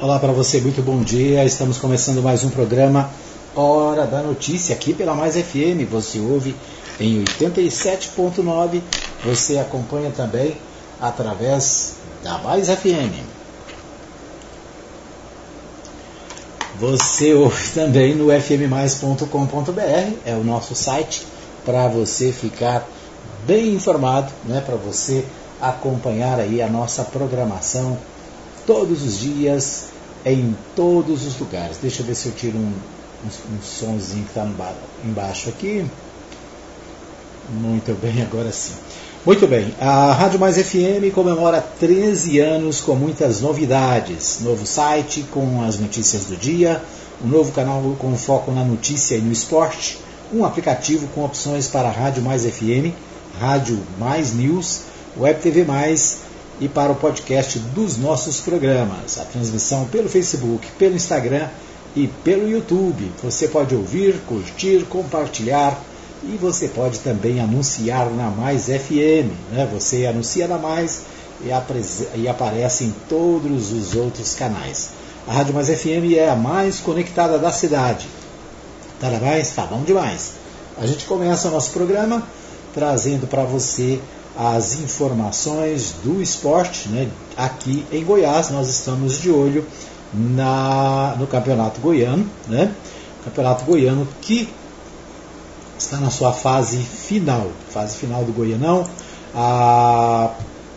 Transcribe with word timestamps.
Olá 0.00 0.20
para 0.20 0.30
você, 0.32 0.60
muito 0.60 0.80
bom 0.80 1.00
dia. 1.02 1.44
Estamos 1.44 1.76
começando 1.76 2.22
mais 2.22 2.44
um 2.44 2.50
programa 2.50 3.10
Hora 3.52 4.06
da 4.06 4.22
Notícia 4.22 4.72
aqui 4.72 4.94
pela 4.94 5.12
Mais 5.12 5.34
FM. 5.34 5.90
Você 5.90 6.20
ouve 6.20 6.54
em 7.00 7.24
87.9. 7.24 8.80
Você 9.24 9.58
acompanha 9.58 10.12
também 10.12 10.56
através 11.00 11.94
da 12.22 12.38
Mais 12.38 12.68
FM. 12.68 13.24
Você 16.78 17.34
ouve 17.34 17.70
também 17.70 18.14
no 18.14 18.28
fmmais.com.br, 18.30 20.12
é 20.24 20.34
o 20.34 20.44
nosso 20.44 20.76
site 20.76 21.26
para 21.64 21.88
você 21.88 22.30
ficar 22.30 22.86
bem 23.44 23.74
informado, 23.74 24.32
né, 24.44 24.62
para 24.64 24.76
você 24.76 25.24
acompanhar 25.60 26.38
aí 26.38 26.62
a 26.62 26.68
nossa 26.68 27.02
programação 27.02 27.98
todos 28.68 29.02
os 29.02 29.18
dias, 29.18 29.86
em 30.26 30.54
todos 30.76 31.24
os 31.24 31.40
lugares. 31.40 31.78
Deixa 31.80 32.02
eu 32.02 32.06
ver 32.06 32.14
se 32.14 32.26
eu 32.26 32.32
tiro 32.32 32.58
um, 32.58 32.70
um, 33.24 33.56
um 33.56 33.62
sonzinho 33.62 34.24
que 34.24 34.28
está 34.28 34.46
embaixo 35.02 35.48
aqui. 35.48 35.86
Muito 37.48 37.94
bem, 37.94 38.20
agora 38.20 38.52
sim. 38.52 38.74
Muito 39.24 39.46
bem, 39.46 39.74
a 39.80 40.12
Rádio 40.12 40.38
Mais 40.38 40.58
FM 40.58 41.12
comemora 41.14 41.62
13 41.62 42.40
anos 42.40 42.82
com 42.82 42.94
muitas 42.94 43.40
novidades. 43.40 44.40
Novo 44.42 44.66
site 44.66 45.24
com 45.30 45.62
as 45.62 45.78
notícias 45.78 46.26
do 46.26 46.36
dia, 46.36 46.82
um 47.24 47.28
novo 47.28 47.52
canal 47.52 47.96
com 47.98 48.14
foco 48.18 48.52
na 48.52 48.62
notícia 48.62 49.16
e 49.16 49.20
no 49.22 49.32
esporte, 49.32 49.98
um 50.30 50.44
aplicativo 50.44 51.08
com 51.14 51.24
opções 51.24 51.68
para 51.68 51.90
Rádio 51.90 52.22
Mais 52.22 52.44
FM, 52.44 52.92
Rádio 53.40 53.80
Mais 53.98 54.34
News, 54.34 54.82
Web 55.16 55.40
TV 55.40 55.64
Mais 55.64 56.27
e 56.60 56.68
para 56.68 56.92
o 56.92 56.96
podcast 56.96 57.58
dos 57.58 57.96
nossos 57.96 58.40
programas. 58.40 59.18
A 59.18 59.24
transmissão 59.24 59.86
pelo 59.86 60.08
Facebook, 60.08 60.66
pelo 60.78 60.96
Instagram 60.96 61.48
e 61.94 62.08
pelo 62.24 62.48
YouTube. 62.48 63.10
Você 63.22 63.48
pode 63.48 63.74
ouvir, 63.74 64.20
curtir, 64.26 64.84
compartilhar 64.88 65.80
e 66.24 66.36
você 66.36 66.68
pode 66.68 66.98
também 66.98 67.40
anunciar 67.40 68.10
na 68.10 68.30
Mais 68.30 68.66
FM. 68.66 69.30
Né? 69.52 69.68
Você 69.72 70.06
anuncia 70.06 70.48
na 70.48 70.58
Mais 70.58 71.02
e, 71.40 72.18
e 72.18 72.28
aparece 72.28 72.84
em 72.84 72.94
todos 73.08 73.72
os 73.72 73.94
outros 73.94 74.34
canais. 74.34 74.90
A 75.26 75.32
Rádio 75.32 75.54
Mais 75.54 75.68
FM 75.68 76.14
é 76.16 76.28
a 76.28 76.36
mais 76.36 76.80
conectada 76.80 77.38
da 77.38 77.52
cidade. 77.52 78.08
Parabéns, 79.00 79.50
tá 79.50 79.64
bom 79.64 79.82
demais. 79.82 80.32
A 80.80 80.86
gente 80.86 81.04
começa 81.04 81.48
o 81.48 81.50
nosso 81.50 81.70
programa 81.70 82.22
trazendo 82.74 83.26
para 83.26 83.44
você 83.44 84.00
as 84.38 84.78
informações 84.78 85.96
do 86.04 86.22
esporte. 86.22 86.88
Né? 86.88 87.08
Aqui 87.36 87.84
em 87.90 88.04
Goiás, 88.04 88.50
nós 88.50 88.68
estamos 88.68 89.20
de 89.20 89.30
olho 89.30 89.66
na, 90.14 91.16
no 91.18 91.26
Campeonato 91.26 91.80
Goiano. 91.80 92.24
Né? 92.46 92.72
Campeonato 93.24 93.64
Goiano 93.64 94.06
que 94.22 94.48
está 95.76 95.96
na 95.96 96.10
sua 96.10 96.32
fase 96.32 96.78
final, 96.78 97.50
fase 97.70 97.96
final 97.96 98.24
do 98.24 98.32
Goianão. 98.32 98.86
Ah, 99.34 100.30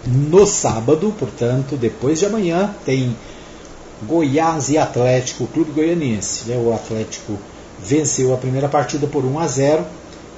no 0.08 0.48
sábado, 0.48 1.14
portanto, 1.18 1.76
depois 1.76 2.18
de 2.18 2.26
amanhã, 2.26 2.74
tem 2.84 3.16
Goiás 4.08 4.70
e 4.70 4.78
Atlético, 4.80 5.46
Clube 5.46 5.72
Goianiense. 5.72 6.50
Né? 6.50 6.58
O 6.58 6.74
Atlético 6.74 7.38
venceu 7.80 8.34
a 8.34 8.38
primeira 8.38 8.68
partida 8.68 9.06
por 9.06 9.24
1 9.24 9.40
a 9.40 9.48
0 9.48 9.86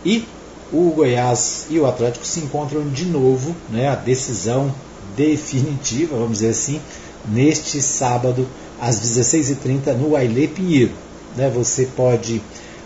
e 0.06 0.26
o 0.74 0.92
Goiás 0.96 1.68
e 1.70 1.80
o 1.80 1.86
Atlético 1.86 2.26
se 2.26 2.40
encontram 2.40 2.90
de 2.90 3.06
novo, 3.06 3.56
né, 3.70 3.88
a 3.88 3.96
decisão 3.96 4.74
definitiva, 5.16 6.18
vamos 6.18 6.40
dizer 6.40 6.50
assim, 6.50 6.82
neste 7.30 7.82
sábado 7.82 8.48
às 8.82 9.00
16h30 9.00 9.94
no 9.94 10.16
Ailê 10.16 10.48
Pinheiro. 10.48 10.92
Né, 11.38 11.50
você 11.50 11.86
pode 11.86 12.42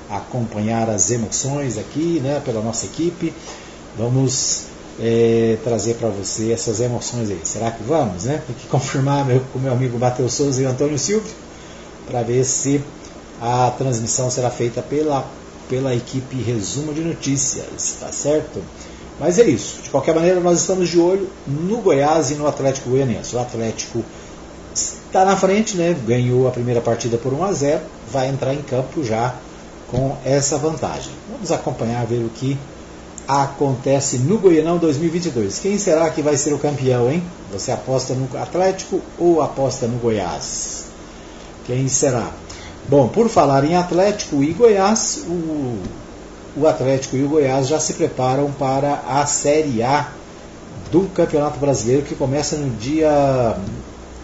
acompanhar 0.10 0.90
as 0.90 1.10
emoções 1.12 1.78
aqui 1.78 2.20
né, 2.22 2.42
pela 2.44 2.62
nossa 2.62 2.86
equipe. 2.86 3.34
Vamos 3.98 4.66
é, 5.00 5.58
trazer 5.64 5.96
para 5.96 6.10
você 6.10 6.52
essas 6.52 6.80
emoções 6.80 7.30
aí. 7.30 7.40
Será 7.44 7.72
que 7.72 7.84
vamos? 7.84 8.26
Né? 8.26 8.42
Tem 8.46 8.56
que 8.56 8.68
confirmar 8.68 9.26
meu, 9.26 9.42
com 9.52 9.60
meu 9.60 9.72
amigo 9.72 9.98
Matheus 9.98 10.34
Souza 10.34 10.62
e 10.62 10.66
Antônio 10.66 11.00
Silvio 11.00 11.32
para 12.06 12.24
ver 12.24 12.44
se 12.44 12.82
a 13.42 13.72
transmissão 13.78 14.32
será 14.32 14.50
feita 14.50 14.82
pela 14.82 15.26
pela 15.70 15.96
equipe 15.96 16.36
Resumo 16.42 16.94
de 16.94 17.02
Notícias, 17.02 17.98
tá 18.00 18.12
certo? 18.12 18.62
Mas 19.20 19.40
é 19.40 19.48
isso. 19.48 19.82
De 19.82 19.90
qualquer 19.90 20.14
maneira, 20.14 20.40
nós 20.40 20.60
estamos 20.60 20.90
de 20.90 21.00
olho 21.00 21.28
no 21.48 21.78
Goiás 21.78 22.32
e 22.32 22.36
no 22.36 22.48
Atlético 22.48 22.90
Goianiense. 22.90 23.36
O 23.36 23.40
Atlético 23.40 24.04
está 24.74 25.26
na 25.26 25.36
frente, 25.36 25.76
né? 25.76 25.96
Ganhou 26.06 26.48
a 26.48 26.52
primeira 26.52 26.82
partida 26.82 27.18
por 27.18 27.34
1 27.34 27.44
a 27.44 27.52
0, 27.52 27.82
vai 28.12 28.30
entrar 28.30 28.54
em 28.54 28.62
campo 28.62 29.04
já 29.04 29.36
com 29.90 30.16
essa 30.24 30.58
vantagem. 30.58 31.12
Vamos 31.32 31.52
acompanhar 31.52 32.06
ver 32.06 32.24
o 32.24 32.30
que 32.30 32.58
acontece 33.28 34.20
no 34.20 34.38
Goianão 34.38 34.78
2022. 34.78 35.60
Quem 35.60 35.78
será 35.78 36.10
que 36.10 36.22
vai 36.22 36.38
ser 36.38 36.54
o 36.54 36.60
campeão, 36.60 37.12
hein? 37.12 37.24
Você 37.52 37.72
aposta 37.72 38.14
no 38.14 38.30
Atlético 38.38 39.02
ou 39.18 39.42
aposta 39.42 39.88
no 39.88 39.98
Goiás? 39.98 40.86
Quem 41.66 41.88
será? 41.88 42.32
Bom, 42.90 43.10
por 43.10 43.28
falar 43.28 43.66
em 43.66 43.76
Atlético 43.76 44.42
e 44.42 44.54
Goiás, 44.54 45.26
o, 45.28 45.78
o 46.56 46.66
Atlético 46.66 47.18
e 47.18 47.24
o 47.24 47.28
Goiás 47.28 47.68
já 47.68 47.82
se 47.82 47.96
preparam 47.96 48.50
para 48.54 49.04
a 49.06 49.26
Série 49.26 49.84
A 49.84 50.08
do 50.90 51.02
Campeonato 51.14 51.60
Brasileiro, 51.60 52.04
que 52.04 52.16
começa 52.16 52.56
no 52.56 52.70
dia 52.78 53.58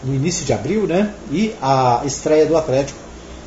no 0.01 0.15
início 0.15 0.45
de 0.45 0.53
abril, 0.53 0.87
né? 0.87 1.13
E 1.29 1.53
a 1.61 2.03
estreia 2.05 2.45
do 2.45 2.55
Atlético 2.55 2.97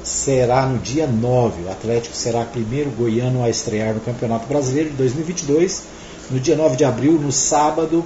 será 0.05 0.67
no 0.67 0.77
dia 0.79 1.07
9. 1.07 1.63
O 1.63 1.71
Atlético 1.71 2.15
será 2.15 2.41
o 2.41 2.47
primeiro 2.47 2.91
goiano 2.91 3.43
a 3.43 3.49
estrear 3.49 3.95
no 3.95 4.01
Campeonato 4.01 4.47
Brasileiro 4.47 4.91
de 4.91 4.97
2022, 4.97 5.85
no 6.31 6.39
dia 6.39 6.57
9 6.57 6.77
de 6.77 6.85
abril, 6.85 7.13
no 7.13 7.33
sábado 7.33 8.05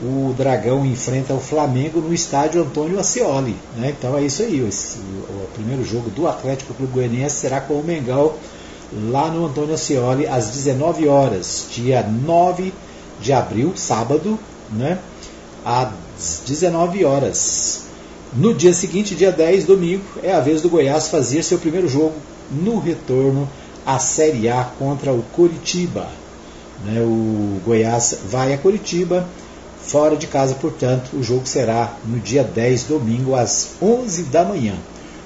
o 0.00 0.32
Dragão 0.36 0.86
enfrenta 0.86 1.34
o 1.34 1.40
Flamengo 1.40 2.00
no 2.00 2.14
estádio 2.14 2.62
Antônio 2.62 2.98
Ascioli. 2.98 3.56
Né? 3.76 3.94
Então 3.98 4.16
é 4.16 4.22
isso 4.22 4.42
aí. 4.42 4.66
Esse, 4.66 4.98
o 4.98 5.48
primeiro 5.54 5.84
jogo 5.84 6.08
do 6.10 6.28
Atlético 6.28 6.74
Clube 6.74 6.92
Goianiense 6.92 7.36
será 7.36 7.60
com 7.60 7.74
o 7.74 7.84
Mengão 7.84 8.34
lá 9.10 9.28
no 9.28 9.46
Antônio 9.46 9.74
Ascioli 9.74 10.26
às 10.26 10.48
19 10.50 11.08
horas, 11.08 11.66
dia 11.74 12.02
9 12.02 12.72
de 13.20 13.32
abril, 13.32 13.72
sábado, 13.74 14.38
né? 14.72 14.98
às 15.64 16.42
19 16.46 17.04
horas. 17.04 17.82
No 18.32 18.54
dia 18.54 18.72
seguinte, 18.72 19.14
dia 19.14 19.32
10, 19.32 19.64
domingo, 19.64 20.04
é 20.22 20.32
a 20.32 20.40
vez 20.40 20.62
do 20.62 20.68
Goiás 20.68 21.08
fazer 21.08 21.42
seu 21.42 21.58
primeiro 21.58 21.88
jogo 21.88 22.14
no 22.50 22.78
retorno 22.78 23.48
à 23.84 23.98
Série 23.98 24.48
A 24.48 24.64
contra 24.78 25.12
o 25.12 25.22
Curitiba. 25.32 26.06
Né? 26.84 27.00
O 27.00 27.60
Goiás 27.64 28.18
vai 28.28 28.52
a 28.52 28.58
Curitiba 28.58 29.26
Fora 29.88 30.16
de 30.16 30.26
casa, 30.26 30.54
portanto, 30.54 31.16
o 31.16 31.22
jogo 31.22 31.46
será 31.46 31.94
no 32.04 32.20
dia 32.20 32.44
10, 32.44 32.84
domingo, 32.84 33.34
às 33.34 33.70
11 33.80 34.24
da 34.24 34.44
manhã. 34.44 34.74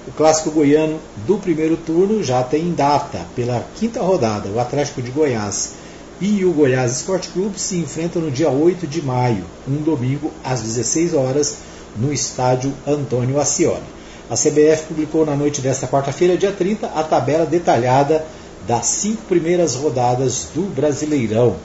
O 0.07 0.13
clássico 0.13 0.53
goiano 0.53 1.01
do 1.27 1.37
primeiro 1.37 1.77
turno 1.77 2.23
já 2.23 2.45
tem 2.45 2.73
data. 2.73 3.27
Pela 3.35 3.67
quinta 3.75 4.01
rodada, 4.01 4.49
o 4.49 4.61
Atlético 4.61 5.03
de 5.03 5.11
Goiás 5.11 5.73
e 6.21 6.45
o 6.45 6.53
Goiás 6.53 6.99
Esporte 6.99 7.29
Clube 7.31 7.61
se 7.61 7.77
enfrentam 7.77 8.23
no 8.23 8.31
dia 8.31 8.51
8 8.51 8.87
de 8.87 9.03
maio, 9.03 9.45
um 9.67 9.83
domingo, 9.83 10.31
às 10.45 10.63
16 10.63 11.13
horas, 11.13 11.57
no 11.97 12.13
estádio 12.13 12.73
Antônio 12.87 13.41
Ascioli. 13.41 13.83
A 14.31 14.35
CBF 14.35 14.85
publicou 14.87 15.27
na 15.27 15.35
noite 15.35 15.61
desta 15.61 15.89
quarta-feira, 15.89 16.37
dia 16.37 16.53
30, 16.53 16.87
a 16.87 17.03
tabela 17.03 17.45
detalhada 17.45 18.25
das 18.65 18.87
cinco 18.87 19.23
primeiras 19.23 19.75
rodadas 19.75 20.47
do 20.55 20.63
Brasileirão. 20.73 21.57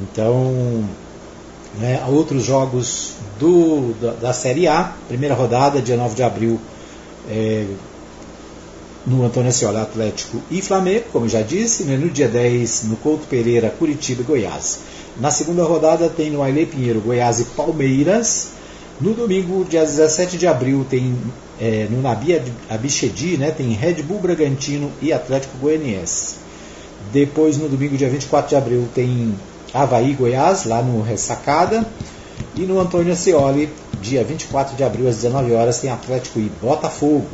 Então, 0.00 0.84
né, 1.78 2.04
outros 2.08 2.44
jogos 2.44 3.12
do, 3.38 3.94
da, 4.00 4.12
da, 4.12 4.32
Série 4.32 4.66
A, 4.66 4.92
primeira 5.06 5.34
rodada, 5.34 5.80
dia 5.80 5.96
9 5.96 6.14
de 6.14 6.22
abril, 6.22 6.60
é, 7.28 7.66
no 9.06 9.24
Antônio 9.24 9.48
Ascioli, 9.48 9.78
Atlético 9.78 10.38
e 10.50 10.60
Flamengo, 10.60 11.04
como 11.12 11.28
já 11.28 11.40
disse, 11.40 11.84
né, 11.84 11.96
no 11.96 12.10
dia 12.10 12.28
10, 12.28 12.84
no 12.84 12.96
Couto 12.96 13.26
Pereira, 13.26 13.70
Curitiba 13.70 14.22
e 14.22 14.24
Goiás. 14.24 14.80
Na 15.18 15.30
segunda 15.30 15.64
rodada 15.64 16.08
tem 16.08 16.30
no 16.30 16.42
Aile 16.42 16.66
Pinheiro, 16.66 17.00
Goiás 17.00 17.40
e 17.40 17.44
Palmeiras. 17.44 18.50
No 19.00 19.14
domingo, 19.14 19.64
dia 19.64 19.80
17 19.80 20.36
de 20.36 20.46
abril, 20.46 20.84
tem 20.88 21.16
é, 21.60 21.86
no 21.90 22.02
Nabi 22.02 22.40
Abichedi, 22.68 23.36
né, 23.36 23.50
tem 23.50 23.72
Red 23.72 24.02
Bull 24.02 24.20
Bragantino 24.20 24.90
e 25.00 25.12
Atlético 25.12 25.56
Goianiense. 25.58 26.36
Depois, 27.12 27.56
no 27.56 27.68
domingo, 27.68 27.96
dia 27.96 28.10
24 28.10 28.50
de 28.50 28.56
abril, 28.56 28.88
tem 28.94 29.34
Havaí, 29.72 30.14
Goiás, 30.14 30.64
lá 30.64 30.82
no 30.82 31.02
Ressacada. 31.02 31.86
E 32.56 32.62
no 32.62 32.80
Antônio 32.80 33.12
Ascioli, 33.12 33.72
dia 34.00 34.24
24 34.24 34.76
de 34.76 34.82
abril, 34.82 35.08
às 35.08 35.16
19 35.16 35.52
horas, 35.52 35.78
tem 35.78 35.90
Atlético 35.90 36.38
e 36.38 36.50
Botafogo. 36.60 37.28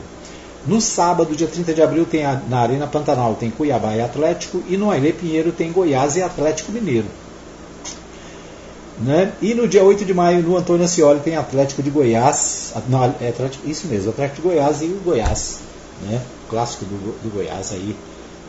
No 0.67 0.81
sábado, 0.81 1.37
dia 1.37 1.47
30 1.47 1.75
de 1.75 1.83
abril, 1.83 2.07
tem 2.07 2.25
a, 2.25 2.41
na 2.49 2.61
Arena 2.61 2.87
Pantanal 2.87 3.35
tem 3.35 3.51
Cuiabá 3.51 3.95
e 3.95 4.01
Atlético. 4.01 4.63
E 4.69 4.77
no 4.77 4.91
Ailê 4.91 5.13
Pinheiro 5.13 5.53
tem 5.53 5.71
Goiás 5.71 6.17
e 6.17 6.23
Atlético 6.23 6.73
Mineiro. 6.73 7.07
Né? 8.99 9.33
E 9.43 9.55
no 9.55 9.69
dia 9.69 9.83
8 9.83 10.05
de 10.05 10.15
maio, 10.15 10.43
no 10.43 10.57
Antônio 10.57 10.85
Ascioli, 10.85 11.21
tem 11.21 11.37
Atlético 11.37 11.83
de 11.83 11.91
Goiás. 11.91 12.73
Não, 12.89 13.05
é 13.05 13.29
Atlético, 13.29 13.69
isso 13.69 13.87
mesmo, 13.89 14.11
Atlético 14.11 14.43
de 14.43 14.49
Goiás 14.49 14.81
e 14.81 14.87
o 14.87 15.01
Goiás. 15.05 15.59
Né? 16.03 16.21
Clássico 16.49 16.85
do, 16.87 17.23
do 17.23 17.35
Goiás 17.35 17.73
aí, 17.73 17.97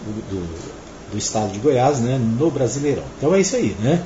do, 0.05 0.11
do, 0.29 0.84
do, 1.15 1.17
estado 1.17 1.51
de 1.51 1.59
Goiás, 1.59 1.99
né? 1.99 2.19
no 2.19 2.51
Brasileirão. 2.51 3.03
Então 3.17 3.33
é 3.33 3.39
isso 3.39 3.55
aí, 3.55 3.75
né? 3.79 4.03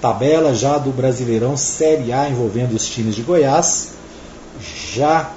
Tabela 0.00 0.54
já 0.54 0.78
do 0.78 0.90
Brasileirão 0.90 1.56
Série 1.56 2.12
A 2.12 2.28
envolvendo 2.28 2.74
os 2.74 2.88
times 2.88 3.14
de 3.14 3.22
Goiás. 3.22 3.90
Já 4.92 5.30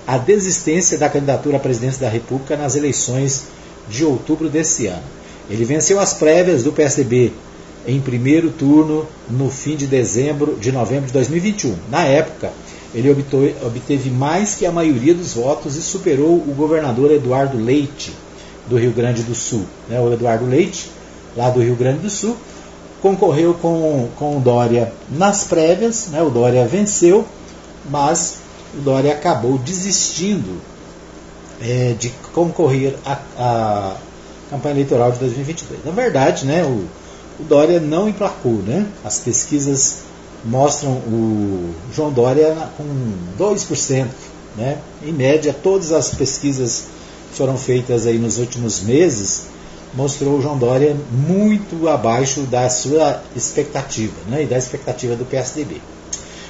a 0.06 0.18
desistência 0.18 0.98
da 0.98 1.10
candidatura 1.10 1.58
à 1.58 1.60
presidência 1.60 2.02
da 2.02 2.10
República 2.10 2.56
nas 2.56 2.76
eleições 2.76 3.48
de 3.90 4.04
outubro 4.04 4.50
desse 4.50 4.88
ano. 4.88 5.04
Ele 5.50 5.66
venceu 5.66 6.00
as 6.00 6.14
prévias 6.14 6.64
do 6.64 6.72
PSDB 6.72 7.32
em 7.88 8.02
primeiro 8.02 8.50
turno 8.52 9.08
no 9.30 9.50
fim 9.50 9.76
de 9.76 9.88
dezembro 9.88 10.58
de 10.60 10.72
novembro 10.72 11.08
de 11.08 11.14
2021. 11.14 11.76
Na 11.90 12.04
época, 12.04 12.52
ele 12.94 13.10
obteve 13.10 14.10
mais 14.10 14.56
que 14.56 14.66
a 14.66 14.72
maioria 14.72 15.14
dos 15.14 15.34
votos 15.34 15.76
e 15.76 15.82
superou 15.82 16.36
o 16.36 16.54
governador 16.56 17.12
Eduardo 17.12 17.58
Leite, 17.58 18.12
do 18.68 18.78
Rio 18.78 18.92
Grande 18.92 19.24
do 19.24 19.34
Sul. 19.34 19.66
O 19.90 20.14
Eduardo 20.14 20.46
Leite, 20.46 20.90
lá 21.36 21.50
do 21.50 21.62
Rio 21.62 21.76
Grande 21.76 22.00
do 22.00 22.10
Sul, 22.10 22.36
concorreu 23.02 23.54
com, 23.54 24.10
com 24.18 24.38
o 24.38 24.40
Dória 24.40 24.92
nas 25.10 25.44
prévias, 25.44 26.08
né? 26.08 26.22
o 26.22 26.30
Dória 26.30 26.66
venceu, 26.66 27.26
mas 27.90 28.38
o 28.74 28.82
Dória 28.82 29.14
acabou 29.14 29.58
desistindo 29.58 30.60
é, 31.62 31.96
de 31.98 32.10
concorrer 32.34 32.96
à, 33.06 33.96
campanha 34.50 34.76
eleitoral 34.76 35.12
de 35.12 35.20
2022. 35.20 35.86
Na 35.86 35.92
verdade, 35.92 36.46
né, 36.46 36.64
o, 36.64 36.86
o 37.40 37.44
Dória 37.44 37.80
não 37.80 38.08
emplacou. 38.10 38.54
Né? 38.54 38.86
As 39.04 39.20
pesquisas 39.20 40.00
mostram 40.44 40.92
o 40.92 41.74
João 41.94 42.12
Dória 42.12 42.56
com 42.78 42.84
2%. 43.40 44.08
Né? 44.56 44.78
Em 45.04 45.12
média, 45.12 45.54
todas 45.54 45.92
as 45.92 46.10
pesquisas 46.10 46.86
foram 47.34 47.58
feitas 47.58 48.08
aí 48.08 48.18
nos 48.18 48.40
últimos 48.40 48.82
meses 48.82 49.57
mostrou 49.94 50.38
o 50.38 50.42
João 50.42 50.58
Dória 50.58 50.96
muito 51.12 51.88
abaixo 51.88 52.42
da 52.42 52.70
sua 52.70 53.22
expectativa 53.36 54.16
né, 54.28 54.44
e 54.44 54.46
da 54.46 54.58
expectativa 54.58 55.16
do 55.16 55.26
PSDB. 55.26 55.82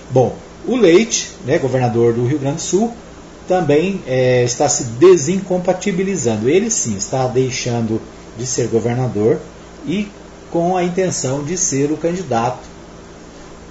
Bom, 0.09 0.35
o 0.65 0.75
Leite, 0.75 1.29
né, 1.45 1.57
governador 1.57 2.13
do 2.13 2.25
Rio 2.25 2.39
Grande 2.39 2.57
do 2.57 2.61
Sul, 2.61 2.93
também 3.47 4.01
é, 4.05 4.43
está 4.43 4.67
se 4.67 4.83
desincompatibilizando. 4.83 6.49
Ele 6.49 6.69
sim 6.69 6.97
está 6.97 7.27
deixando 7.27 8.01
de 8.37 8.45
ser 8.45 8.67
governador 8.67 9.39
e 9.85 10.07
com 10.51 10.75
a 10.75 10.83
intenção 10.83 11.43
de 11.43 11.57
ser 11.57 11.91
o 11.91 11.97
candidato 11.97 12.67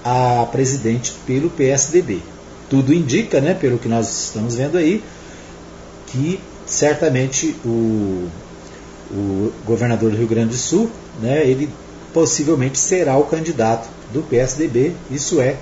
a 0.03 0.47
presidente 0.51 1.13
pelo 1.25 1.49
PSDB. 1.49 2.21
Tudo 2.69 2.93
indica, 2.93 3.41
né, 3.41 3.53
pelo 3.53 3.77
que 3.77 3.87
nós 3.87 4.25
estamos 4.25 4.55
vendo 4.55 4.77
aí, 4.77 5.03
que 6.07 6.39
certamente 6.65 7.55
o 7.65 8.27
o 9.11 9.51
governador 9.65 10.11
do 10.11 10.17
Rio 10.17 10.27
Grande 10.27 10.49
do 10.49 10.57
Sul, 10.57 10.89
né, 11.21 11.45
ele 11.45 11.69
possivelmente 12.13 12.79
será 12.79 13.17
o 13.17 13.23
candidato 13.23 13.89
do 14.13 14.21
PSDB, 14.21 14.93
isso 15.11 15.39
é, 15.41 15.55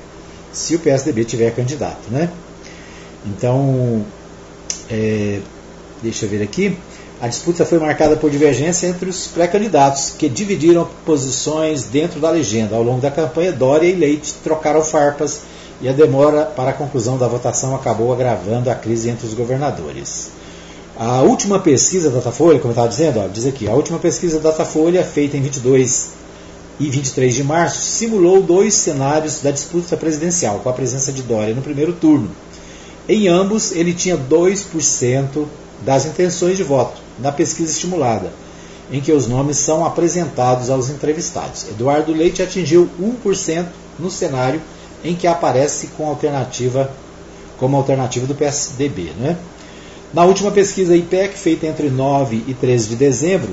se 0.51 0.75
o 0.75 0.79
PSDB 0.79 1.25
tiver 1.25 1.51
candidato. 1.51 2.09
Né? 2.09 2.29
Então, 3.25 4.05
é, 4.89 5.39
deixa 6.01 6.25
eu 6.25 6.29
ver 6.29 6.41
aqui. 6.41 6.77
A 7.21 7.27
disputa 7.27 7.65
foi 7.65 7.79
marcada 7.79 8.17
por 8.17 8.29
divergência 8.29 8.87
entre 8.87 9.09
os 9.09 9.27
pré-candidatos, 9.27 10.11
que 10.17 10.27
dividiram 10.27 10.87
posições 11.05 11.85
dentro 11.85 12.19
da 12.19 12.29
legenda. 12.29 12.75
Ao 12.75 12.83
longo 12.83 13.01
da 13.01 13.09
campanha, 13.09 13.51
Dória 13.51 13.87
e 13.87 13.95
Leite 13.95 14.33
trocaram 14.43 14.83
farpas 14.83 15.41
e 15.81 15.89
a 15.89 15.93
demora 15.93 16.45
para 16.45 16.71
a 16.71 16.73
conclusão 16.73 17.17
da 17.17 17.27
votação 17.27 17.75
acabou 17.75 18.11
agravando 18.13 18.69
a 18.69 18.75
crise 18.75 19.09
entre 19.09 19.25
os 19.25 19.33
governadores. 19.33 20.31
A 20.97 21.21
última 21.23 21.59
pesquisa 21.59 22.09
da 22.09 22.19
Datafolha, 22.19 22.57
como 22.57 22.69
eu 22.69 22.73
estava 22.73 22.87
dizendo, 22.87 23.19
ó, 23.19 23.27
diz 23.27 23.45
aqui, 23.45 23.67
a 23.67 23.73
última 23.73 23.99
pesquisa 23.99 24.39
da 24.39 24.51
Datafolha, 24.51 25.03
feita 25.03 25.35
em 25.35 25.41
22 25.41 26.11
e 26.79 26.89
23 26.89 27.35
de 27.35 27.43
março, 27.43 27.81
simulou 27.81 28.41
dois 28.41 28.73
cenários 28.75 29.41
da 29.41 29.51
disputa 29.51 29.97
presidencial, 29.97 30.59
com 30.59 30.69
a 30.69 30.73
presença 30.73 31.11
de 31.11 31.21
Dória 31.21 31.53
no 31.53 31.61
primeiro 31.61 31.91
turno. 31.91 32.31
Em 33.09 33.27
ambos, 33.27 33.73
ele 33.73 33.93
tinha 33.93 34.17
2% 34.17 35.45
das 35.83 36.05
intenções 36.05 36.55
de 36.55 36.63
voto, 36.63 37.01
na 37.19 37.29
pesquisa 37.29 37.73
estimulada, 37.73 38.31
em 38.89 39.01
que 39.01 39.11
os 39.11 39.27
nomes 39.27 39.57
são 39.57 39.85
apresentados 39.85 40.69
aos 40.69 40.89
entrevistados. 40.89 41.67
Eduardo 41.67 42.13
Leite 42.13 42.41
atingiu 42.41 42.89
1% 43.01 43.65
no 43.99 44.09
cenário 44.09 44.61
em 45.03 45.13
que 45.13 45.27
aparece 45.27 45.87
com 45.97 46.07
alternativa, 46.07 46.89
como 47.57 47.75
alternativa 47.75 48.25
do 48.25 48.33
PSDB. 48.33 49.11
Né? 49.19 49.35
Na 50.15 50.23
última 50.23 50.49
pesquisa 50.49 50.95
IPEC, 50.95 51.37
feita 51.37 51.67
entre 51.67 51.89
9 51.89 52.45
e 52.47 52.53
13 52.53 52.87
de 52.87 52.95
dezembro, 52.95 53.49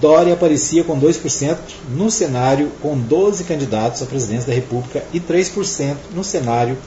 Dória 0.00 0.34
aparecia 0.34 0.84
com 0.84 0.96
2% 0.96 1.56
no 1.90 2.08
cenário 2.08 2.70
com 2.80 2.96
12 2.96 3.42
candidatos 3.42 4.00
à 4.00 4.06
presidência 4.06 4.46
da 4.46 4.54
República 4.54 5.02
e 5.12 5.18
3% 5.18 5.96
no 6.14 6.22
cenário 6.22 6.78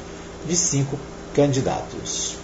de 0.47 0.55
5 0.55 0.97
candidatos. 1.33 2.35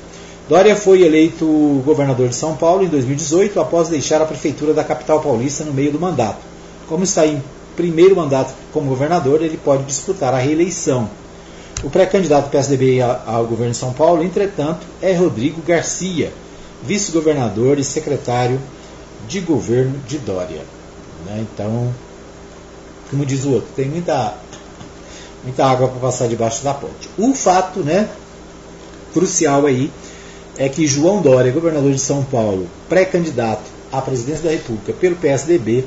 Dória 0.50 0.76
foi 0.76 1.04
eleito 1.04 1.46
governador 1.86 2.28
de 2.28 2.36
São 2.36 2.58
Paulo 2.58 2.84
em 2.84 2.90
2018 2.90 3.58
após 3.58 3.88
deixar 3.88 4.22
a 4.22 4.26
prefeitura 4.26 4.74
da 4.74 4.84
capital 4.84 5.22
paulista 5.22 5.64
no 5.64 5.74
meio 5.74 5.94
do 5.94 6.00
mandato. 6.02 6.42
Como 6.90 7.06
está 7.06 7.26
em 7.26 7.42
primeiro 7.78 8.14
mandato 8.14 8.54
como 8.74 8.90
governador, 8.90 9.42
ele 9.42 9.56
pode 9.56 9.84
disputar 9.84 10.34
a 10.34 10.40
reeleição. 10.40 11.10
O 11.86 11.90
pré-candidato 11.92 12.50
PSDB 12.50 13.00
ao 13.00 13.46
governo 13.46 13.72
de 13.72 13.78
São 13.78 13.94
Paulo, 13.94 14.24
entretanto, 14.24 14.88
é 15.04 15.14
Rodrigo 15.14 15.62
Garcia, 15.62 16.34
vice-governador 16.82 17.78
e 17.78 17.84
secretário 17.84 18.60
de 19.28 19.40
governo 19.40 20.00
de 20.08 20.18
Dória. 20.18 20.64
Né? 21.28 21.46
Então, 21.54 21.94
como 23.08 23.24
diz 23.24 23.46
o 23.46 23.52
outro, 23.52 23.70
tem 23.76 23.88
muita, 23.88 24.34
muita 25.44 25.64
água 25.64 25.88
para 25.90 26.00
passar 26.00 26.28
debaixo 26.28 26.64
da 26.64 26.74
ponte. 26.74 27.08
O 27.20 27.32
fato 27.36 27.82
né, 27.82 28.10
crucial 29.14 29.68
aí 29.68 29.92
é 30.58 30.68
que 30.68 30.88
João 30.88 31.22
Dória, 31.22 31.52
governador 31.52 31.92
de 31.92 32.00
São 32.00 32.24
Paulo, 32.24 32.68
pré-candidato 32.90 33.70
à 33.92 34.02
presidência 34.02 34.46
da 34.46 34.50
República 34.50 34.92
pelo 34.92 35.18
PSDB, 35.18 35.86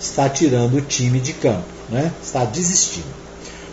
está 0.00 0.26
tirando 0.26 0.78
o 0.78 0.80
time 0.80 1.20
de 1.20 1.34
campo, 1.34 1.68
né? 1.90 2.14
está 2.22 2.46
desistindo. 2.46 3.27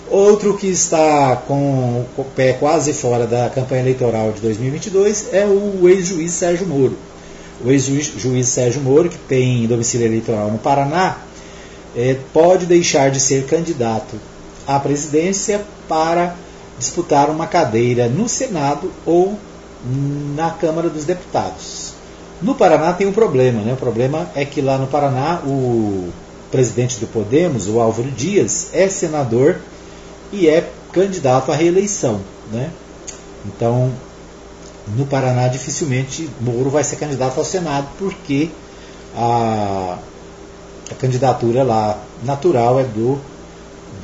Outro 0.09 0.55
que 0.55 0.67
está 0.67 1.35
com 1.47 2.05
o 2.15 2.23
pé 2.35 2.53
quase 2.53 2.93
fora 2.93 3.25
da 3.25 3.49
campanha 3.49 3.81
eleitoral 3.81 4.31
de 4.31 4.41
2022 4.41 5.33
é 5.33 5.45
o 5.45 5.89
ex-juiz 5.89 6.31
Sérgio 6.31 6.67
Moro. 6.67 6.95
O 7.63 7.71
ex-juiz 7.71 8.47
Sérgio 8.47 8.81
Moro, 8.81 9.09
que 9.09 9.17
tem 9.17 9.65
domicílio 9.65 10.05
eleitoral 10.05 10.51
no 10.51 10.59
Paraná, 10.59 11.17
é, 11.95 12.17
pode 12.31 12.67
deixar 12.67 13.09
de 13.09 13.19
ser 13.19 13.45
candidato 13.45 14.19
à 14.67 14.79
presidência 14.79 15.61
para 15.87 16.35
disputar 16.77 17.29
uma 17.29 17.47
cadeira 17.47 18.07
no 18.07 18.29
Senado 18.29 18.91
ou 19.05 19.37
na 20.35 20.51
Câmara 20.51 20.89
dos 20.89 21.05
Deputados. 21.05 21.93
No 22.41 22.53
Paraná 22.53 22.93
tem 22.93 23.07
um 23.07 23.13
problema, 23.13 23.61
né? 23.61 23.73
O 23.73 23.77
problema 23.77 24.29
é 24.35 24.45
que 24.45 24.61
lá 24.61 24.77
no 24.77 24.87
Paraná 24.87 25.41
o 25.45 26.09
presidente 26.51 26.99
do 26.99 27.07
Podemos, 27.07 27.67
o 27.67 27.79
Álvaro 27.79 28.11
Dias, 28.11 28.69
é 28.73 28.87
senador 28.87 29.57
e 30.31 30.47
é 30.47 30.69
candidato 30.91 31.51
à 31.51 31.55
reeleição. 31.55 32.21
Né? 32.51 32.71
Então, 33.45 33.91
no 34.95 35.05
Paraná, 35.05 35.47
dificilmente 35.47 36.29
Moro 36.39 36.69
vai 36.69 36.83
ser 36.83 36.97
candidato 36.97 37.37
ao 37.37 37.45
Senado, 37.45 37.87
porque 37.97 38.49
a, 39.15 39.97
a 40.91 40.95
candidatura 40.95 41.63
lá 41.63 41.97
natural 42.23 42.79
é 42.79 42.83
do, 42.83 43.19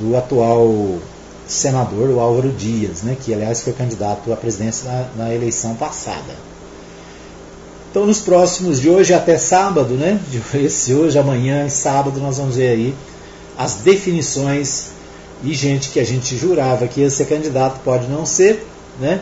do 0.00 0.16
atual 0.16 0.98
senador, 1.46 2.08
o 2.08 2.20
Álvaro 2.20 2.50
Dias, 2.50 3.02
né, 3.02 3.16
que 3.20 3.34
aliás 3.34 3.62
foi 3.62 3.72
candidato 3.72 4.32
à 4.32 4.36
presidência 4.36 4.90
na, 4.90 5.24
na 5.24 5.34
eleição 5.34 5.74
passada. 5.74 6.34
Então, 7.92 8.06
nos 8.06 8.20
próximos 8.20 8.80
de 8.80 8.88
hoje 8.88 9.12
até 9.12 9.36
sábado, 9.36 9.92
né? 9.92 10.18
De 10.30 10.40
esse 10.64 10.94
hoje, 10.96 11.18
amanhã 11.18 11.66
e 11.66 11.70
sábado, 11.70 12.18
nós 12.20 12.38
vamos 12.38 12.56
ver 12.56 12.70
aí 12.70 12.94
as 13.58 13.74
definições 13.74 14.91
e 15.42 15.54
gente 15.54 15.90
que 15.90 16.00
a 16.00 16.04
gente 16.04 16.36
jurava 16.36 16.86
que 16.86 17.00
ia 17.00 17.10
ser 17.10 17.26
candidato 17.26 17.80
pode 17.84 18.06
não 18.08 18.24
ser, 18.24 18.66
né? 19.00 19.20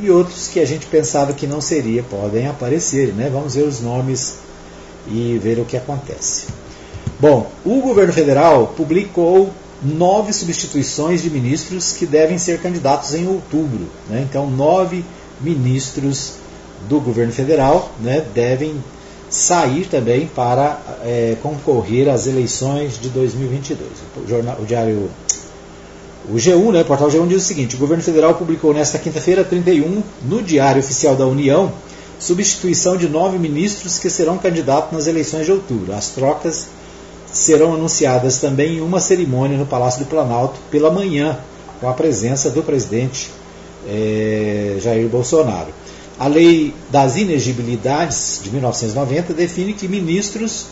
E 0.00 0.10
outros 0.10 0.48
que 0.48 0.58
a 0.58 0.64
gente 0.64 0.86
pensava 0.86 1.32
que 1.32 1.46
não 1.46 1.60
seria 1.60 2.02
podem 2.02 2.48
aparecer, 2.48 3.12
né? 3.12 3.30
Vamos 3.32 3.54
ver 3.54 3.62
os 3.62 3.80
nomes 3.80 4.36
e 5.06 5.38
ver 5.42 5.58
o 5.58 5.64
que 5.64 5.76
acontece. 5.76 6.46
Bom, 7.20 7.50
o 7.64 7.80
governo 7.80 8.12
federal 8.12 8.74
publicou 8.76 9.52
nove 9.82 10.32
substituições 10.32 11.22
de 11.22 11.30
ministros 11.30 11.92
que 11.92 12.06
devem 12.06 12.38
ser 12.38 12.60
candidatos 12.60 13.14
em 13.14 13.26
outubro. 13.26 13.88
Né? 14.08 14.26
Então, 14.28 14.48
nove 14.48 15.04
ministros 15.40 16.34
do 16.88 17.00
governo 17.00 17.32
federal 17.32 17.90
né, 18.00 18.24
devem 18.34 18.82
sair 19.28 19.86
também 19.86 20.26
para 20.26 20.80
é, 21.04 21.36
concorrer 21.42 22.08
às 22.08 22.26
eleições 22.26 22.98
de 23.00 23.08
2022. 23.08 23.88
O, 24.16 24.28
jornal, 24.28 24.58
o 24.60 24.66
diário 24.66 25.08
o 26.28 26.34
G1, 26.34 26.72
né, 26.72 26.82
o 26.82 26.84
portal 26.84 27.08
G1 27.08 27.26
diz 27.26 27.42
o 27.42 27.46
seguinte: 27.46 27.74
o 27.74 27.78
governo 27.78 28.02
federal 28.02 28.34
publicou 28.34 28.72
nesta 28.72 28.98
quinta-feira, 28.98 29.44
31, 29.44 30.02
no 30.24 30.42
Diário 30.42 30.80
Oficial 30.80 31.16
da 31.16 31.26
União, 31.26 31.72
substituição 32.18 32.96
de 32.96 33.08
nove 33.08 33.38
ministros 33.38 33.98
que 33.98 34.08
serão 34.08 34.38
candidatos 34.38 34.92
nas 34.92 35.06
eleições 35.06 35.46
de 35.46 35.52
outubro. 35.52 35.92
As 35.92 36.08
trocas 36.08 36.68
serão 37.32 37.74
anunciadas 37.74 38.38
também 38.38 38.76
em 38.76 38.80
uma 38.80 39.00
cerimônia 39.00 39.56
no 39.56 39.66
Palácio 39.66 40.04
do 40.04 40.06
Planalto 40.06 40.60
pela 40.70 40.90
manhã, 40.90 41.38
com 41.80 41.88
a 41.88 41.94
presença 41.94 42.50
do 42.50 42.62
presidente 42.62 43.30
é, 43.88 44.76
Jair 44.80 45.08
Bolsonaro. 45.08 45.68
A 46.18 46.28
lei 46.28 46.72
das 46.90 47.16
inegibilidades 47.16 48.40
de 48.44 48.50
1990 48.50 49.32
define 49.32 49.72
que 49.72 49.88
ministros 49.88 50.66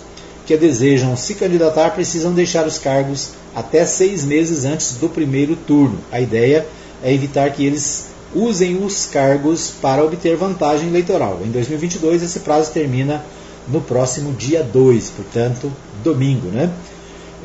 que 0.47 0.57
desejam 0.57 1.17
se 1.17 1.35
candidatar 1.35 1.91
precisam 1.91 2.33
deixar 2.33 2.67
os 2.67 2.79
cargos 2.79 3.31
até 3.55 3.85
seis 3.85 4.25
meses 4.25 4.65
antes 4.65 4.95
do 4.95 5.09
primeiro 5.09 5.57
turno. 5.57 5.99
A 6.11 6.21
ideia 6.21 6.67
é 7.03 7.13
evitar 7.13 7.51
que 7.53 7.65
eles 7.65 8.07
usem 8.35 8.83
os 8.83 9.07
cargos 9.07 9.73
para 9.81 10.05
obter 10.05 10.37
vantagem 10.37 10.89
eleitoral. 10.89 11.41
Em 11.45 11.51
2022, 11.51 12.23
esse 12.23 12.41
prazo 12.41 12.71
termina 12.73 13.25
no 13.69 13.81
próximo 13.81 14.33
dia 14.33 14.63
2, 14.63 15.11
portanto, 15.11 15.73
domingo. 16.03 16.49
Né? 16.49 16.71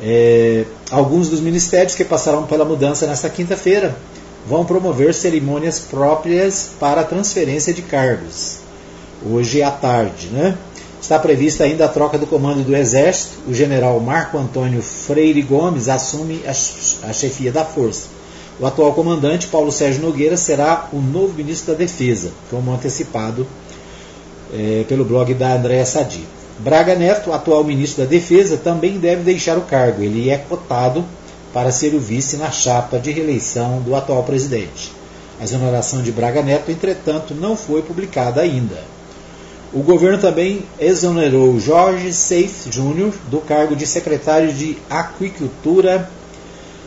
É, 0.02 0.64
alguns 0.90 1.28
dos 1.28 1.40
ministérios 1.40 1.94
que 1.94 2.04
passarão 2.04 2.44
pela 2.44 2.64
mudança 2.64 3.06
nesta 3.06 3.28
quinta-feira 3.28 3.96
vão 4.46 4.64
promover 4.64 5.12
cerimônias 5.12 5.80
próprias 5.80 6.70
para 6.78 7.02
transferência 7.02 7.72
de 7.72 7.82
cargos. 7.82 8.58
Hoje 9.28 9.62
à 9.62 9.70
tarde. 9.70 10.28
Né? 10.28 10.56
Está 11.00 11.18
prevista 11.18 11.64
ainda 11.64 11.84
a 11.84 11.88
troca 11.88 12.18
do 12.18 12.26
comando 12.26 12.64
do 12.64 12.74
Exército. 12.74 13.38
O 13.46 13.54
general 13.54 14.00
Marco 14.00 14.38
Antônio 14.38 14.82
Freire 14.82 15.42
Gomes 15.42 15.88
assume 15.88 16.42
a 16.46 17.12
chefia 17.12 17.52
da 17.52 17.64
força. 17.64 18.08
O 18.58 18.66
atual 18.66 18.94
comandante, 18.94 19.48
Paulo 19.48 19.70
Sérgio 19.70 20.00
Nogueira, 20.00 20.36
será 20.36 20.88
o 20.92 20.96
novo 20.96 21.34
ministro 21.34 21.72
da 21.72 21.78
Defesa, 21.78 22.30
como 22.50 22.72
antecipado 22.72 23.46
é, 24.52 24.84
pelo 24.88 25.04
blog 25.04 25.34
da 25.34 25.54
Andréa 25.54 25.84
Sadi. 25.84 26.24
Braga 26.58 26.94
Neto, 26.94 27.32
atual 27.32 27.62
ministro 27.62 28.02
da 28.02 28.08
Defesa, 28.08 28.56
também 28.56 28.98
deve 28.98 29.22
deixar 29.22 29.58
o 29.58 29.62
cargo. 29.62 30.02
Ele 30.02 30.30
é 30.30 30.38
cotado 30.38 31.04
para 31.52 31.70
ser 31.70 31.94
o 31.94 32.00
vice 32.00 32.38
na 32.38 32.50
chapa 32.50 32.98
de 32.98 33.12
reeleição 33.12 33.80
do 33.80 33.94
atual 33.94 34.22
presidente. 34.22 34.90
A 35.38 35.44
exoneração 35.44 36.02
de 36.02 36.10
Braga 36.10 36.42
Neto, 36.42 36.70
entretanto, 36.70 37.34
não 37.34 37.56
foi 37.56 37.82
publicada 37.82 38.40
ainda. 38.40 38.95
O 39.76 39.82
governo 39.82 40.16
também 40.16 40.62
exonerou 40.80 41.60
Jorge 41.60 42.10
Seif 42.10 42.72
Júnior 42.72 43.12
do 43.30 43.42
cargo 43.42 43.76
de 43.76 43.86
secretário 43.86 44.50
de 44.50 44.78
Aquicultura 44.88 46.08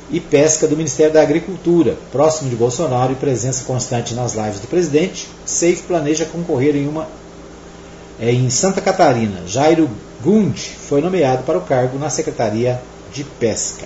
e 0.10 0.19
Pesca 0.19 0.67
do 0.67 0.75
Ministério 0.75 1.13
da 1.13 1.22
Agricultura. 1.22 1.96
Próximo 2.12 2.50
de 2.50 2.55
Bolsonaro 2.55 3.12
e 3.12 3.15
presença 3.15 3.63
constante 3.63 4.15
nas 4.15 4.34
lives 4.34 4.60
do 4.60 4.65
presidente, 4.65 5.27
Seif 5.46 5.84
planeja 5.84 6.25
concorrer 6.25 6.75
em 6.75 6.88
uma 6.88 7.08
é, 8.19 8.31
em 8.31 8.50
Santa 8.50 8.81
Catarina. 8.81 9.43
Jairo 9.46 9.88
Gund 10.24 10.58
foi 10.58 11.00
nomeado 11.00 11.43
para 11.43 11.60
o 11.60 11.62
cargo 11.62 12.00
na 12.00 12.10
Secretaria 12.10 12.81
de 13.13 13.24
Pesca. 13.24 13.86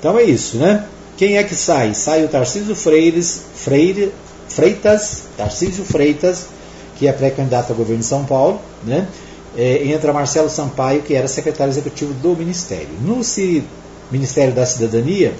Então 0.00 0.18
é 0.18 0.24
isso, 0.24 0.56
né? 0.56 0.84
Quem 1.16 1.36
é 1.36 1.44
que 1.44 1.54
sai? 1.54 1.94
Sai 1.94 2.24
o 2.24 2.28
Tarcísio 2.28 2.74
Freires, 2.74 3.40
Freire, 3.54 4.12
Freitas, 4.48 5.22
Tarcísio 5.36 5.84
Freitas, 5.84 6.57
que 6.98 7.06
é 7.06 7.12
pré-candidato 7.12 7.72
a 7.72 7.76
governo 7.76 8.00
de 8.00 8.06
São 8.06 8.24
Paulo, 8.24 8.60
né? 8.84 9.06
É, 9.56 9.84
entra 9.86 10.12
Marcelo 10.12 10.50
Sampaio, 10.50 11.02
que 11.02 11.14
era 11.14 11.26
secretário 11.26 11.70
executivo 11.70 12.12
do 12.14 12.36
Ministério. 12.36 12.88
No 13.00 13.20
Ministério 14.10 14.54
da 14.54 14.66
Cidadania, 14.66 15.32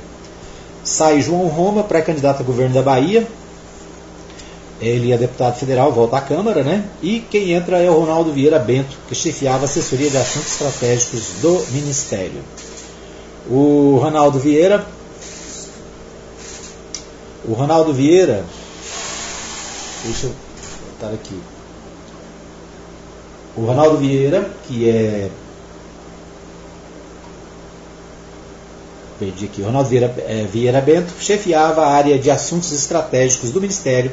sai 0.84 1.20
João 1.20 1.46
Roma, 1.48 1.82
pré-candidato 1.82 2.40
a 2.40 2.44
governo 2.44 2.74
da 2.74 2.82
Bahia. 2.82 3.26
Ele 4.80 5.12
é 5.12 5.18
deputado 5.18 5.58
federal, 5.58 5.92
volta 5.92 6.16
à 6.16 6.20
Câmara, 6.20 6.62
né? 6.62 6.84
E 7.02 7.20
quem 7.28 7.52
entra 7.52 7.78
é 7.78 7.90
o 7.90 7.98
Ronaldo 7.98 8.32
Vieira 8.32 8.60
Bento, 8.60 8.96
que 9.08 9.14
chefiava 9.14 9.62
a 9.62 9.64
assessoria 9.64 10.08
de 10.08 10.16
assuntos 10.16 10.52
estratégicos 10.52 11.40
do 11.42 11.64
Ministério. 11.72 12.40
O 13.50 13.98
Ronaldo 14.00 14.38
Vieira. 14.38 14.86
O 17.44 17.52
Ronaldo 17.54 17.92
Vieira. 17.92 18.44
Deixa 20.04 20.26
eu 20.26 20.47
botar 20.98 21.14
aqui. 21.14 21.38
O 23.56 23.62
Ronaldo 23.62 23.98
Vieira, 23.98 24.50
que 24.66 24.88
é. 24.88 25.30
Perdi 29.18 29.46
aqui. 29.46 29.62
O 29.62 29.64
Ronaldo 29.64 29.88
Vieira, 29.88 30.14
é, 30.18 30.46
Vieira 30.50 30.80
Bento 30.80 31.12
chefiava 31.20 31.82
a 31.82 31.88
área 31.88 32.18
de 32.18 32.30
assuntos 32.30 32.72
estratégicos 32.72 33.50
do 33.50 33.60
Ministério. 33.60 34.12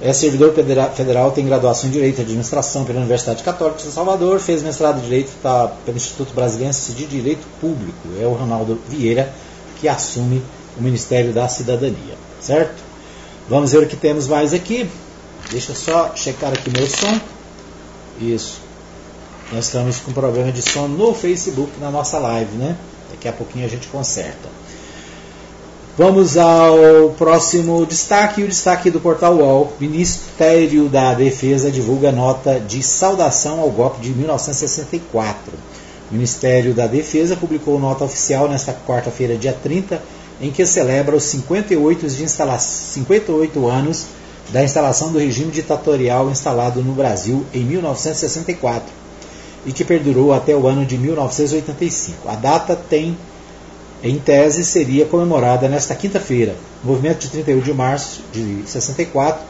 É 0.00 0.12
servidor 0.12 0.54
federal, 0.54 1.32
tem 1.32 1.44
graduação 1.44 1.88
em 1.88 1.92
Direito 1.92 2.20
e 2.20 2.22
Administração 2.22 2.84
pela 2.84 3.00
Universidade 3.00 3.42
Católica 3.42 3.82
de 3.82 3.90
Salvador, 3.90 4.38
fez 4.38 4.62
mestrado 4.62 4.98
em 4.98 5.02
Direito 5.02 5.32
tá, 5.42 5.72
pelo 5.84 5.96
Instituto 5.96 6.32
Brasileiro 6.32 6.72
de 6.72 7.04
Direito 7.04 7.44
Público. 7.60 8.08
É 8.20 8.24
o 8.24 8.32
Ronaldo 8.32 8.78
Vieira 8.88 9.32
que 9.80 9.88
assume 9.88 10.40
o 10.78 10.82
Ministério 10.82 11.32
da 11.32 11.48
Cidadania, 11.48 12.14
certo? 12.40 12.80
Vamos 13.48 13.72
ver 13.72 13.82
o 13.82 13.86
que 13.88 13.96
temos 13.96 14.28
mais 14.28 14.54
aqui. 14.54 14.88
Deixa 15.50 15.72
eu 15.72 15.76
só 15.76 16.12
checar 16.14 16.52
aqui 16.52 16.70
meu 16.70 16.86
som. 16.86 17.20
Isso. 18.20 18.60
Nós 19.52 19.64
estamos 19.64 19.98
com 19.98 20.12
problema 20.12 20.52
de 20.52 20.60
som 20.60 20.86
no 20.86 21.14
Facebook 21.14 21.72
na 21.80 21.90
nossa 21.90 22.18
live, 22.18 22.54
né? 22.56 22.76
Daqui 23.10 23.28
a 23.28 23.32
pouquinho 23.32 23.64
a 23.64 23.68
gente 23.68 23.88
conserta. 23.88 24.48
Vamos 25.96 26.36
ao 26.36 27.10
próximo 27.16 27.84
destaque, 27.84 28.42
o 28.42 28.46
destaque 28.46 28.90
do 28.90 29.00
portal 29.00 29.34
UOL. 29.36 29.72
Ministério 29.80 30.88
da 30.88 31.14
Defesa 31.14 31.70
divulga 31.70 32.12
nota 32.12 32.60
de 32.60 32.82
saudação 32.82 33.58
ao 33.58 33.70
golpe 33.70 34.00
de 34.00 34.10
1964. 34.10 35.52
O 36.10 36.14
Ministério 36.14 36.72
da 36.72 36.86
Defesa 36.86 37.34
publicou 37.34 37.80
nota 37.80 38.04
oficial 38.04 38.48
nesta 38.48 38.72
quarta-feira, 38.86 39.36
dia 39.36 39.52
30, 39.52 40.00
em 40.40 40.52
que 40.52 40.64
celebra 40.64 41.16
os 41.16 41.24
58, 41.24 42.06
de 42.06 42.28
58 42.28 43.66
anos 43.66 44.06
da 44.50 44.62
instalação 44.62 45.12
do 45.12 45.18
regime 45.18 45.50
ditatorial 45.50 46.30
instalado 46.30 46.82
no 46.82 46.92
Brasil 46.92 47.44
em 47.52 47.64
1964 47.64 48.90
e 49.66 49.72
que 49.72 49.84
perdurou 49.84 50.32
até 50.32 50.54
o 50.54 50.66
ano 50.66 50.86
de 50.86 50.96
1985. 50.96 52.28
A 52.28 52.34
data 52.34 52.74
tem 52.74 53.16
em 54.02 54.18
tese, 54.18 54.64
seria 54.64 55.04
comemorada 55.06 55.68
nesta 55.68 55.94
quinta-feira. 55.94 56.54
O 56.82 56.86
movimento 56.86 57.20
de 57.20 57.28
31 57.28 57.60
de 57.60 57.74
março 57.74 58.22
de 58.32 58.62
64 58.64 59.42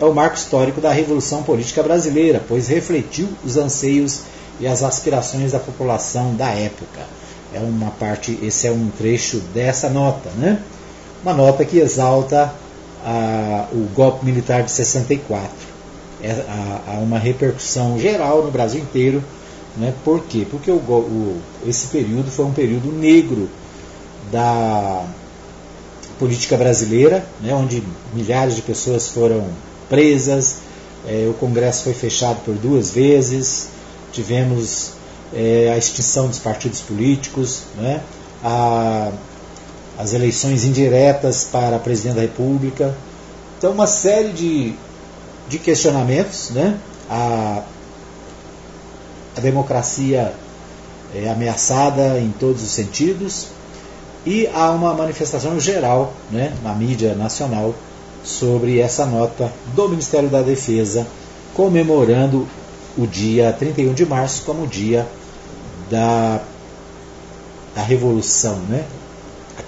é 0.00 0.04
o 0.04 0.14
marco 0.14 0.36
histórico 0.36 0.80
da 0.80 0.90
Revolução 0.90 1.42
Política 1.42 1.82
Brasileira, 1.82 2.42
pois 2.48 2.68
refletiu 2.68 3.28
os 3.44 3.56
anseios 3.56 4.22
e 4.58 4.66
as 4.66 4.82
aspirações 4.82 5.52
da 5.52 5.58
população 5.58 6.34
da 6.34 6.48
época. 6.48 7.00
É 7.52 7.60
uma 7.60 7.90
parte, 7.90 8.38
esse 8.42 8.66
é 8.66 8.72
um 8.72 8.88
trecho 8.96 9.38
dessa 9.52 9.90
nota, 9.90 10.30
né? 10.38 10.58
Uma 11.22 11.34
nota 11.34 11.64
que 11.64 11.78
exalta 11.78 12.52
a, 13.04 13.68
o 13.72 13.88
golpe 13.94 14.24
militar 14.24 14.62
de 14.62 14.70
64. 14.70 15.50
É, 16.22 16.30
há, 16.30 16.80
há 16.86 16.92
uma 16.98 17.18
repercussão 17.18 17.98
geral 17.98 18.44
no 18.44 18.50
Brasil 18.50 18.80
inteiro, 18.80 19.22
né? 19.76 19.92
Por 20.04 20.22
quê? 20.24 20.46
Porque 20.48 20.70
o, 20.70 20.76
o, 20.76 21.40
esse 21.66 21.88
período 21.88 22.30
foi 22.30 22.44
um 22.44 22.52
período 22.52 22.92
negro 22.92 23.48
da 24.30 25.04
política 26.18 26.56
brasileira, 26.56 27.26
né, 27.40 27.52
onde 27.52 27.82
milhares 28.14 28.54
de 28.54 28.62
pessoas 28.62 29.08
foram 29.08 29.44
presas, 29.88 30.58
é, 31.04 31.26
o 31.28 31.34
Congresso 31.34 31.82
foi 31.82 31.94
fechado 31.94 32.44
por 32.44 32.54
duas 32.54 32.90
vezes, 32.90 33.70
tivemos 34.12 34.92
é, 35.34 35.72
a 35.74 35.76
extinção 35.76 36.28
dos 36.28 36.38
partidos 36.38 36.80
políticos, 36.80 37.64
né, 37.76 38.00
a, 38.44 39.10
as 40.02 40.12
eleições 40.12 40.64
indiretas 40.64 41.44
para 41.44 41.78
presidente 41.78 42.16
da 42.16 42.22
República. 42.22 42.92
Então, 43.56 43.70
uma 43.70 43.86
série 43.86 44.32
de, 44.32 44.74
de 45.48 45.58
questionamentos. 45.58 46.50
Né, 46.50 46.76
a, 47.08 47.62
a 49.36 49.40
democracia 49.40 50.34
é 51.14 51.30
ameaçada 51.30 52.18
em 52.18 52.30
todos 52.32 52.62
os 52.62 52.70
sentidos, 52.70 53.48
e 54.26 54.48
há 54.54 54.70
uma 54.70 54.92
manifestação 54.94 55.58
geral 55.58 56.12
né, 56.30 56.52
na 56.62 56.74
mídia 56.74 57.14
nacional 57.14 57.74
sobre 58.24 58.78
essa 58.78 59.04
nota 59.04 59.52
do 59.74 59.88
Ministério 59.88 60.28
da 60.28 60.42
Defesa 60.42 61.06
comemorando 61.54 62.46
o 62.96 63.06
dia 63.06 63.52
31 63.52 63.94
de 63.94 64.06
março 64.06 64.42
como 64.44 64.62
o 64.62 64.66
dia 64.66 65.06
da, 65.90 66.40
da 67.74 67.82
revolução. 67.82 68.56
Né? 68.68 68.84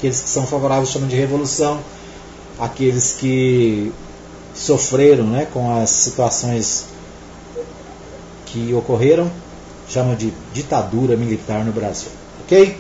Aqueles 0.05 0.21
que 0.21 0.29
são 0.29 0.47
favoráveis 0.47 0.91
chamam 0.91 1.09
de 1.09 1.17
revolução, 1.17 1.81
aqueles 2.61 3.17
que 3.19 3.91
sofreram 4.55 5.25
né, 5.25 5.47
com 5.51 5.75
as 5.81 5.89
situações 5.89 6.85
que 8.45 8.75
ocorreram 8.75 9.31
chamam 9.89 10.15
de 10.15 10.31
ditadura 10.53 11.17
militar 11.17 11.65
no 11.65 11.73
Brasil. 11.73 12.11
Ok? 12.45 12.77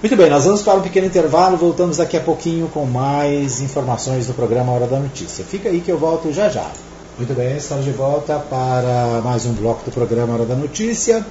Muito 0.00 0.16
bem, 0.16 0.30
nós 0.30 0.44
vamos 0.44 0.62
para 0.62 0.74
um 0.74 0.80
pequeno 0.80 1.08
intervalo, 1.08 1.56
voltamos 1.56 1.96
daqui 1.96 2.16
a 2.16 2.20
pouquinho 2.20 2.68
com 2.68 2.86
mais 2.86 3.60
informações 3.60 4.28
do 4.28 4.34
programa 4.34 4.70
Hora 4.70 4.86
da 4.86 5.00
Notícia. 5.00 5.44
Fica 5.44 5.70
aí 5.70 5.80
que 5.80 5.90
eu 5.90 5.98
volto 5.98 6.32
já 6.32 6.48
já. 6.48 6.70
Muito 7.16 7.34
bem, 7.34 7.56
estamos 7.56 7.84
de 7.84 7.90
volta 7.90 8.38
para 8.38 9.20
mais 9.24 9.44
um 9.46 9.52
bloco 9.52 9.84
do 9.84 9.90
programa 9.90 10.34
Hora 10.34 10.44
da 10.44 10.54
Notícia. 10.54 11.26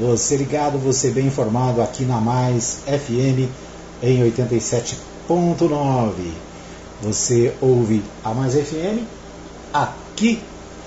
Você 0.00 0.38
ligado, 0.38 0.78
você 0.78 1.10
bem 1.10 1.26
informado 1.26 1.82
aqui 1.82 2.04
na 2.04 2.18
Mais 2.18 2.78
FM 2.86 3.65
em 4.02 4.22
87.9. 4.30 6.12
Você 7.02 7.52
ouve 7.60 8.02
a 8.24 8.32
Mais 8.32 8.54
FM 8.54 9.04
aqui 9.72 10.40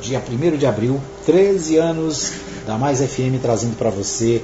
dia 0.00 0.22
1 0.26 0.56
de 0.56 0.66
abril, 0.66 1.00
13 1.26 1.76
anos 1.76 2.32
da 2.66 2.78
Mais 2.78 3.00
FM 3.00 3.40
trazendo 3.40 3.76
para 3.76 3.90
você 3.90 4.42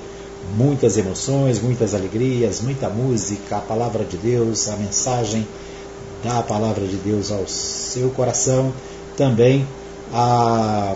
muitas 0.57 0.97
emoções, 0.97 1.61
muitas 1.61 1.95
alegrias, 1.95 2.61
muita 2.61 2.89
música, 2.89 3.57
a 3.57 3.61
palavra 3.61 4.05
de 4.05 4.17
Deus, 4.17 4.69
a 4.69 4.77
mensagem 4.77 5.47
da 6.23 6.43
palavra 6.43 6.87
de 6.87 6.97
Deus 6.97 7.31
ao 7.31 7.47
seu 7.47 8.11
coração, 8.11 8.73
também 9.17 9.67
a, 10.13 10.95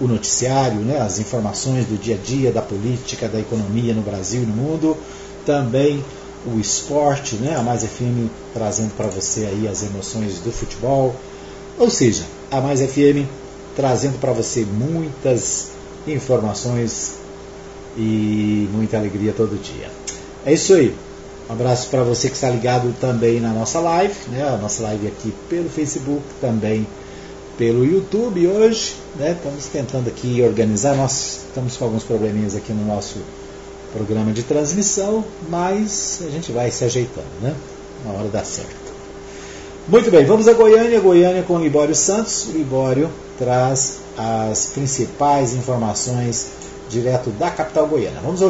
o 0.00 0.06
noticiário, 0.06 0.80
né, 0.80 1.00
as 1.00 1.18
informações 1.18 1.86
do 1.86 1.98
dia 1.98 2.16
a 2.16 2.18
dia, 2.18 2.52
da 2.52 2.62
política, 2.62 3.28
da 3.28 3.38
economia 3.38 3.94
no 3.94 4.02
Brasil 4.02 4.42
e 4.42 4.46
no 4.46 4.54
mundo, 4.54 4.96
também 5.44 6.02
o 6.46 6.58
esporte, 6.58 7.36
né, 7.36 7.56
a 7.56 7.62
Mais 7.62 7.82
FM 7.82 8.28
trazendo 8.52 8.94
para 8.96 9.06
você 9.06 9.46
aí 9.46 9.68
as 9.68 9.82
emoções 9.82 10.38
do 10.40 10.52
futebol, 10.52 11.14
ou 11.78 11.90
seja, 11.90 12.24
a 12.50 12.60
Mais 12.60 12.80
FM 12.80 13.26
trazendo 13.76 14.18
para 14.18 14.32
você 14.32 14.64
muitas 14.64 15.68
informações 16.06 17.16
e 17.96 18.68
muita 18.72 18.96
alegria 18.96 19.32
todo 19.32 19.60
dia. 19.60 19.90
É 20.44 20.52
isso 20.52 20.74
aí. 20.74 20.94
Um 21.48 21.52
abraço 21.52 21.88
para 21.88 22.02
você 22.02 22.28
que 22.28 22.34
está 22.34 22.50
ligado 22.50 22.92
também 23.00 23.40
na 23.40 23.50
nossa 23.50 23.78
live, 23.78 24.14
né? 24.30 24.42
A 24.42 24.56
nossa 24.56 24.82
live 24.82 25.06
aqui 25.06 25.32
pelo 25.48 25.68
Facebook, 25.68 26.22
também 26.40 26.86
pelo 27.56 27.84
YouTube 27.84 28.48
hoje. 28.48 28.96
Né? 29.16 29.32
Estamos 29.32 29.66
tentando 29.66 30.08
aqui 30.08 30.42
organizar. 30.42 30.96
Nós 30.96 31.40
estamos 31.48 31.76
com 31.76 31.84
alguns 31.84 32.02
probleminhas 32.02 32.56
aqui 32.56 32.72
no 32.72 32.84
nosso 32.84 33.18
programa 33.92 34.32
de 34.32 34.42
transmissão, 34.42 35.24
mas 35.48 36.20
a 36.26 36.30
gente 36.30 36.50
vai 36.50 36.70
se 36.70 36.84
ajeitando, 36.84 37.26
né? 37.40 37.54
Na 38.04 38.12
hora 38.12 38.28
dá 38.28 38.44
certo. 38.44 38.85
Muito 39.88 40.10
bem, 40.10 40.24
vamos 40.24 40.48
a 40.48 40.52
Goiânia. 40.52 40.98
Goiânia 41.00 41.42
com 41.42 41.60
Libório 41.60 41.94
Santos. 41.94 42.48
Libório 42.52 43.08
traz 43.38 44.00
as 44.16 44.66
principais 44.66 45.54
informações 45.54 46.50
direto 46.88 47.30
da 47.30 47.50
capital 47.50 47.86
goiana. 47.86 48.20
Vamos 48.20 48.42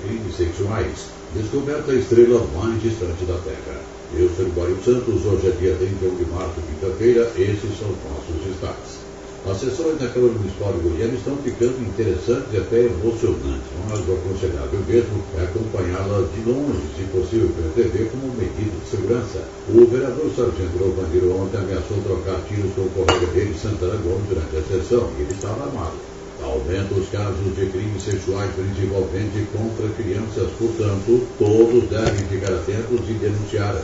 crimes 0.00 0.36
sexuais 0.36 1.12
Descoberta 1.34 1.92
a 1.92 1.94
estrela 1.94 2.46
mais 2.54 2.82
distante 2.82 3.24
da 3.24 3.38
Terra. 3.38 3.80
Eu 4.14 4.28
sou 4.36 4.46
Mário 4.54 4.76
Santos, 4.84 5.24
hoje 5.24 5.48
é 5.48 5.50
dia 5.52 5.74
31 5.76 6.16
de 6.16 6.26
março, 6.26 6.60
quinta-feira, 6.60 7.32
esses 7.38 7.78
são 7.78 7.88
os 7.88 7.96
nossos 8.04 8.44
destaques. 8.46 9.01
As 9.44 9.58
sessões 9.58 9.98
da 9.98 10.06
Câmara 10.06 10.34
Municipal 10.34 10.72
de 10.72 10.86
Goiânia 10.86 11.18
estão 11.18 11.36
ficando 11.38 11.74
interessantes 11.82 12.46
e 12.54 12.58
até 12.58 12.86
emocionantes, 12.86 13.74
mas 13.90 13.98
o 14.06 14.14
aconselhável 14.14 14.78
mesmo 14.86 15.18
é 15.36 15.42
acompanhá-las 15.42 16.30
de 16.30 16.48
longe, 16.48 16.78
se 16.94 17.02
possível 17.10 17.50
pela 17.50 17.74
TV, 17.74 18.06
como 18.06 18.32
medida 18.38 18.70
de 18.70 18.86
segurança. 18.88 19.42
O 19.68 19.84
vereador 19.86 20.30
Sargento 20.36 20.78
Rovandiro 20.78 21.34
ontem 21.34 21.58
ameaçou 21.58 21.98
trocar 22.06 22.38
tiros 22.46 22.70
com 22.74 22.82
o 22.82 22.90
colega 22.94 23.26
dele, 23.34 23.58
Santana 23.58 23.98
Gomes, 23.98 24.28
durante 24.30 24.56
a 24.56 24.62
sessão, 24.62 25.10
e 25.18 25.22
ele 25.22 25.32
estava 25.34 25.64
armado. 25.64 25.98
Aumenta 26.40 26.94
os 26.94 27.08
casos 27.08 27.56
de 27.56 27.66
crimes 27.66 28.02
sexuais, 28.02 28.50
principalmente 28.54 29.46
contra 29.50 29.88
crianças. 29.98 30.50
Portanto, 30.56 31.26
todos 31.38 31.90
devem 31.90 32.26
ficar 32.30 32.54
atentos 32.54 33.10
e 33.10 33.14
denunciar. 33.14 33.74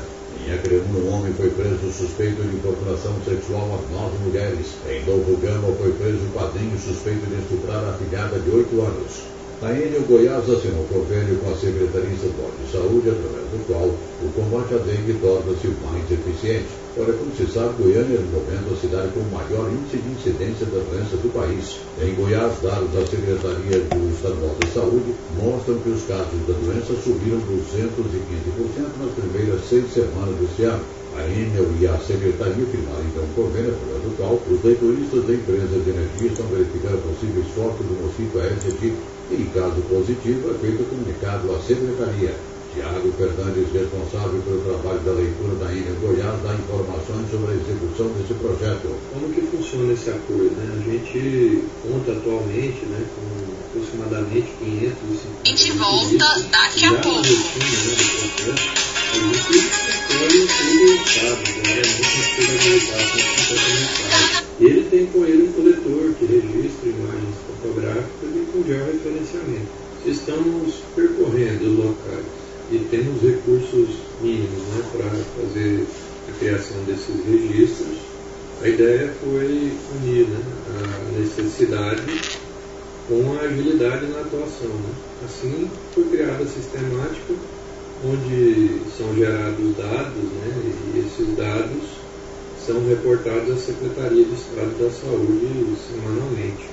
Em 0.48 0.52
Acreúna, 0.54 0.98
um 1.00 1.12
homem 1.12 1.34
foi 1.34 1.50
preso 1.50 1.92
suspeito 1.92 2.42
de 2.42 2.56
importunação 2.56 3.12
sexual 3.22 3.64
a 3.64 3.92
nove 3.92 4.16
mulheres. 4.24 4.78
Em 4.88 5.04
Novo 5.04 5.36
Gama, 5.36 5.68
foi 5.76 5.92
preso 5.92 6.24
um 6.24 6.30
padrinho 6.30 6.78
suspeito 6.78 7.26
de 7.26 7.34
estuprar 7.42 7.84
a 7.84 7.92
filhada 7.98 8.38
de 8.38 8.50
oito 8.52 8.80
anos. 8.80 9.37
Ilha, 9.58 9.98
o 9.98 10.06
Goiás 10.06 10.48
assinou 10.48 10.86
convênio 10.86 11.34
com 11.42 11.50
a 11.50 11.56
Secretaria 11.58 12.14
Estadual 12.14 12.54
de 12.62 12.70
Saúde, 12.70 13.10
através 13.10 13.42
do 13.50 13.66
qual 13.66 13.90
o 13.90 14.30
combate 14.30 14.74
à 14.74 14.78
dengue 14.78 15.18
torna-se 15.18 15.66
mais 15.82 16.06
eficiente. 16.06 16.70
Olha, 16.94 17.10
como 17.18 17.34
se 17.34 17.42
sabe, 17.50 17.74
Goiânia 17.82 18.14
é 18.14 18.22
no 18.22 18.38
momento 18.38 18.70
a 18.70 18.78
cidade 18.78 19.10
com 19.10 19.18
o 19.18 19.34
maior 19.34 19.66
índice 19.66 19.98
de 19.98 20.14
incidência 20.14 20.62
da 20.70 20.78
doença 20.78 21.18
do 21.18 21.34
país. 21.34 21.82
Em 21.98 22.14
Goiás, 22.14 22.54
dados 22.62 22.86
da 22.94 23.02
Secretaria 23.02 23.82
do 23.82 23.98
Estadual 24.14 24.54
de 24.62 24.70
Saúde 24.70 25.10
mostram 25.34 25.74
que 25.82 25.90
os 25.90 26.06
casos 26.06 26.38
da 26.46 26.54
doença 26.54 26.94
subiram 27.02 27.42
215% 27.42 28.94
nas 28.94 29.10
primeiras 29.18 29.58
seis 29.66 29.90
semanas 29.90 30.38
deste 30.38 30.70
ano. 30.70 30.86
A 31.18 31.26
Enel 31.26 31.66
e 31.82 31.86
a 31.90 31.98
Secretaria 31.98 32.62
firmaram 32.62 33.02
então 33.10 33.26
um 33.26 33.34
convênio 33.34 33.74
através 33.74 34.06
do 34.06 34.14
qual 34.14 34.38
os 34.38 34.62
leitoristas 34.62 35.26
da 35.26 35.34
empresa 35.34 35.82
de 35.82 35.90
energia 35.90 36.30
estão 36.30 36.46
verificando 36.46 37.02
possíveis 37.02 37.50
focos 37.58 37.82
do 37.82 37.98
mosquito 38.06 38.38
Aedes 38.38 39.17
em 39.30 39.44
caso 39.46 39.80
positivo, 39.82 40.50
é 40.50 40.58
feito 40.58 40.88
comunicado 40.88 41.54
à 41.54 41.60
Secretaria 41.60 42.34
Tiago 42.74 43.12
Fernandes, 43.12 43.72
responsável 43.72 44.40
pelo 44.42 44.60
trabalho 44.60 45.00
da 45.00 45.12
leitura 45.12 45.54
da 45.56 45.72
Ilha 45.72 45.92
Goiás, 46.00 46.40
dá 46.42 46.54
informações 46.54 47.30
sobre 47.30 47.52
a 47.52 47.56
execução 47.56 48.08
desse 48.12 48.34
projeto. 48.34 48.94
Como 49.12 49.32
que 49.32 49.40
funciona 49.40 49.92
esse 49.92 50.10
acordo? 50.10 50.54
Né? 50.54 50.78
A 50.78 50.90
gente 50.90 51.64
conta 51.82 52.12
atualmente 52.12 52.84
né, 52.86 53.04
com 53.16 53.24
aproximadamente 53.66 54.48
550 54.60 55.42
A 55.42 55.48
gente 55.48 55.72
volta 55.72 56.40
daqui 56.50 56.84
a 56.84 56.94
pouco. 56.94 57.22
Né, 57.22 57.32
a 59.10 59.16
gente 59.16 59.58
escolhe 59.58 60.40
todo 60.46 60.76
o 60.78 60.94
Estado, 61.02 61.42
né? 61.58 61.72
é 61.72 61.86
muito 61.86 62.08
responsabilidade, 62.14 63.16
muito 63.48 64.47
Ele 64.60 64.88
tem 64.90 65.06
com 65.06 65.24
ele 65.24 65.48
um 65.48 65.52
coletor 65.52 66.12
que 66.18 66.26
registra 66.26 66.88
imagens 66.88 67.36
fotográficas 67.46 68.28
e 68.34 68.46
com 68.52 68.64
georreferenciamento. 68.64 69.68
Estamos 70.04 70.82
percorrendo 70.96 71.64
os 71.64 71.84
locais 71.84 72.24
e 72.72 72.78
temos 72.90 73.22
recursos 73.22 73.88
mínimos 74.20 74.62
né, 74.74 74.82
para 74.92 75.10
fazer 75.40 75.86
a 76.28 76.38
criação 76.40 76.76
desses 76.84 77.24
registros. 77.24 77.98
A 78.60 78.68
ideia 78.68 79.14
foi 79.22 79.72
unir 80.00 80.26
né, 80.26 80.40
a 80.74 81.20
necessidade 81.20 82.20
com 83.06 83.38
a 83.38 83.44
agilidade 83.44 84.06
na 84.06 84.20
atuação. 84.20 84.68
Né? 84.68 84.90
Assim 85.24 85.70
foi 85.94 86.04
criada 86.04 86.42
a 86.42 86.46
sistemática, 86.46 87.34
onde 88.04 88.80
são 88.96 89.14
gerados 89.14 89.76
dados 89.76 90.14
né, 90.14 90.72
e 90.94 90.98
esses 90.98 91.36
dados 91.36 91.97
são 92.68 92.84
reportados 92.86 93.50
à 93.50 93.56
Secretaria 93.56 94.24
de 94.28 94.34
Estado 94.34 94.76
da 94.76 94.90
Saúde 94.92 95.72
semanalmente. 95.88 96.68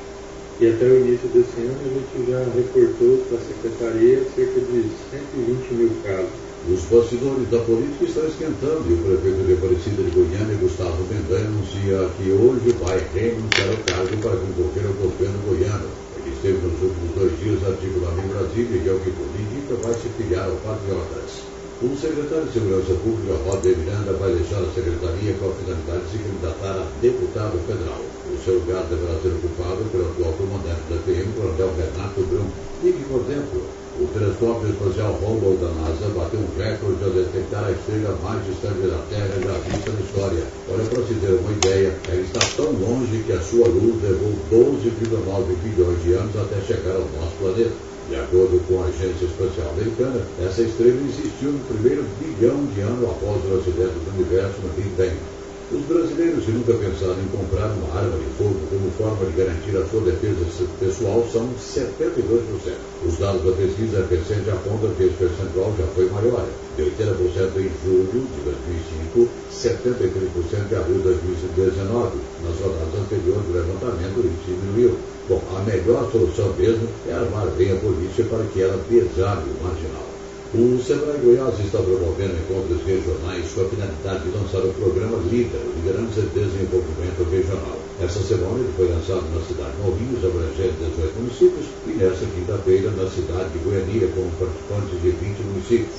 E 0.59 0.67
até 0.67 0.83
o 0.91 0.99
início 0.99 1.29
desse 1.29 1.55
ano 1.63 1.79
a 1.79 1.87
gente 1.87 2.31
já 2.31 2.43
reportou 2.51 3.23
para 3.29 3.39
a 3.39 3.47
Secretaria 3.47 4.27
cerca 4.35 4.59
de 4.59 4.91
120 5.07 5.71
mil 5.71 5.91
casos. 6.03 6.35
Os 6.67 6.83
bastidores 6.91 7.47
da 7.47 7.59
política 7.59 8.03
estão 8.03 8.27
esquentando 8.27 8.83
e 8.91 8.93
o 8.93 8.97
prefeito 9.07 9.47
de 9.47 9.53
Aparecida 9.53 10.03
de 10.03 10.11
Goiânia, 10.11 10.59
Gustavo 10.59 10.99
Mendanha, 11.07 11.47
anuncia 11.47 12.11
que 12.19 12.27
hoje 12.27 12.75
vai 12.83 12.99
renunciar 13.15 13.69
ao 13.71 13.79
cargo 13.87 14.17
para 14.19 14.35
concorrer 14.35 14.87
ao 14.91 14.99
governo 14.99 15.39
goiano. 15.47 15.87
Ele 16.19 16.35
esteve 16.35 16.59
nos 16.59 16.75
últimos 16.75 17.15
dois 17.15 17.31
dias 17.39 17.63
articulando 17.63 18.19
em 18.19 18.27
Brasília 18.35 18.81
e, 18.83 18.89
ao 18.89 18.99
que 18.99 19.11
tudo 19.15 19.31
indica, 19.39 19.75
vai 19.79 19.93
se 19.93 20.09
filiar 20.19 20.43
ao 20.43 20.57
Patriotas. 20.59 21.54
O 21.83 21.91
secretário 21.99 22.47
de 22.47 22.53
Segurança 22.53 22.93
Pública, 23.03 23.35
Roder 23.43 23.75
Miranda, 23.75 24.13
vai 24.13 24.31
deixar 24.31 24.63
a 24.63 24.71
secretaria 24.71 25.35
com 25.35 25.51
a 25.51 25.55
finalidade 25.59 26.07
de 26.07 26.11
se 26.15 26.23
candidatar 26.23 26.71
a 26.71 26.87
deputado 27.03 27.59
federal. 27.67 27.99
O 28.31 28.37
seu 28.39 28.63
lugar 28.63 28.87
deverá 28.87 29.19
ser 29.19 29.35
ocupado 29.35 29.83
pelo 29.91 30.07
atual 30.07 30.31
comandante 30.39 30.87
da 30.87 30.95
PM, 31.03 31.27
Coronel 31.35 31.75
Renato 31.75 32.23
Brum. 32.31 32.47
Fique 32.79 33.03
por 33.11 33.27
dentro. 33.27 33.59
O 33.99 34.07
telescópio 34.07 34.71
espacial 34.71 35.19
Hubble 35.19 35.59
da 35.59 35.67
NASA 35.75 36.07
bateu 36.15 36.39
um 36.39 36.51
recorde 36.55 37.03
ao 37.03 37.11
detectar 37.11 37.67
a 37.67 37.71
estrela 37.75 38.15
mais 38.23 38.39
distante 38.47 38.87
da 38.87 38.99
Terra 39.11 39.35
já 39.35 39.55
vista 39.67 39.91
na 39.91 39.99
história. 39.99 40.43
Olha, 40.71 40.85
para 40.87 41.03
se 41.03 41.13
ter 41.19 41.35
uma 41.35 41.51
ideia, 41.51 41.91
ela 42.07 42.21
está 42.23 42.39
tão 42.55 42.71
longe 42.71 43.19
que 43.27 43.33
a 43.35 43.41
sua 43.43 43.67
luz 43.67 43.99
levou 43.99 44.31
12,9 44.47 45.11
bilhões 45.59 45.99
de 46.03 46.13
anos 46.15 46.35
até 46.39 46.55
chegar 46.63 46.95
ao 46.95 47.03
nosso 47.19 47.35
planeta. 47.35 47.94
De 48.09 48.15
acordo 48.15 48.61
com 48.67 48.83
a 48.83 48.85
Agência 48.85 49.25
Espacial 49.25 49.71
Americana, 49.71 50.21
essa 50.39 50.61
estrela 50.61 51.01
existiu 51.09 51.51
no 51.51 51.59
primeiro 51.65 52.05
bilhão 52.21 52.63
de 52.67 52.81
anos 52.81 53.03
após 53.03 53.43
o 53.43 53.57
nascimento 53.57 53.97
do 53.97 54.13
universo 54.13 54.61
no 54.61 54.69
Big 54.77 54.89
Bang. 54.95 55.17
Os 55.73 55.81
brasileiros 55.89 56.45
que 56.45 56.51
nunca 56.51 56.77
pensaram 56.77 57.17
em 57.17 57.27
comprar 57.33 57.73
uma 57.73 57.97
arma 57.97 58.15
de 58.21 58.29
fogo 58.37 58.61
como 58.69 58.91
forma 58.91 59.25
de 59.25 59.33
garantir 59.33 59.75
a 59.75 59.85
sua 59.89 60.01
defesa 60.01 60.45
pessoal 60.79 61.25
são 61.33 61.49
72%. 61.57 62.77
Os 63.03 63.17
dados 63.17 63.41
da 63.41 63.51
pesquisa 63.57 64.05
recente 64.05 64.51
apontam 64.51 64.93
que 64.93 65.09
esse 65.09 65.17
percentual 65.17 65.73
já 65.75 65.87
foi 65.97 66.05
maior, 66.11 66.45
de 66.77 66.83
80% 66.83 67.57
em 67.57 67.71
julho 67.81 68.21
de 68.29 68.41
2005, 68.45 69.27
73% 69.49 70.71
em 70.71 70.77
abril 70.77 70.97
de 70.97 71.03
2019. 71.57 72.19
Nas 72.45 72.59
rodadas 72.61 73.01
anteriores 73.01 73.45
do 73.49 73.53
levantamento, 73.53 74.21
isso 74.21 74.45
diminuiu. 74.45 75.14
Bom, 75.27 75.41
a 75.57 75.59
melhor 75.65 76.05
solução 76.11 76.53
mesmo 76.53 76.87
é 77.09 77.13
armar 77.13 77.47
bem 77.57 77.73
a 77.73 77.75
polícia 77.77 78.23
para 78.25 78.45
que 78.45 78.61
ela 78.61 78.77
desarme 78.87 79.49
o 79.57 79.63
marginal. 79.63 80.05
O 80.53 80.77
Sebrae 80.77 81.17
Goiás 81.17 81.57
está 81.65 81.81
promovendo 81.81 82.37
encontros 82.37 82.85
regionais 82.85 83.49
com 83.49 83.61
a 83.61 83.69
finalidade 83.73 84.21
de 84.21 84.37
lançar 84.37 84.61
o 84.61 84.71
programa 84.77 85.17
LIDER, 85.25 85.65
Liderança 85.81 86.21
de 86.21 86.29
Desenvolvimento 86.29 87.25
Regional. 87.25 87.73
Essa 87.99 88.21
semana 88.21 88.61
ele 88.61 88.69
foi 88.77 88.85
lançado 88.85 89.25
na 89.33 89.41
cidade 89.41 89.73
de 89.73 89.81
Morrinhos, 89.81 90.21
abrangendo 90.21 90.93
18 90.93 91.17
municípios, 91.17 91.65
e 91.89 91.91
nesta 91.97 92.25
quinta-feira 92.29 92.91
na 92.91 93.09
cidade 93.09 93.49
de 93.49 93.59
Goiânia, 93.65 94.07
com 94.13 94.29
participantes 94.37 95.01
de 95.01 95.09
20 95.09 95.41
municípios. 95.41 95.97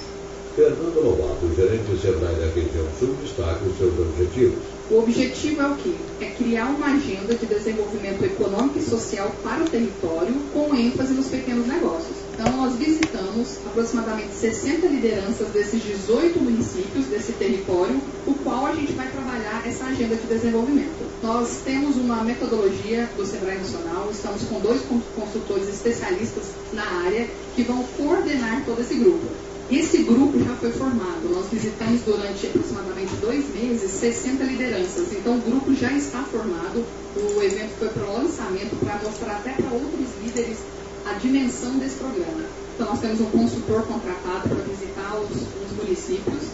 Fernando 0.54 1.02
Lobato, 1.02 1.50
gerente 1.50 1.90
do 1.90 1.98
Sebrae 1.98 2.38
da 2.38 2.46
região 2.54 2.86
sul, 2.94 3.10
destaca 3.20 3.58
os 3.66 3.76
seus 3.76 3.92
objetivos. 3.98 4.75
O 4.88 5.00
objetivo 5.00 5.62
é 5.62 5.66
o 5.66 5.74
quê? 5.74 5.94
É 6.20 6.26
criar 6.26 6.66
uma 6.66 6.86
agenda 6.86 7.34
de 7.34 7.44
desenvolvimento 7.44 8.24
econômico 8.24 8.78
e 8.78 8.82
social 8.82 9.34
para 9.42 9.64
o 9.64 9.68
território, 9.68 10.32
com 10.52 10.72
ênfase 10.76 11.12
nos 11.12 11.26
pequenos 11.26 11.66
negócios. 11.66 12.16
Então, 12.32 12.56
nós 12.56 12.76
visitamos 12.76 13.58
aproximadamente 13.66 14.32
60 14.34 14.86
lideranças 14.86 15.48
desses 15.48 15.82
18 15.82 16.38
municípios 16.38 17.06
desse 17.06 17.32
território, 17.32 18.00
o 18.28 18.34
qual 18.44 18.66
a 18.66 18.74
gente 18.76 18.92
vai 18.92 19.10
trabalhar 19.10 19.66
essa 19.66 19.86
agenda 19.86 20.14
de 20.14 20.26
desenvolvimento. 20.28 21.10
Nós 21.20 21.62
temos 21.64 21.96
uma 21.96 22.22
metodologia 22.22 23.10
do 23.16 23.26
Sebrae 23.26 23.58
Nacional, 23.58 24.08
estamos 24.12 24.42
com 24.44 24.60
dois 24.60 24.82
consultores 25.16 25.68
especialistas 25.68 26.44
na 26.72 26.84
área 27.06 27.26
que 27.56 27.64
vão 27.64 27.82
coordenar 27.96 28.64
todo 28.64 28.80
esse 28.80 28.94
grupo. 28.94 29.26
Esse 29.70 30.04
grupo 30.04 30.38
já 30.38 30.54
foi 30.56 30.70
formado. 30.70 31.28
Nós 31.28 31.46
visitamos 31.50 32.00
durante 32.02 32.46
aproximadamente 32.46 33.12
dois 33.16 33.52
meses 33.52 33.90
60 33.90 34.44
lideranças. 34.44 35.12
Então 35.12 35.36
o 35.36 35.40
grupo 35.40 35.74
já 35.74 35.90
está 35.92 36.22
formado. 36.22 36.84
O 37.16 37.42
evento 37.42 37.72
foi 37.78 37.88
para 37.88 38.04
o 38.04 38.12
lançamento 38.12 38.76
para 38.78 39.00
mostrar 39.02 39.36
até 39.36 39.52
para 39.52 39.70
outros 39.72 40.06
líderes 40.22 40.58
a 41.04 41.14
dimensão 41.14 41.78
desse 41.78 41.96
programa. 41.96 42.44
Então 42.74 42.86
nós 42.86 43.00
temos 43.00 43.20
um 43.20 43.30
consultor 43.30 43.82
contratado 43.82 44.48
para 44.48 44.62
visitar 44.64 45.18
os, 45.18 45.30
os 45.30 45.76
municípios 45.76 46.44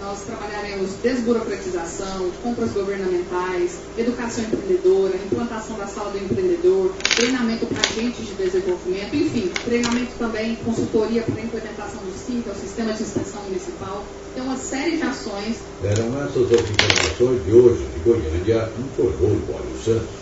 nós 0.00 0.22
trabalharemos 0.22 0.90
desburocratização, 1.02 2.30
compras 2.42 2.72
governamentais, 2.72 3.78
educação 3.96 4.44
empreendedora, 4.44 5.14
implantação 5.16 5.76
da 5.76 5.86
sala 5.86 6.10
do 6.10 6.18
empreendedor, 6.18 6.92
treinamento 7.16 7.66
para 7.66 7.80
agentes 7.80 8.26
de 8.26 8.34
desenvolvimento, 8.34 9.14
enfim, 9.14 9.50
treinamento 9.64 10.12
também, 10.18 10.56
consultoria 10.56 11.22
para 11.22 11.40
a 11.40 11.44
implementação 11.44 12.02
do 12.02 12.12
SIM, 12.18 12.42
que 12.42 12.48
é 12.48 12.52
o 12.52 12.56
Sistema 12.56 12.92
de 12.92 13.02
Inspeção 13.02 13.42
Municipal. 13.42 14.04
Tem 14.34 14.42
uma 14.42 14.56
série 14.56 14.96
de 14.96 15.02
ações. 15.02 15.56
Eram 15.84 16.22
essas 16.22 16.52
as 16.52 16.70
informações 16.70 17.44
de 17.44 17.52
hoje 17.52 17.84
de 17.94 18.00
Goiânia, 18.00 18.72
informou 18.78 19.32
o 19.32 19.40
Paulo 19.46 19.76
Santos. 19.84 20.20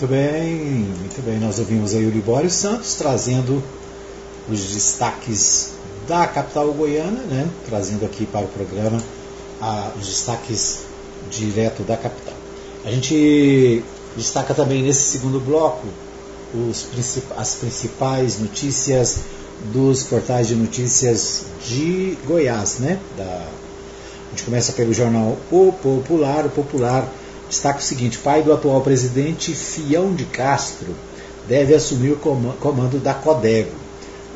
Muito 0.00 0.14
bem, 0.14 0.54
muito 0.98 1.22
bem. 1.22 1.38
Nós 1.38 1.58
ouvimos 1.58 1.94
aí 1.94 2.06
o 2.06 2.10
Libório 2.10 2.50
Santos 2.50 2.94
trazendo 2.94 3.62
os 4.50 4.72
destaques 4.72 5.72
da 6.08 6.26
capital 6.26 6.72
goiana, 6.72 7.20
né? 7.24 7.46
trazendo 7.68 8.06
aqui 8.06 8.24
para 8.24 8.46
o 8.46 8.48
programa 8.48 8.98
ah, 9.60 9.92
os 10.00 10.06
destaques 10.06 10.84
direto 11.30 11.82
da 11.82 11.98
capital. 11.98 12.32
A 12.82 12.90
gente 12.90 13.84
destaca 14.16 14.54
também 14.54 14.82
nesse 14.82 15.02
segundo 15.02 15.38
bloco 15.38 15.86
os, 16.54 16.88
as 17.36 17.56
principais 17.56 18.40
notícias 18.40 19.18
dos 19.70 20.04
portais 20.04 20.48
de 20.48 20.54
notícias 20.54 21.44
de 21.68 22.16
Goiás, 22.26 22.78
né? 22.78 22.98
Da, 23.18 23.24
a 23.24 24.30
gente 24.30 24.44
começa 24.44 24.72
pelo 24.72 24.94
jornal 24.94 25.36
O 25.52 25.74
Popular, 25.74 26.46
o 26.46 26.50
Popular 26.50 27.06
destaca 27.50 27.80
o 27.80 27.82
seguinte: 27.82 28.18
pai 28.18 28.42
do 28.42 28.52
atual 28.52 28.80
presidente 28.80 29.52
Fião 29.52 30.14
de 30.14 30.24
Castro 30.24 30.94
deve 31.46 31.74
assumir 31.74 32.12
o 32.12 32.16
comando 32.16 32.98
da 32.98 33.12
Codego. 33.12 33.72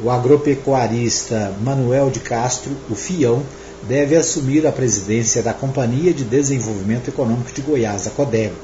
O 0.03 0.11
agropecuarista 0.11 1.55
Manuel 1.63 2.11
de 2.11 2.19
Castro, 2.19 2.73
o 2.91 2.97
Fião, 2.97 3.43
deve 3.85 4.17
assumir 4.17 4.67
a 4.67 4.73
presidência 4.73 5.41
da 5.41 5.55
Companhia 5.55 6.13
de 6.13 6.25
Desenvolvimento 6.25 7.09
Econômico 7.09 7.53
de 7.53 7.63
Goiás, 7.63 8.09
a 8.09 8.11
Codego, 8.11 8.57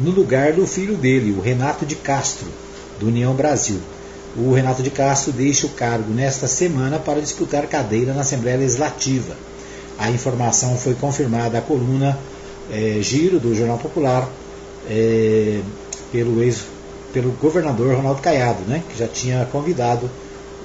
no 0.00 0.10
lugar 0.10 0.52
do 0.52 0.66
filho 0.66 0.96
dele, 0.96 1.32
o 1.38 1.40
Renato 1.40 1.86
de 1.86 1.94
Castro, 1.94 2.48
do 2.98 3.06
União 3.06 3.32
Brasil. 3.34 3.80
o 4.36 4.52
Renato 4.52 4.82
de 4.82 4.90
Castro 4.90 5.30
deixa 5.30 5.66
o 5.66 5.70
cargo 5.70 6.12
nesta 6.12 6.48
semana 6.48 6.98
para 6.98 7.20
disputar 7.20 7.66
cadeira 7.66 8.14
na 8.14 8.22
Assembleia 8.22 8.56
Legislativa. 8.56 9.36
A 9.98 10.10
informação 10.10 10.76
foi 10.76 10.94
confirmada 10.94 11.58
à 11.58 11.60
coluna 11.60 12.18
é, 12.72 12.98
Giro 13.02 13.38
do 13.38 13.54
Jornal 13.54 13.78
Popular 13.78 14.28
é, 14.88 15.60
pelo, 16.10 16.42
ex, 16.42 16.64
pelo 17.12 17.30
governador 17.32 17.94
Ronaldo 17.94 18.22
Caiado, 18.22 18.62
né, 18.66 18.82
que 18.88 18.98
já 18.98 19.06
tinha 19.06 19.46
convidado 19.52 20.10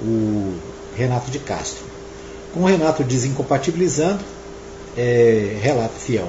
o 0.02 0.54
Renato 0.96 1.30
de 1.30 1.38
Castro. 1.38 1.84
Com 2.52 2.60
o 2.60 2.66
Renato 2.66 3.04
desincompatibilizando, 3.04 4.20
é, 4.96 5.58
relato 5.60 5.94
fiel, 5.94 6.28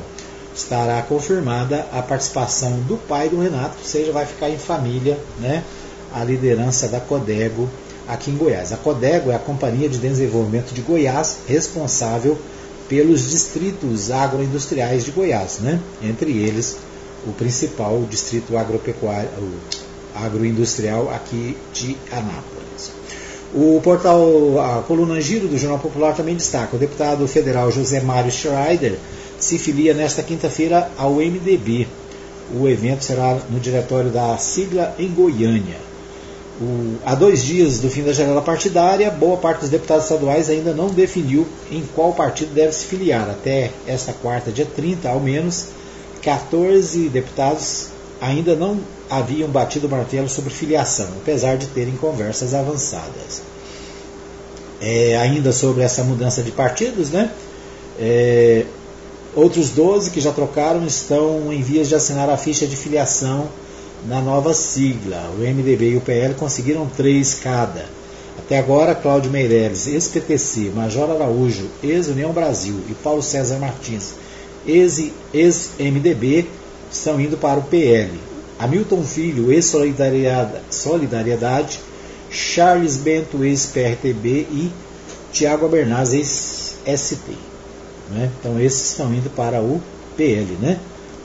estará 0.54 1.02
confirmada 1.02 1.88
a 1.92 2.02
participação 2.02 2.82
do 2.82 2.98
pai 2.98 3.30
do 3.30 3.40
Renato, 3.40 3.78
ou 3.80 3.86
seja, 3.86 4.12
vai 4.12 4.26
ficar 4.26 4.50
em 4.50 4.58
família 4.58 5.18
né, 5.40 5.64
a 6.14 6.24
liderança 6.24 6.88
da 6.88 7.00
Codego 7.00 7.70
aqui 8.08 8.32
em 8.32 8.36
Goiás. 8.36 8.74
A 8.74 8.78
Codego 8.78 9.32
é 9.32 9.36
a 9.36 9.40
Companhia 9.40 9.88
de 9.88 9.98
Desenvolvimento 9.98 10.74
de 10.74 10.82
Goiás, 10.82 11.38
responsável 11.48 12.38
pelos 12.90 13.30
distritos 13.30 14.12
agroindustriais 14.12 15.06
de 15.06 15.12
Goiás, 15.12 15.60
né? 15.60 15.80
entre 16.02 16.32
eles 16.32 16.78
o 17.28 17.32
principal 17.32 17.96
o 17.96 18.08
distrito 18.10 18.58
agropecuário, 18.58 19.30
agroindustrial 20.16 21.10
aqui 21.10 21.56
de 21.74 21.96
Anápolis. 22.12 22.92
O 23.54 23.80
portal, 23.82 24.60
a 24.60 24.84
coluna 24.84 25.20
Giro 25.20 25.48
do 25.48 25.58
Jornal 25.58 25.80
Popular 25.80 26.16
também 26.16 26.36
destaca, 26.36 26.76
o 26.76 26.80
deputado 26.80 27.28
federal 27.28 27.72
José 27.72 28.00
Mário 28.00 28.32
Schreider 28.32 28.98
se 29.40 29.58
filia 29.58 29.94
nesta 29.94 30.22
quinta-feira 30.22 30.92
ao 30.98 31.16
MDB. 31.16 31.88
O 32.54 32.68
evento 32.68 33.04
será 33.04 33.40
no 33.50 33.60
diretório 33.60 34.10
da 34.10 34.38
sigla 34.38 34.96
em 34.98 35.08
Goiânia. 35.10 35.89
O, 36.62 36.98
há 37.06 37.16
dois 37.16 37.44
dias 37.44 37.80
do 37.80 37.90
fim 37.90 38.04
da 38.04 38.12
janela 38.12 38.42
partidária, 38.42 39.10
boa 39.10 39.38
parte 39.38 39.62
dos 39.62 39.70
deputados 39.70 40.04
estaduais 40.04 40.50
ainda 40.50 40.74
não 40.74 40.90
definiu 40.90 41.48
em 41.72 41.84
qual 41.96 42.14
partido 42.14 42.54
deve 42.54 42.74
se 42.74 42.86
filiar. 42.86 43.30
Até 43.30 43.72
esta 43.88 44.12
quarta, 44.12 44.52
dia 44.52 44.66
30, 44.66 45.10
ao 45.10 45.20
menos, 45.20 45.68
14 46.22 47.08
deputados 47.08 47.88
ainda 48.20 48.56
não 48.56 48.78
haviam 49.10 49.50
batido 49.50 49.88
o 49.88 49.90
martelo 49.90 50.28
sobre 50.28 50.54
filiação, 50.54 51.08
apesar 51.22 51.58
de 51.58 51.68
terem 51.68 51.96
conversas 51.96 52.54
avançadas. 52.54 53.42
É, 54.82 55.18
ainda 55.18 55.52
sobre 55.52 55.84
essa 55.84 56.04
mudança 56.04 56.44
de 56.44 56.52
partidos, 56.52 57.10
né? 57.10 57.32
É, 57.98 58.66
outros 59.36 59.70
12 59.70 60.12
que 60.12 60.20
já 60.20 60.32
trocaram 60.32 60.86
estão 60.86 61.52
em 61.52 61.62
vias 61.62 61.88
de 61.88 61.96
assinar 61.96 62.30
a 62.30 62.38
ficha 62.38 62.68
de 62.68 62.76
filiação 62.76 63.48
na 64.06 64.22
nova 64.22 64.54
sigla. 64.54 65.30
O 65.38 65.42
MDB 65.42 65.92
e 65.92 65.98
o 65.98 66.02
PL 66.02 66.34
conseguiram 66.36 66.88
três 66.88 67.34
cada. 67.36 67.86
Até 68.38 68.58
agora, 68.58 68.96
Cláudio 68.96 69.32
Meireles, 69.32 69.88
ex-PTC, 69.88 70.72
Major 70.74 71.12
Araújo, 71.12 71.70
ex-União 71.84 72.32
Brasil 72.32 72.76
e 72.90 72.94
Paulo 72.94 73.22
César 73.22 73.60
Martins, 73.60 74.14
ex-MDB, 74.66 76.48
estão 76.92 77.20
indo 77.20 77.38
para 77.38 77.60
o 77.60 77.64
PL. 77.64 78.18
Hamilton 78.58 79.04
Filho, 79.04 79.52
ex-Solidariedade, 79.52 81.80
Charles 82.30 82.96
Bento, 82.98 83.44
ex-PRTB 83.44 84.48
e 84.52 84.72
Tiago 85.32 85.66
Abernaz, 85.66 86.14
ex-ST. 86.14 87.32
Né? 88.12 88.32
Então, 88.40 88.60
esses 88.60 88.92
estão 88.92 89.14
indo 89.14 89.30
para 89.30 89.62
o 89.62 89.82
PL. 90.18 90.58
Né? 90.60 90.80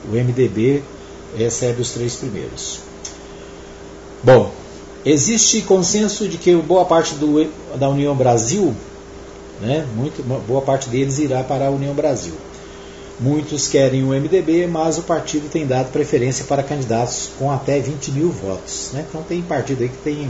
O 0.07 0.11
MDB 0.15 0.83
recebe 1.37 1.81
os 1.81 1.91
três 1.91 2.15
primeiros. 2.15 2.79
Bom, 4.23 4.51
existe 5.05 5.61
consenso 5.61 6.27
de 6.27 6.37
que 6.37 6.55
boa 6.55 6.85
parte 6.85 7.15
do, 7.15 7.49
da 7.77 7.89
União 7.89 8.15
Brasil, 8.15 8.73
né, 9.61 9.85
muito, 9.95 10.23
boa 10.47 10.61
parte 10.61 10.89
deles 10.89 11.19
irá 11.19 11.43
para 11.43 11.67
a 11.67 11.69
União 11.69 11.93
Brasil. 11.93 12.33
Muitos 13.19 13.67
querem 13.67 14.03
o 14.03 14.07
MDB, 14.07 14.67
mas 14.67 14.97
o 14.97 15.03
partido 15.03 15.49
tem 15.49 15.65
dado 15.65 15.89
preferência 15.91 16.43
para 16.45 16.61
candidatos 16.61 17.29
com 17.39 17.49
até 17.49 17.79
20 17.79 18.11
mil 18.11 18.29
votos. 18.29 18.89
Né? 18.91 19.05
Então 19.07 19.23
tem 19.23 19.41
partido 19.41 19.83
aí 19.83 19.89
que 19.89 19.97
tem 19.97 20.29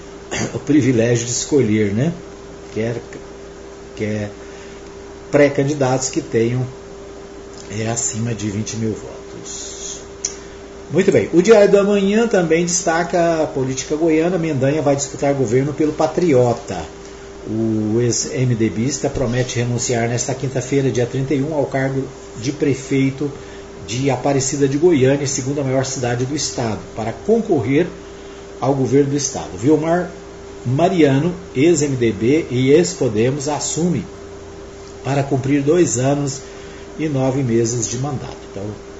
o 0.54 0.58
privilégio 0.58 1.26
de 1.26 1.32
escolher, 1.32 1.92
né? 1.92 2.10
Quer, 2.72 2.96
quer 3.96 4.30
pré-candidatos 5.30 6.08
que 6.08 6.22
tenham 6.22 6.66
é, 7.70 7.88
acima 7.88 8.34
de 8.34 8.50
20 8.50 8.76
mil 8.76 8.94
votos. 8.94 9.71
Muito 10.92 11.10
bem. 11.10 11.30
O 11.32 11.40
Diário 11.40 11.72
da 11.72 11.82
Manhã 11.82 12.28
também 12.28 12.66
destaca 12.66 13.42
a 13.42 13.46
política 13.46 13.96
goiana. 13.96 14.36
Mendanha 14.36 14.82
vai 14.82 14.94
disputar 14.94 15.32
governo 15.32 15.72
pelo 15.72 15.90
Patriota. 15.90 16.84
O 17.48 17.98
ex-MDBista 17.98 19.08
promete 19.08 19.58
renunciar 19.58 20.06
nesta 20.06 20.34
quinta-feira, 20.34 20.90
dia 20.90 21.06
31, 21.06 21.54
ao 21.54 21.64
cargo 21.64 22.04
de 22.38 22.52
prefeito 22.52 23.32
de 23.86 24.10
Aparecida 24.10 24.68
de 24.68 24.76
Goiânia, 24.76 25.26
segunda 25.26 25.64
maior 25.64 25.86
cidade 25.86 26.26
do 26.26 26.36
estado, 26.36 26.78
para 26.94 27.12
concorrer 27.26 27.86
ao 28.60 28.74
governo 28.74 29.12
do 29.12 29.16
estado. 29.16 29.56
Vilmar 29.56 30.10
Mariano, 30.66 31.34
ex-MDB 31.56 32.48
e 32.50 32.70
ex-Podemos, 32.70 33.48
assume 33.48 34.04
para 35.02 35.22
cumprir 35.22 35.62
dois 35.62 35.98
anos 35.98 36.42
e 36.98 37.08
nove 37.08 37.42
meses 37.42 37.88
de 37.88 37.96
mandato. 37.96 38.36
Então, 38.50 38.91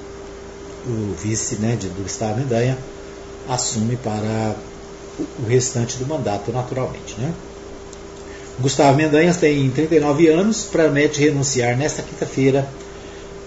o 0.85 1.13
vice 1.13 1.55
né, 1.55 1.77
do 1.77 2.05
estado 2.05 2.39
Mendanha 2.39 2.77
assume 3.47 3.95
para 3.97 4.55
o 5.39 5.47
restante 5.47 5.97
do 5.97 6.07
mandato, 6.07 6.51
naturalmente. 6.51 7.15
Né? 7.17 7.33
Gustavo 8.59 8.97
Mendanha 8.97 9.33
tem 9.33 9.69
39 9.69 10.27
anos, 10.27 10.63
promete 10.63 11.19
renunciar 11.21 11.77
nesta 11.77 12.01
quinta-feira 12.01 12.67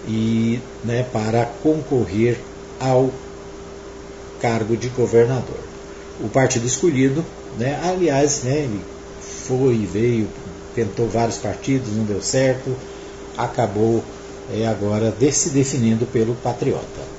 e 0.07 0.61
né, 0.85 1.05
para 1.13 1.45
concorrer 1.63 2.39
ao 2.81 3.11
cargo 4.41 4.77
de 4.77 4.89
governador. 4.89 5.61
O 6.21 6.29
partido 6.29 6.67
escolhido, 6.67 7.25
né, 7.59 7.81
aliás, 7.85 8.43
né, 8.43 8.59
ele 8.59 8.81
foi 9.21 9.75
e 9.75 9.87
veio, 9.87 10.29
tentou 10.75 11.09
vários 11.09 11.39
partidos, 11.39 11.93
não 11.95 12.05
deu 12.05 12.23
certo, 12.23 12.75
acabou 13.37 14.03
é, 14.53 14.67
agora 14.67 15.15
se 15.33 15.51
definindo 15.51 16.07
pelo 16.07 16.35
Patriota. 16.37 17.16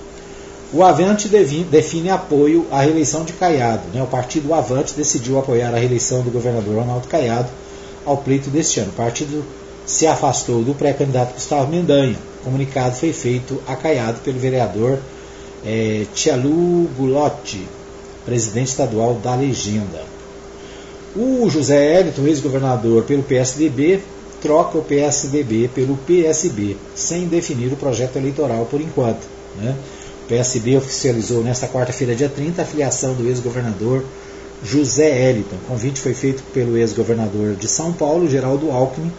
O 0.74 0.84
Avante 0.84 1.30
define 1.30 2.10
apoio 2.10 2.68
à 2.70 2.82
reeleição 2.82 3.24
de 3.24 3.32
Caiado. 3.32 3.84
Né? 3.94 4.04
O 4.04 4.08
partido 4.08 4.54
Avante 4.54 4.94
decidiu 4.94 5.40
apoiar 5.40 5.74
a 5.74 5.78
reeleição 5.78 6.22
do 6.22 6.30
governador 6.30 6.80
Ronaldo 6.80 7.08
Caiado 7.08 7.48
ao 8.06 8.18
pleito 8.18 8.50
deste 8.50 8.82
ano. 8.82 8.90
O 8.90 8.96
partido 8.96 9.46
se 9.86 10.06
afastou 10.06 10.62
do 10.64 10.74
pré-candidato 10.74 11.36
Gustavo 11.36 11.72
Mendanha. 11.72 12.18
O 12.42 12.44
comunicado 12.44 12.96
foi 12.96 13.14
feito 13.14 13.62
a 13.66 13.78
Caiado 13.78 14.20
pelo 14.20 14.38
vereador 14.40 15.00
é, 15.66 16.06
Tialu 16.14 16.90
Gulotti, 16.98 17.66
presidente 18.26 18.68
estadual 18.68 19.14
da 19.16 19.36
Legenda. 19.36 20.04
O 21.16 21.50
José 21.50 21.94
Hélito, 21.94 22.28
ex-governador 22.28 23.04
pelo 23.04 23.24
PSDB, 23.24 24.02
troca 24.42 24.78
o 24.78 24.84
PSDB 24.84 25.70
pelo 25.74 25.96
PSB, 25.96 26.76
sem 26.94 27.26
definir 27.26 27.72
o 27.72 27.78
projeto 27.78 28.18
eleitoral 28.18 28.66
por 28.70 28.82
enquanto. 28.82 29.26
Né? 29.56 29.76
O 30.28 30.30
PSB 30.30 30.76
oficializou 30.76 31.42
nesta 31.42 31.70
quarta-feira, 31.70 32.14
dia 32.14 32.28
30, 32.28 32.62
a 32.62 32.66
filiação 32.66 33.14
do 33.14 33.30
ex-governador 33.30 34.04
José 34.62 35.30
Eliton. 35.30 35.56
O 35.56 35.68
convite 35.70 36.02
foi 36.02 36.14
feito 36.14 36.44
pelo 36.54 36.76
ex-governador 36.78 37.56
de 37.56 37.70
São 37.70 37.94
Paulo, 37.94 38.30
Geraldo 38.30 38.70
Alckmin. 38.70 39.10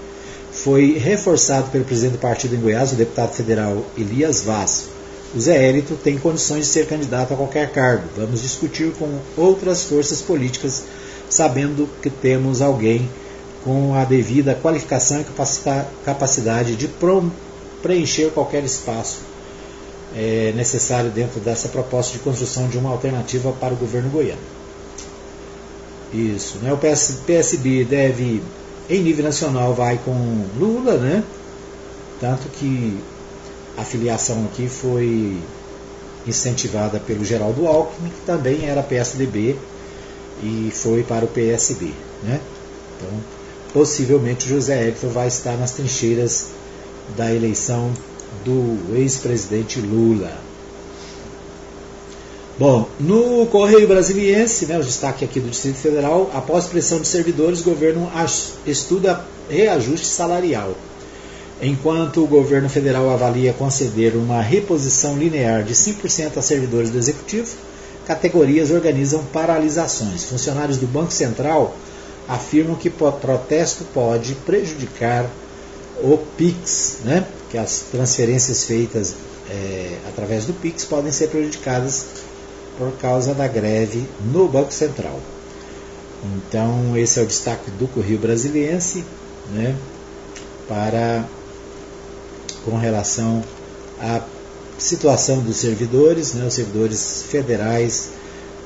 Foi 0.53 0.99
reforçado 0.99 1.71
pelo 1.71 1.87
presidente 1.87 2.13
do 2.13 2.19
partido 2.19 2.55
em 2.55 2.61
Goiás, 2.61 2.93
o 2.93 2.95
deputado 2.95 3.33
federal 3.33 3.87
Elias 3.97 4.43
Vaz. 4.43 4.89
O 5.35 5.41
Zé 5.41 5.71
Elito 5.71 5.95
tem 5.95 6.19
condições 6.19 6.67
de 6.67 6.73
ser 6.73 6.87
candidato 6.87 7.33
a 7.33 7.39
qualquer 7.39 7.73
cargo. 7.73 8.05
Vamos 8.15 8.43
discutir 8.43 8.93
com 8.99 9.09
outras 9.35 9.85
forças 9.85 10.21
políticas, 10.21 10.85
sabendo 11.31 11.89
que 12.03 12.11
temos 12.11 12.61
alguém 12.61 13.09
com 13.65 13.95
a 13.95 14.05
devida 14.05 14.55
qualificação 14.55 15.23
e 15.23 16.05
capacidade 16.05 16.77
de 16.77 16.87
preencher 17.83 18.31
qualquer 18.31 18.63
espaço 18.63 19.28
é, 20.17 20.53
necessário 20.57 21.11
dentro 21.11 21.41
dessa 21.41 21.69
proposta 21.69 22.13
de 22.13 22.19
construção 22.21 22.69
de 22.69 22.79
uma 22.79 22.91
alternativa 22.91 23.53
para 23.53 23.75
o 23.75 23.77
governo 23.77 24.11
goiano. 24.11 24.41
Isso, 26.13 26.59
né? 26.59 26.73
O 26.73 26.79
PS, 26.79 27.21
PSB 27.27 27.85
deve, 27.85 28.43
em 28.89 29.03
nível 29.03 29.25
nacional, 29.25 29.75
vai 29.75 29.99
com 30.03 30.47
Lula, 30.59 30.97
né? 30.97 31.23
Tanto 32.21 32.49
que 32.49 32.99
a 33.77 33.85
filiação 33.85 34.45
aqui 34.47 34.69
foi 34.69 35.37
incentivada 36.27 36.99
pelo 36.99 37.25
Geraldo 37.25 37.67
Alckmin, 37.67 38.11
que 38.11 38.27
também 38.27 38.67
era 38.67 38.83
PSDB 38.83 39.57
e 40.43 40.71
foi 40.73 41.03
para 41.03 41.25
o 41.25 41.29
PSB, 41.29 41.93
né? 42.23 42.41
Então, 42.97 43.11
possivelmente 43.73 44.47
o 44.47 44.49
José 44.49 44.89
Hector 44.89 45.11
vai 45.11 45.29
estar 45.29 45.57
nas 45.57 45.73
trincheiras 45.73 46.47
da 47.17 47.33
eleição 47.33 47.93
do 48.45 48.97
ex-presidente 48.97 49.81
Lula. 49.81 50.33
Bom, 52.59 52.89
no 52.99 53.47
Correio 53.47 53.87
Brasiliense, 53.87 54.67
né, 54.67 54.77
o 54.79 54.83
destaque 54.83 55.25
aqui 55.25 55.39
do 55.39 55.49
Distrito 55.49 55.77
Federal, 55.77 56.29
após 56.35 56.67
pressão 56.67 57.01
de 57.01 57.07
servidores, 57.07 57.61
governo 57.61 58.11
estuda 58.67 59.25
reajuste 59.49 60.07
salarial. 60.09 60.75
Enquanto 61.63 62.23
o 62.23 62.27
governo 62.27 62.69
federal 62.69 63.11
avalia 63.11 63.53
conceder 63.53 64.17
uma 64.17 64.41
reposição 64.41 65.17
linear 65.17 65.63
de 65.63 65.73
5% 65.73 66.37
a 66.37 66.43
servidores 66.43 66.91
do 66.91 66.99
executivo, 66.99 67.49
categorias 68.05 68.71
organizam 68.71 69.23
paralisações. 69.33 70.25
Funcionários 70.25 70.79
do 70.79 70.87
Banco 70.87 71.13
Central 71.13 71.77
afirmam 72.29 72.75
que 72.75 72.91
protesto 72.91 73.85
pode 73.95 74.35
prejudicar 74.35 75.31
o 76.03 76.19
PIX, 76.37 76.99
né? 77.05 77.25
Que 77.51 77.59
as 77.59 77.85
transferências 77.91 78.65
feitas 78.65 79.15
é, 79.51 79.99
através 80.09 80.45
do 80.45 80.53
PIX 80.53 80.85
podem 80.85 81.11
ser 81.11 81.29
prejudicadas 81.29 82.07
por 82.77 82.93
causa 82.99 83.35
da 83.35 83.49
greve 83.49 84.07
no 84.33 84.49
Banco 84.49 84.73
Central. 84.73 85.19
Então, 86.25 86.97
esse 86.97 87.19
é 87.19 87.23
o 87.23 87.27
destaque 87.27 87.71
do 87.73 87.87
Correio 87.89 88.19
Brasiliense 88.19 89.05
né, 89.53 89.77
para 90.69 91.25
com 92.65 92.77
relação 92.77 93.43
à 94.01 94.21
situação 94.77 95.41
dos 95.41 95.57
servidores, 95.57 96.35
né, 96.35 96.47
os 96.47 96.55
servidores 96.55 97.23
federais 97.23 98.11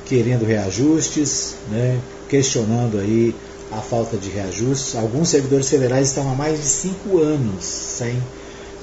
querendo 0.05 0.45
reajustes, 0.45 1.55
né, 1.71 1.99
questionando 2.27 2.99
aí 2.99 3.33
a 3.71 3.81
falta 3.81 4.17
de 4.17 4.29
reajustes. 4.29 4.95
Alguns 4.95 5.29
servidores 5.29 5.69
federais 5.69 6.09
estão 6.09 6.29
há 6.29 6.35
mais 6.35 6.59
de 6.59 6.67
cinco 6.67 7.19
anos 7.19 7.63
sem 7.63 8.21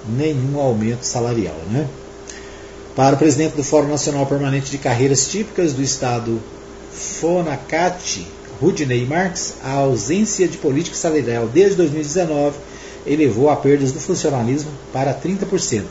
nenhum 0.08 0.58
aumento 0.58 1.04
salarial. 1.04 1.56
Né? 1.70 1.86
Para 2.94 3.14
o 3.14 3.18
presidente 3.18 3.56
do 3.56 3.64
Fórum 3.64 3.88
Nacional 3.88 4.26
Permanente 4.26 4.70
de 4.70 4.78
Carreiras 4.78 5.28
Típicas 5.28 5.72
do 5.72 5.82
Estado 5.82 6.40
Fonacate, 6.92 8.26
Rudney 8.60 9.06
Marx, 9.06 9.54
a 9.62 9.72
ausência 9.72 10.46
de 10.46 10.58
política 10.58 10.96
salarial 10.96 11.46
desde 11.48 11.76
2019 11.76 12.58
elevou 13.06 13.48
a 13.48 13.56
perdas 13.56 13.92
do 13.92 14.00
funcionalismo 14.00 14.70
para 14.92 15.14
30%. 15.14 15.84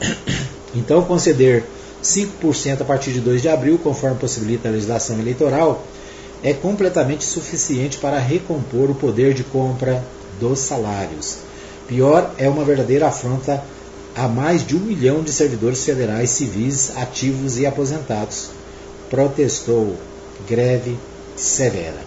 Então, 0.74 1.02
conceder 1.04 1.64
5% 2.02 2.82
a 2.82 2.84
partir 2.84 3.10
de 3.10 3.20
2 3.20 3.40
de 3.40 3.48
abril, 3.48 3.78
conforme 3.78 4.18
possibilita 4.18 4.68
a 4.68 4.70
legislação 4.72 5.18
eleitoral, 5.18 5.86
é 6.42 6.52
completamente 6.52 7.24
suficiente 7.24 7.96
para 7.96 8.18
recompor 8.18 8.90
o 8.90 8.94
poder 8.94 9.32
de 9.32 9.42
compra 9.42 10.04
dos 10.38 10.58
salários. 10.58 11.38
Pior 11.86 12.34
é 12.36 12.48
uma 12.48 12.64
verdadeira 12.64 13.06
afronta 13.06 13.62
a 14.14 14.26
mais 14.26 14.66
de 14.66 14.74
um 14.74 14.80
milhão 14.80 15.22
de 15.22 15.32
servidores 15.32 15.84
federais 15.84 16.30
civis 16.30 16.96
ativos 16.96 17.58
e 17.58 17.66
aposentados. 17.66 18.48
Protestou 19.10 19.96
greve 20.48 20.96
severa. 21.36 22.00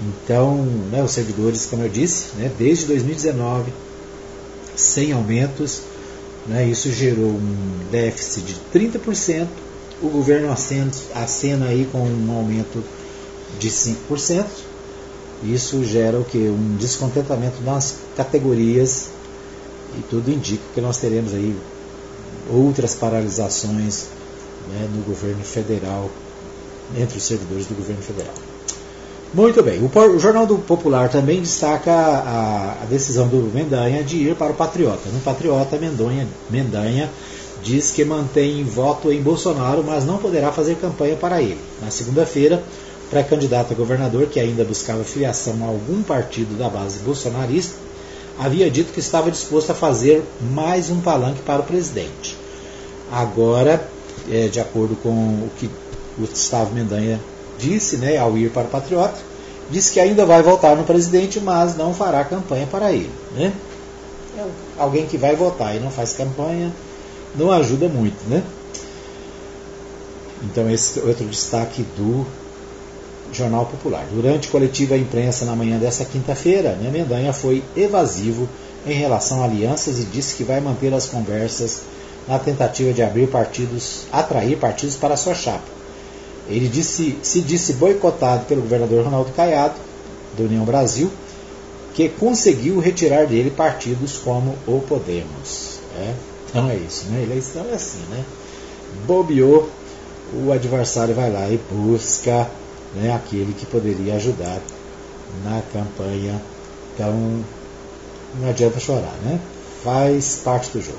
Então, 0.00 0.56
né, 0.90 1.02
os 1.02 1.10
servidores, 1.10 1.66
como 1.66 1.82
eu 1.82 1.88
disse, 1.88 2.36
né, 2.36 2.50
desde 2.58 2.86
2019, 2.86 3.72
sem 4.76 5.12
aumentos, 5.12 5.82
né, 6.46 6.64
isso 6.66 6.90
gerou 6.92 7.30
um 7.30 7.80
déficit 7.90 8.44
de 8.44 8.54
30%. 8.72 9.46
O 10.02 10.08
governo 10.08 10.50
acena, 10.50 10.90
acena 11.14 11.66
aí 11.66 11.86
com 11.90 11.98
um 11.98 12.32
aumento 12.32 12.82
de 13.58 13.68
5%. 13.68 14.46
Isso 15.42 15.84
gera 15.84 16.18
o 16.18 16.24
que? 16.24 16.38
Um 16.38 16.76
descontentamento 16.76 17.62
nas 17.62 17.96
categorias 18.16 19.08
e 19.98 20.02
tudo 20.02 20.30
indica 20.30 20.62
que 20.74 20.80
nós 20.80 20.98
teremos 20.98 21.34
aí 21.34 21.56
outras 22.50 22.94
paralisações 22.94 24.06
né, 24.68 24.88
no 24.94 25.02
governo 25.02 25.42
federal, 25.42 26.10
entre 26.96 27.18
os 27.18 27.24
servidores 27.24 27.66
do 27.66 27.74
governo 27.74 28.02
federal. 28.02 28.34
Muito 29.32 29.62
bem, 29.62 29.80
o, 29.80 30.18
Jornal 30.18 30.44
do 30.44 30.58
Popular 30.58 31.08
também 31.08 31.40
destaca 31.40 31.92
a, 31.92 32.82
a, 32.82 32.86
decisão 32.86 33.28
do 33.28 33.36
Mendanha 33.54 34.02
de 34.02 34.16
ir 34.16 34.34
para 34.34 34.50
o 34.50 34.56
Patriota. 34.56 35.08
No 35.12 35.20
Patriota, 35.20 35.78
Mendanha, 35.78 36.26
Mendanha 36.50 37.08
diz 37.62 37.92
que 37.92 38.04
mantém 38.04 38.64
voto 38.64 39.12
em 39.12 39.22
Bolsonaro, 39.22 39.84
mas 39.84 40.04
não 40.04 40.18
poderá 40.18 40.50
fazer 40.50 40.74
campanha 40.76 41.14
para 41.14 41.40
ele. 41.40 41.60
Na 41.80 41.92
segunda-feira, 41.92 42.60
pré-candidato 43.10 43.72
a 43.72 43.76
governador, 43.76 44.26
que 44.26 44.38
ainda 44.38 44.64
buscava 44.64 45.02
filiação 45.04 45.56
a 45.62 45.66
algum 45.66 46.02
partido 46.02 46.56
da 46.56 46.68
base 46.68 47.00
bolsonarista, 47.00 47.76
havia 48.38 48.70
dito 48.70 48.92
que 48.92 49.00
estava 49.00 49.30
disposto 49.30 49.70
a 49.70 49.74
fazer 49.74 50.22
mais 50.40 50.90
um 50.90 51.00
palanque 51.00 51.42
para 51.42 51.60
o 51.60 51.64
presidente. 51.64 52.36
Agora, 53.10 53.84
é, 54.30 54.48
de 54.48 54.60
acordo 54.60 54.94
com 54.96 55.10
o 55.10 55.50
que 55.58 55.66
o 55.66 55.72
Gustavo 56.20 56.72
Mendanha 56.74 57.20
disse, 57.58 57.96
né, 57.96 58.16
ao 58.16 58.38
ir 58.38 58.50
para 58.50 58.62
o 58.62 58.70
Patriota, 58.70 59.18
disse 59.70 59.92
que 59.92 60.00
ainda 60.00 60.24
vai 60.24 60.42
votar 60.42 60.76
no 60.76 60.84
presidente, 60.84 61.40
mas 61.40 61.76
não 61.76 61.92
fará 61.92 62.24
campanha 62.24 62.66
para 62.66 62.92
ele. 62.92 63.10
Né? 63.34 63.52
É 64.38 64.44
alguém 64.78 65.06
que 65.06 65.18
vai 65.18 65.34
votar 65.34 65.74
e 65.76 65.80
não 65.80 65.90
faz 65.90 66.12
campanha 66.12 66.72
não 67.34 67.50
ajuda 67.50 67.88
muito. 67.88 68.16
Né? 68.28 68.42
Então, 70.42 70.70
esse 70.70 70.98
é 70.98 71.02
outro 71.02 71.26
destaque 71.26 71.82
do 71.96 72.26
Jornal 73.32 73.66
Popular. 73.66 74.06
Durante 74.12 74.48
coletiva 74.48 74.96
imprensa 74.96 75.44
na 75.44 75.56
manhã 75.56 75.78
dessa 75.78 76.04
quinta-feira, 76.04 76.72
né, 76.72 76.90
Mendanha 76.90 77.32
foi 77.32 77.62
evasivo 77.76 78.48
em 78.86 78.94
relação 78.94 79.42
a 79.42 79.44
alianças 79.44 79.98
e 79.98 80.04
disse 80.04 80.36
que 80.36 80.44
vai 80.44 80.60
manter 80.60 80.92
as 80.92 81.06
conversas 81.06 81.82
na 82.26 82.38
tentativa 82.38 82.92
de 82.92 83.02
abrir 83.02 83.28
partidos, 83.28 84.02
atrair 84.12 84.56
partidos 84.56 84.96
para 84.96 85.16
sua 85.16 85.34
chapa. 85.34 85.80
Ele 86.48 86.68
disse, 86.68 87.18
se 87.22 87.40
disse 87.40 87.74
boicotado 87.74 88.44
pelo 88.46 88.62
governador 88.62 89.04
Ronaldo 89.04 89.30
Caiado, 89.32 89.74
do 90.36 90.44
União 90.44 90.64
Brasil, 90.64 91.10
que 91.94 92.08
conseguiu 92.08 92.78
retirar 92.78 93.26
dele 93.26 93.50
partidos 93.50 94.18
como 94.18 94.56
o 94.66 94.80
Podemos. 94.80 95.80
É? 95.96 96.14
Então 96.48 96.68
é 96.70 96.76
isso, 96.76 97.06
né? 97.06 97.22
Eleição 97.22 97.66
é 97.70 97.74
assim, 97.74 98.00
né? 98.10 98.24
Bobeou, 99.06 99.68
o 100.32 100.52
adversário 100.52 101.14
vai 101.14 101.30
lá 101.30 101.48
e 101.48 101.60
busca 101.70 102.48
né, 102.94 103.14
aquele 103.14 103.52
que 103.52 103.66
poderia 103.66 104.14
ajudar 104.14 104.60
na 105.44 105.62
campanha. 105.72 106.40
Então, 106.94 107.44
não 108.40 108.48
adianta 108.48 108.78
chorar, 108.80 109.14
né? 109.24 109.40
Faz 109.82 110.40
parte 110.44 110.70
do 110.70 110.82
jogo. 110.82 110.98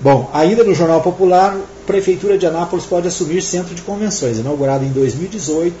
Bom, 0.00 0.30
ainda 0.32 0.62
no 0.62 0.74
Jornal 0.74 1.00
Popular, 1.00 1.56
Prefeitura 1.86 2.38
de 2.38 2.46
Anápolis 2.46 2.84
pode 2.84 3.08
assumir 3.08 3.42
centro 3.42 3.74
de 3.74 3.82
convenções. 3.82 4.38
Inaugurado 4.38 4.84
em 4.84 4.90
2018, 4.90 5.74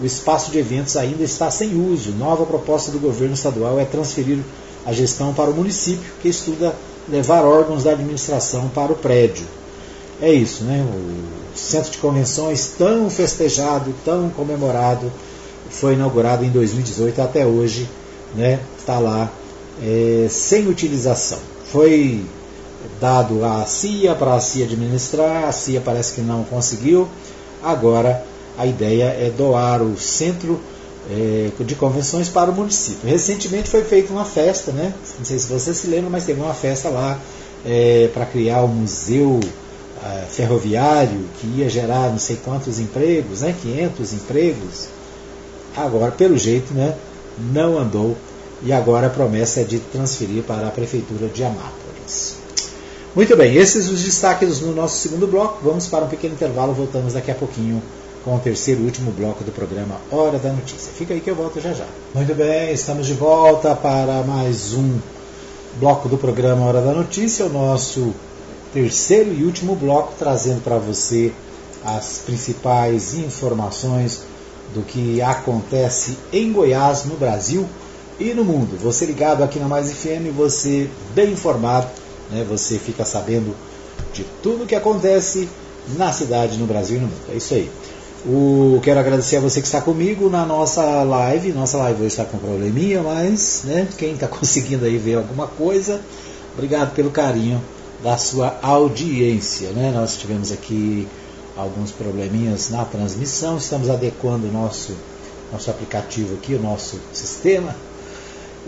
o 0.00 0.06
espaço 0.06 0.50
de 0.50 0.58
eventos 0.58 0.96
ainda 0.96 1.22
está 1.22 1.50
sem 1.50 1.74
uso. 1.74 2.12
Nova 2.12 2.46
proposta 2.46 2.90
do 2.90 2.98
governo 2.98 3.34
estadual 3.34 3.78
é 3.78 3.84
transferir 3.84 4.38
a 4.86 4.92
gestão 4.92 5.34
para 5.34 5.50
o 5.50 5.54
município, 5.54 6.12
que 6.22 6.28
estuda 6.28 6.74
levar 7.08 7.44
órgãos 7.44 7.84
da 7.84 7.92
administração 7.92 8.68
para 8.68 8.92
o 8.92 8.96
prédio. 8.96 9.46
É 10.20 10.32
isso, 10.32 10.64
né? 10.64 10.82
O 10.82 11.37
centro 11.58 11.90
de 11.90 11.98
convenções 11.98 12.72
tão 12.78 13.10
festejado, 13.10 13.94
tão 14.04 14.30
comemorado, 14.30 15.10
foi 15.70 15.94
inaugurado 15.94 16.44
em 16.44 16.50
2018 16.50 17.20
até 17.20 17.46
hoje, 17.46 17.88
né? 18.34 18.60
Está 18.78 18.98
lá 18.98 19.30
é, 19.82 20.26
sem 20.30 20.66
utilização. 20.68 21.38
Foi 21.70 22.24
dado 23.00 23.44
à 23.44 23.64
CIA 23.66 24.14
para 24.14 24.34
a 24.34 24.40
CIA 24.40 24.64
administrar, 24.64 25.44
a 25.44 25.52
CIA 25.52 25.80
parece 25.80 26.14
que 26.14 26.20
não 26.20 26.44
conseguiu. 26.44 27.08
Agora 27.62 28.24
a 28.56 28.66
ideia 28.66 29.04
é 29.04 29.30
doar 29.36 29.82
o 29.82 29.98
centro 29.98 30.58
é, 31.10 31.50
de 31.60 31.74
convenções 31.74 32.28
para 32.28 32.50
o 32.50 32.54
município. 32.54 33.08
Recentemente 33.08 33.68
foi 33.68 33.84
feita 33.84 34.12
uma 34.12 34.24
festa, 34.24 34.72
né? 34.72 34.94
Não 35.18 35.24
sei 35.24 35.38
se 35.38 35.48
você 35.48 35.74
se 35.74 35.86
lembra, 35.86 36.10
mas 36.10 36.24
teve 36.24 36.40
uma 36.40 36.54
festa 36.54 36.88
lá 36.88 37.18
é, 37.64 38.08
para 38.12 38.26
criar 38.26 38.62
o 38.62 38.68
museu 38.68 39.40
ferroviário 40.30 41.24
que 41.40 41.46
ia 41.58 41.68
gerar 41.68 42.10
não 42.10 42.18
sei 42.18 42.36
quantos 42.36 42.78
empregos, 42.78 43.40
né? 43.40 43.54
500 43.60 44.12
empregos. 44.12 44.88
Agora, 45.76 46.10
pelo 46.10 46.36
jeito, 46.36 46.72
né? 46.74 46.94
Não 47.52 47.78
andou 47.78 48.16
e 48.62 48.72
agora 48.72 49.06
a 49.06 49.10
promessa 49.10 49.60
é 49.60 49.64
de 49.64 49.78
transferir 49.78 50.42
para 50.42 50.66
a 50.66 50.70
prefeitura 50.70 51.28
de 51.28 51.44
Amápolis. 51.44 52.36
Muito 53.14 53.36
bem, 53.36 53.54
esses 53.54 53.88
os 53.88 54.02
destaques 54.02 54.60
no 54.60 54.74
nosso 54.74 54.98
segundo 54.98 55.26
bloco. 55.26 55.60
Vamos 55.62 55.86
para 55.86 56.04
um 56.04 56.08
pequeno 56.08 56.34
intervalo, 56.34 56.72
voltamos 56.72 57.14
daqui 57.14 57.30
a 57.30 57.34
pouquinho 57.34 57.82
com 58.24 58.36
o 58.36 58.38
terceiro 58.38 58.82
e 58.82 58.84
último 58.84 59.10
bloco 59.12 59.44
do 59.44 59.52
programa 59.52 59.96
Hora 60.10 60.38
da 60.38 60.52
Notícia. 60.52 60.92
Fica 60.92 61.14
aí 61.14 61.20
que 61.20 61.30
eu 61.30 61.34
volto 61.34 61.60
já 61.60 61.72
já. 61.72 61.86
Muito 62.14 62.34
bem, 62.34 62.72
estamos 62.72 63.06
de 63.06 63.14
volta 63.14 63.74
para 63.74 64.22
mais 64.22 64.74
um 64.74 64.98
bloco 65.78 66.08
do 66.08 66.18
programa 66.18 66.66
Hora 66.66 66.80
da 66.80 66.92
Notícia, 66.92 67.46
o 67.46 67.48
nosso 67.48 68.12
terceiro 68.78 69.34
e 69.34 69.42
último 69.42 69.74
bloco, 69.74 70.14
trazendo 70.16 70.62
para 70.62 70.78
você 70.78 71.32
as 71.84 72.22
principais 72.24 73.14
informações 73.14 74.20
do 74.72 74.82
que 74.82 75.20
acontece 75.20 76.16
em 76.32 76.52
Goiás, 76.52 77.04
no 77.04 77.16
Brasil 77.16 77.66
e 78.20 78.32
no 78.32 78.44
mundo. 78.44 78.78
Você 78.80 79.04
ligado 79.04 79.42
aqui 79.42 79.58
na 79.58 79.66
Mais 79.66 79.90
FM, 79.90 80.32
você 80.36 80.88
bem 81.12 81.32
informado, 81.32 81.88
né? 82.30 82.46
você 82.48 82.78
fica 82.78 83.04
sabendo 83.04 83.52
de 84.12 84.24
tudo 84.42 84.62
o 84.62 84.66
que 84.66 84.76
acontece 84.76 85.48
na 85.96 86.12
cidade, 86.12 86.56
no 86.56 86.66
Brasil 86.66 86.98
e 86.98 87.00
no 87.00 87.06
mundo. 87.08 87.32
É 87.32 87.36
isso 87.36 87.54
aí. 87.54 87.68
O, 88.24 88.80
quero 88.82 89.00
agradecer 89.00 89.38
a 89.38 89.40
você 89.40 89.60
que 89.60 89.66
está 89.66 89.80
comigo 89.80 90.30
na 90.30 90.46
nossa 90.46 91.02
live. 91.02 91.52
Nossa 91.52 91.78
live 91.78 92.02
hoje 92.02 92.12
está 92.12 92.24
com 92.24 92.38
probleminha, 92.38 93.02
mas 93.02 93.62
né, 93.64 93.88
quem 93.98 94.12
está 94.14 94.28
conseguindo 94.28 94.84
aí 94.84 94.98
ver 94.98 95.16
alguma 95.16 95.48
coisa, 95.48 96.00
obrigado 96.54 96.94
pelo 96.94 97.10
carinho 97.10 97.60
da 98.02 98.16
sua 98.16 98.58
audiência. 98.62 99.70
Né? 99.70 99.92
Nós 99.94 100.16
tivemos 100.16 100.52
aqui 100.52 101.06
alguns 101.56 101.90
probleminhas 101.90 102.70
na 102.70 102.84
transmissão, 102.84 103.56
estamos 103.56 103.90
adequando 103.90 104.46
o 104.46 104.52
nosso, 104.52 104.92
nosso 105.52 105.70
aplicativo 105.70 106.34
aqui, 106.34 106.54
o 106.54 106.62
nosso 106.62 107.00
sistema. 107.12 107.74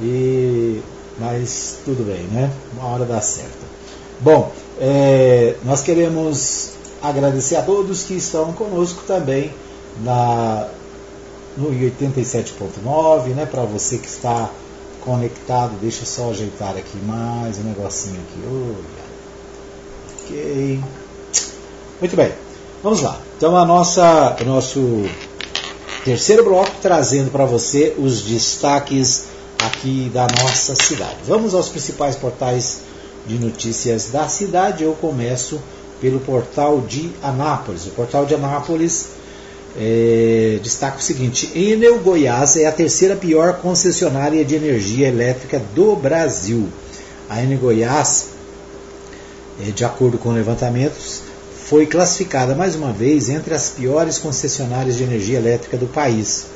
E, 0.00 0.80
mas 1.18 1.78
tudo 1.84 2.04
bem, 2.04 2.24
né? 2.24 2.50
Uma 2.72 2.86
hora 2.88 3.04
dá 3.04 3.20
certo. 3.20 3.58
Bom, 4.20 4.50
é, 4.80 5.56
nós 5.64 5.82
queremos 5.82 6.70
agradecer 7.02 7.56
a 7.56 7.62
todos 7.62 8.02
que 8.02 8.14
estão 8.14 8.52
conosco 8.52 9.02
também 9.06 9.52
na, 10.02 10.68
no 11.56 11.70
87.9, 11.70 13.28
né? 13.34 13.46
Para 13.46 13.62
você 13.62 13.98
que 13.98 14.08
está 14.08 14.50
conectado, 15.00 15.78
deixa 15.80 16.02
eu 16.02 16.06
só 16.06 16.30
ajeitar 16.30 16.76
aqui 16.76 16.96
mais 17.04 17.58
um 17.58 17.62
negocinho 17.62 18.20
aqui. 18.20 19.09
Ok. 20.30 20.80
Muito 22.00 22.16
bem. 22.16 22.32
Vamos 22.82 23.02
lá. 23.02 23.20
Então 23.36 23.56
a 23.56 23.64
nossa, 23.64 24.36
o 24.40 24.44
nosso 24.44 25.04
terceiro 26.04 26.44
bloco 26.44 26.70
trazendo 26.80 27.30
para 27.30 27.44
você 27.44 27.94
os 27.98 28.22
destaques 28.22 29.24
aqui 29.58 30.10
da 30.14 30.26
nossa 30.40 30.74
cidade. 30.74 31.16
Vamos 31.26 31.52
aos 31.54 31.68
principais 31.68 32.16
portais 32.16 32.82
de 33.26 33.38
notícias 33.38 34.10
da 34.10 34.28
cidade. 34.28 34.84
Eu 34.84 34.92
começo 34.92 35.60
pelo 36.00 36.20
portal 36.20 36.80
de 36.80 37.10
Anápolis. 37.22 37.86
O 37.86 37.90
portal 37.90 38.24
de 38.24 38.34
Anápolis 38.34 39.08
é, 39.76 40.58
destaca 40.62 40.98
o 40.98 41.02
seguinte: 41.02 41.50
Enel 41.58 41.98
Goiás 41.98 42.56
é 42.56 42.66
a 42.66 42.72
terceira 42.72 43.16
pior 43.16 43.54
concessionária 43.54 44.44
de 44.44 44.54
energia 44.54 45.08
elétrica 45.08 45.60
do 45.74 45.96
Brasil. 45.96 46.68
A 47.28 47.42
Enel 47.42 47.58
Goiás, 47.58 48.39
de 49.74 49.84
acordo 49.84 50.18
com 50.18 50.30
levantamentos, 50.32 51.22
foi 51.70 51.86
classificada 51.86 52.54
mais 52.54 52.74
uma 52.74 52.92
vez 52.92 53.28
entre 53.28 53.54
as 53.54 53.70
piores 53.70 54.18
concessionárias 54.18 54.96
de 54.96 55.04
energia 55.04 55.38
elétrica 55.38 55.76
do 55.76 55.86
país. 55.86 56.46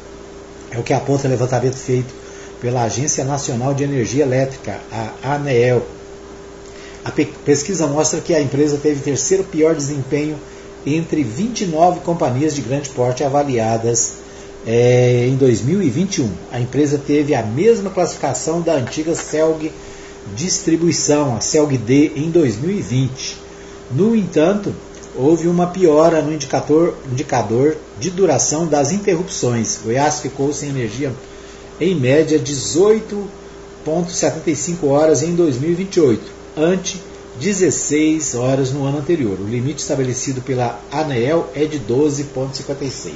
É 0.71 0.79
o 0.79 0.83
que 0.83 0.93
aponta 0.93 1.29
o 1.29 1.31
levantamento 1.31 1.77
feito 1.77 2.13
pela 2.61 2.83
Agência 2.83 3.25
Nacional 3.25 3.75
de 3.75 3.85
Energia 3.85 4.25
Elétrica, 4.25 4.81
a 4.91 5.35
ANEEL. 5.35 5.87
A 7.05 7.13
pesquisa 7.45 7.87
mostra 7.87 8.21
que 8.21 8.35
a 8.35 8.41
empresa 8.41 8.79
teve 8.79 9.01
terceiro 9.03 9.45
pior 9.45 9.75
desempenho 9.75 10.37
entre 10.87 11.23
29 11.23 12.01
companhias 12.01 12.55
de 12.55 12.63
grande 12.63 12.89
porte 12.89 13.23
avaliadas 13.23 14.15
é, 14.67 15.27
em 15.29 15.37
2021. 15.37 16.29
A 16.51 16.59
empresa 16.59 16.99
teve 16.99 17.35
a 17.35 17.43
mesma 17.43 17.91
classificação 17.91 18.61
da 18.63 18.75
antiga 18.75 19.15
Celg 19.15 19.71
Distribuição, 20.35 21.37
a 21.37 21.41
Celg 21.41 21.77
D, 21.77 22.13
em 22.17 22.31
2020. 22.31 23.45
No 23.91 24.17
entanto, 24.17 24.75
houve 25.15 25.47
uma 25.49 25.67
piora 25.69 26.23
no 26.23 26.33
indicador, 26.33 26.97
indicador 27.11 27.77
de 27.99 28.11
duração 28.11 28.67
das 28.67 28.93
interrupções. 28.93 29.79
Goiás 29.83 30.21
ficou 30.21 30.53
sem 30.53 30.69
energia 30.71 31.13
em 31.81 31.95
média 31.95 32.39
18,75 32.39 34.85
horas 34.85 35.23
em 35.23 35.35
2028, 35.35 36.23
ante 36.57 37.01
16 37.41 38.35
horas 38.35 38.73
no 38.73 38.85
ano 38.85 38.99
anterior. 38.99 39.39
O 39.41 39.49
limite 39.49 39.83
estabelecido 39.83 40.41
pela 40.41 40.81
ANEEL 40.91 41.49
é 41.55 41.65
de 41.65 41.79
12,56. 41.81 43.13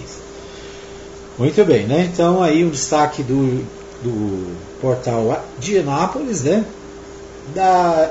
Muito 1.39 1.65
bem, 1.65 1.87
né? 1.87 2.11
Então 2.13 2.43
aí 2.43 2.65
o 2.65 2.67
um 2.67 2.71
destaque 2.71 3.23
do, 3.23 3.65
do 4.03 4.57
portal 4.81 5.45
de 5.59 5.79
Anápolis, 5.79 6.43
né? 6.43 6.65
Da 7.55 8.11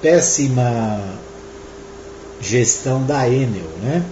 péssima 0.00 1.00
gestão 2.40 3.02
da 3.02 3.28
Enel, 3.28 3.64
né? 3.82 4.04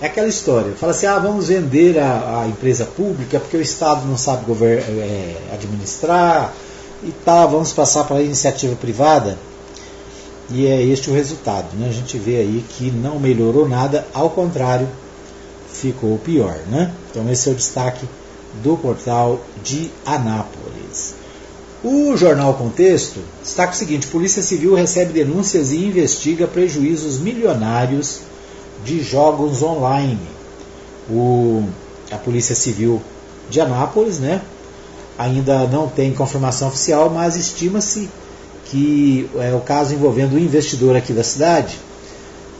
É 0.00 0.06
aquela 0.06 0.26
história, 0.26 0.72
fala 0.72 0.90
assim, 0.90 1.06
ah, 1.06 1.18
vamos 1.18 1.46
vender 1.46 1.96
a, 1.98 2.42
a 2.42 2.48
empresa 2.48 2.84
pública 2.84 3.38
porque 3.38 3.56
o 3.56 3.60
Estado 3.60 4.04
não 4.04 4.16
sabe 4.16 4.44
é, 4.64 5.36
administrar 5.52 6.52
e 7.04 7.12
tá, 7.24 7.46
vamos 7.46 7.72
passar 7.72 8.04
para 8.04 8.16
a 8.16 8.22
iniciativa 8.22 8.74
privada. 8.74 9.38
E 10.50 10.66
é 10.66 10.82
este 10.82 11.08
o 11.08 11.14
resultado. 11.14 11.66
Né? 11.76 11.88
A 11.88 11.92
gente 11.92 12.18
vê 12.18 12.38
aí 12.38 12.64
que 12.70 12.90
não 12.90 13.18
melhorou 13.18 13.68
nada, 13.68 14.04
ao 14.12 14.30
contrário, 14.30 14.88
ficou 15.72 16.18
pior. 16.18 16.58
Né? 16.68 16.92
Então 17.10 17.30
esse 17.30 17.48
é 17.48 17.52
o 17.52 17.54
destaque 17.54 18.06
do 18.62 18.76
portal 18.76 19.40
de 19.62 19.88
Anápolis. 20.04 20.71
O 21.84 22.16
jornal 22.16 22.54
Contexto 22.54 23.20
destaca 23.42 23.72
o 23.72 23.76
seguinte: 23.76 24.06
Polícia 24.06 24.42
Civil 24.42 24.74
recebe 24.74 25.12
denúncias 25.12 25.72
e 25.72 25.84
investiga 25.84 26.46
prejuízos 26.46 27.18
milionários 27.18 28.20
de 28.84 29.02
jogos 29.02 29.62
online. 29.62 30.28
O, 31.10 31.64
a 32.10 32.16
Polícia 32.16 32.54
Civil 32.54 33.02
de 33.50 33.60
Anápolis, 33.60 34.20
né, 34.20 34.40
ainda 35.18 35.66
não 35.66 35.88
tem 35.88 36.12
confirmação 36.12 36.68
oficial, 36.68 37.10
mas 37.10 37.36
estima-se 37.36 38.08
que 38.66 39.28
é 39.38 39.52
o 39.52 39.60
caso 39.60 39.92
envolvendo 39.92 40.36
um 40.36 40.38
investidor 40.38 40.96
aqui 40.96 41.12
da 41.12 41.24
cidade 41.24 41.78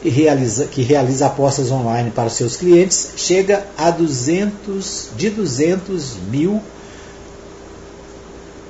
que 0.03 0.09
realiza, 0.09 0.67
que 0.67 0.83
realiza 0.83 1.27
apostas 1.27 1.71
online 1.71 2.11
para 2.11 2.29
seus 2.29 2.57
clientes 2.57 3.11
chega 3.17 3.65
a 3.79 3.89
200 3.89 5.11
de 5.17 5.31
200 5.31 6.17
mil 6.29 6.61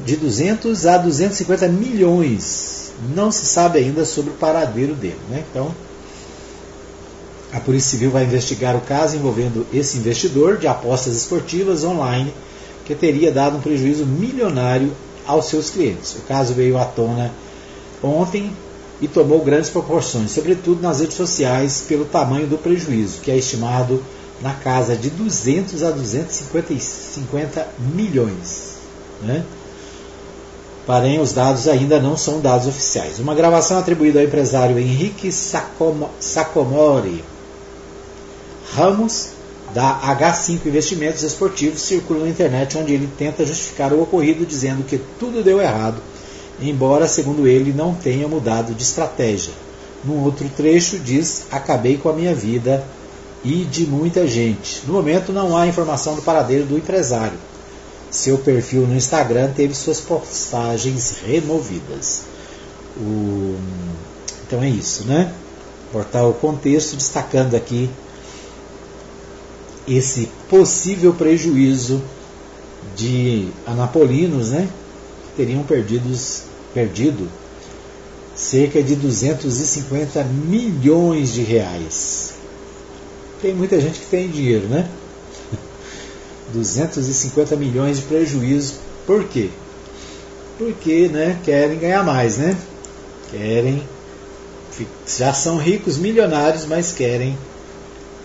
de 0.05 0.16
200 0.16 0.86
a 0.86 0.98
250 0.98 1.68
milhões. 1.68 2.92
Não 3.14 3.32
se 3.32 3.46
sabe 3.46 3.78
ainda 3.78 4.05
sobre 4.05 4.30
o 4.30 4.34
paradeiro 4.34 4.94
dele. 4.94 5.18
Né? 5.28 5.44
Então, 5.50 5.74
a 7.53 7.61
Polícia 7.61 7.90
Civil 7.90 8.11
vai 8.11 8.24
investigar 8.24 8.74
o 8.76 8.80
caso 8.80 9.16
envolvendo 9.16 9.66
esse 9.72 9.98
investidor 9.98 10.57
de 10.57 10.66
apostas 10.66 11.14
esportivas 11.16 11.84
online 11.84 12.32
que 12.84 12.94
teria 12.94 13.30
dado 13.30 13.59
um 13.59 13.61
prejuízo 13.61 14.07
milionário 14.07 14.92
aos 15.26 15.46
seus 15.46 15.70
clientes. 15.70 16.14
O 16.14 16.22
caso 16.22 16.55
veio 16.55 16.78
à 16.78 16.84
tona 16.84 17.30
ontem 18.03 18.53
e 19.00 19.09
tomou 19.09 19.44
grandes 19.44 19.68
proporções, 19.68 20.30
sobretudo 20.30 20.80
nas 20.80 21.00
redes 21.00 21.16
sociais, 21.16 21.84
pelo 21.86 22.05
tamanho 22.05 22.46
do 22.46 22.57
prejuízo, 22.57 23.20
que 23.20 23.30
é 23.30 23.36
estimado 23.36 24.03
na 24.40 24.55
casa 24.55 24.96
de 24.96 25.11
200 25.11 25.82
a 25.82 25.90
250 25.90 27.68
milhões. 27.94 28.76
Né? 29.22 29.44
Porém, 30.84 31.20
os 31.20 31.32
dados 31.32 31.68
ainda 31.68 32.00
não 32.00 32.16
são 32.16 32.40
dados 32.40 32.66
oficiais. 32.66 33.20
Uma 33.20 33.36
gravação 33.36 33.78
atribuída 33.78 34.18
ao 34.18 34.24
empresário 34.24 34.78
Henrique 34.78 35.30
Sacomori 35.30 37.24
Ramos, 38.74 39.28
da 39.72 40.00
H5 40.00 40.66
Investimentos 40.66 41.22
Esportivos, 41.22 41.82
circula 41.82 42.24
na 42.24 42.30
internet 42.30 42.76
onde 42.76 42.92
ele 42.92 43.08
tenta 43.16 43.46
justificar 43.46 43.92
o 43.92 44.02
ocorrido 44.02 44.44
dizendo 44.44 44.82
que 44.82 44.98
tudo 45.20 45.42
deu 45.42 45.60
errado, 45.60 46.02
embora, 46.60 47.06
segundo 47.06 47.46
ele, 47.46 47.72
não 47.72 47.94
tenha 47.94 48.26
mudado 48.26 48.74
de 48.74 48.82
estratégia. 48.82 49.52
Num 50.04 50.24
outro 50.24 50.48
trecho 50.48 50.98
diz: 50.98 51.46
Acabei 51.50 51.96
com 51.96 52.08
a 52.08 52.12
minha 52.12 52.34
vida 52.34 52.84
e 53.44 53.64
de 53.64 53.86
muita 53.86 54.26
gente. 54.26 54.82
No 54.86 54.94
momento 54.94 55.32
não 55.32 55.56
há 55.56 55.66
informação 55.66 56.16
do 56.16 56.22
paradeiro 56.22 56.64
do 56.64 56.76
empresário 56.76 57.38
seu 58.12 58.36
perfil 58.38 58.82
no 58.82 58.94
Instagram 58.94 59.50
teve 59.52 59.74
suas 59.74 59.98
postagens 59.98 61.16
removidas. 61.26 62.22
O... 62.96 63.56
Então 64.46 64.62
é 64.62 64.68
isso, 64.68 65.04
né? 65.04 65.32
Portal 65.90 66.32
Contexto 66.34 66.94
destacando 66.94 67.54
aqui 67.54 67.88
esse 69.88 70.28
possível 70.48 71.14
prejuízo 71.14 72.02
de 72.94 73.48
anapolinos, 73.66 74.50
né? 74.50 74.68
Teriam 75.34 75.62
perdidos, 75.62 76.42
perdido 76.74 77.28
cerca 78.34 78.82
de 78.82 78.94
250 78.94 80.22
milhões 80.24 81.32
de 81.32 81.42
reais. 81.42 82.34
Tem 83.40 83.54
muita 83.54 83.80
gente 83.80 84.00
que 84.00 84.06
tem 84.06 84.28
dinheiro, 84.28 84.66
né? 84.68 84.86
250 86.53 87.57
milhões 87.57 87.98
de 87.98 88.03
prejuízo. 88.03 88.74
Por 89.07 89.24
quê? 89.24 89.50
Porque 90.59 91.09
né, 91.09 91.38
querem 91.44 91.78
ganhar 91.78 92.05
mais, 92.05 92.36
né? 92.38 92.57
Querem. 93.30 93.82
Já 95.07 95.32
são 95.32 95.59
ricos, 95.59 95.98
milionários, 95.98 96.64
mas 96.64 96.92
querem 96.92 97.36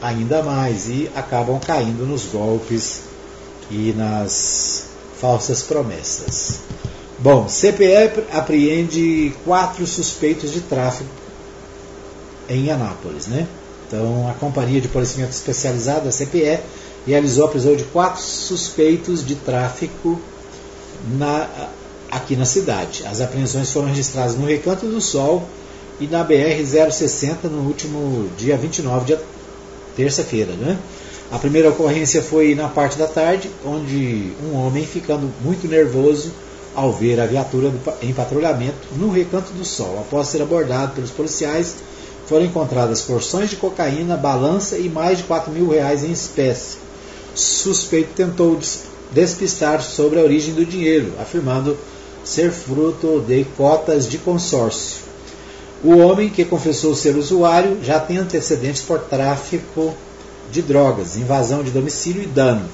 ainda 0.01 0.43
mais 0.43 0.88
e 0.88 1.09
acabam 1.15 1.59
caindo 1.59 2.05
nos 2.05 2.25
golpes 2.25 3.01
e 3.69 3.93
nas 3.97 4.86
falsas 5.19 5.63
promessas. 5.63 6.59
Bom, 7.19 7.47
CPE 7.47 8.23
apreende 8.32 9.34
quatro 9.43 9.86
suspeitos 9.88 10.53
de 10.53 10.61
tráfico 10.61 11.09
em 12.47 12.69
Anápolis. 12.69 13.28
Né? 13.28 13.47
Então, 13.88 14.30
a 14.30 14.34
Companhia 14.34 14.80
de 14.80 14.88
Policiamento 14.88 15.34
Especializado, 15.34 16.07
a 16.07 16.11
CPE, 16.11 16.59
realizou 17.07 17.45
a 17.45 17.47
prisão 17.47 17.75
de 17.75 17.85
quatro 17.85 18.21
suspeitos 18.21 19.25
de 19.25 19.35
tráfico 19.35 20.19
na, 21.17 21.47
aqui 22.11 22.35
na 22.35 22.45
cidade. 22.45 23.05
As 23.05 23.21
apreensões 23.21 23.71
foram 23.71 23.87
registradas 23.87 24.35
no 24.35 24.45
Recanto 24.45 24.85
do 24.85 24.99
Sol 24.99 25.47
e 26.01 26.05
na 26.05 26.27
BR-060 26.27 27.45
no 27.45 27.61
último 27.61 28.29
dia 28.37 28.57
29, 28.57 29.05
dia 29.05 29.21
terça-feira. 29.95 30.51
Né? 30.51 30.77
A 31.31 31.39
primeira 31.39 31.69
ocorrência 31.69 32.21
foi 32.21 32.53
na 32.53 32.67
parte 32.67 32.97
da 32.97 33.07
tarde, 33.07 33.49
onde 33.65 34.33
um 34.43 34.55
homem, 34.57 34.85
ficando 34.85 35.31
muito 35.41 35.65
nervoso 35.67 36.31
ao 36.75 36.91
ver 36.91 37.19
a 37.19 37.25
viatura 37.25 37.73
em 38.01 38.13
patrulhamento 38.13 38.87
no 38.97 39.09
Recanto 39.09 39.51
do 39.53 39.65
Sol, 39.65 39.97
após 39.99 40.27
ser 40.27 40.41
abordado 40.41 40.93
pelos 40.93 41.09
policiais, 41.09 41.77
foram 42.27 42.45
encontradas 42.45 43.01
porções 43.01 43.49
de 43.49 43.55
cocaína, 43.55 44.17
balança 44.17 44.77
e 44.77 44.89
mais 44.89 45.19
de 45.19 45.23
4 45.23 45.51
mil 45.51 45.69
reais 45.69 46.03
em 46.03 46.11
espécie. 46.11 46.86
Suspeito 47.38 48.13
tentou 48.15 48.59
despistar 49.11 49.81
sobre 49.81 50.19
a 50.19 50.23
origem 50.23 50.55
do 50.55 50.65
dinheiro, 50.65 51.13
afirmando 51.19 51.77
ser 52.23 52.51
fruto 52.51 53.23
de 53.27 53.45
cotas 53.55 54.09
de 54.09 54.17
consórcio. 54.17 55.01
O 55.83 55.97
homem, 55.97 56.29
que 56.29 56.43
confessou 56.43 56.95
ser 56.95 57.15
usuário, 57.15 57.77
já 57.83 57.99
tem 57.99 58.17
antecedentes 58.17 58.81
por 58.81 58.99
tráfico 59.01 59.93
de 60.51 60.63
drogas, 60.63 61.15
invasão 61.15 61.61
de 61.61 61.69
domicílio 61.69 62.23
e 62.23 62.25
dano. 62.25 62.67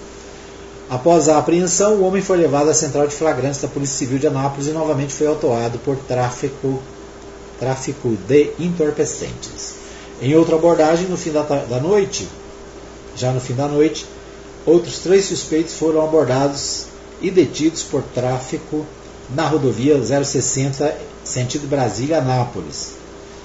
Após 0.89 1.28
a 1.28 1.38
apreensão, 1.38 1.95
o 1.95 2.03
homem 2.03 2.22
foi 2.22 2.38
levado 2.38 2.70
à 2.70 2.74
central 2.74 3.05
de 3.05 3.16
flagrantes 3.16 3.61
da 3.61 3.68
Polícia 3.68 3.97
Civil 3.97 4.18
de 4.18 4.28
Anápolis 4.28 4.68
e 4.68 4.72
novamente 4.72 5.14
foi 5.14 5.28
autuado 5.28 5.78
por 5.80 5.97
tráfico, 5.97 6.82
tráfico 7.59 8.16
de 8.28 8.51
entorpecentes. 8.57 9.76
Em 10.22 10.36
outra 10.36 10.55
abordagem, 10.55 11.07
no 11.07 11.18
fim 11.18 11.32
da, 11.32 11.41
da 11.41 11.80
noite, 11.82 12.28
já 13.16 13.32
no 13.32 13.41
fim 13.41 13.53
da 13.53 13.68
noite, 13.68 14.05
outros 14.66 14.99
três 14.99 15.26
suspeitos 15.26 15.74
foram 15.74 16.03
abordados 16.03 16.86
e 17.22 17.30
detidos 17.30 17.84
por 17.84 18.01
tráfico 18.01 18.86
na 19.30 19.47
rodovia 19.47 19.99
060, 20.03 20.95
sentido 21.24 21.68
Brasília-Anápolis. 21.68 22.93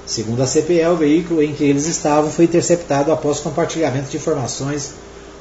Segundo 0.07 0.43
a 0.43 0.47
CPE, 0.47 0.87
o 0.87 0.97
veículo 0.97 1.43
em 1.43 1.53
que 1.53 1.65
eles 1.65 1.87
estavam 1.87 2.31
foi 2.31 2.47
interceptado 2.47 3.13
após 3.13 3.41
compartilhamento 3.41 4.11
de 4.11 4.17
informações 4.17 4.93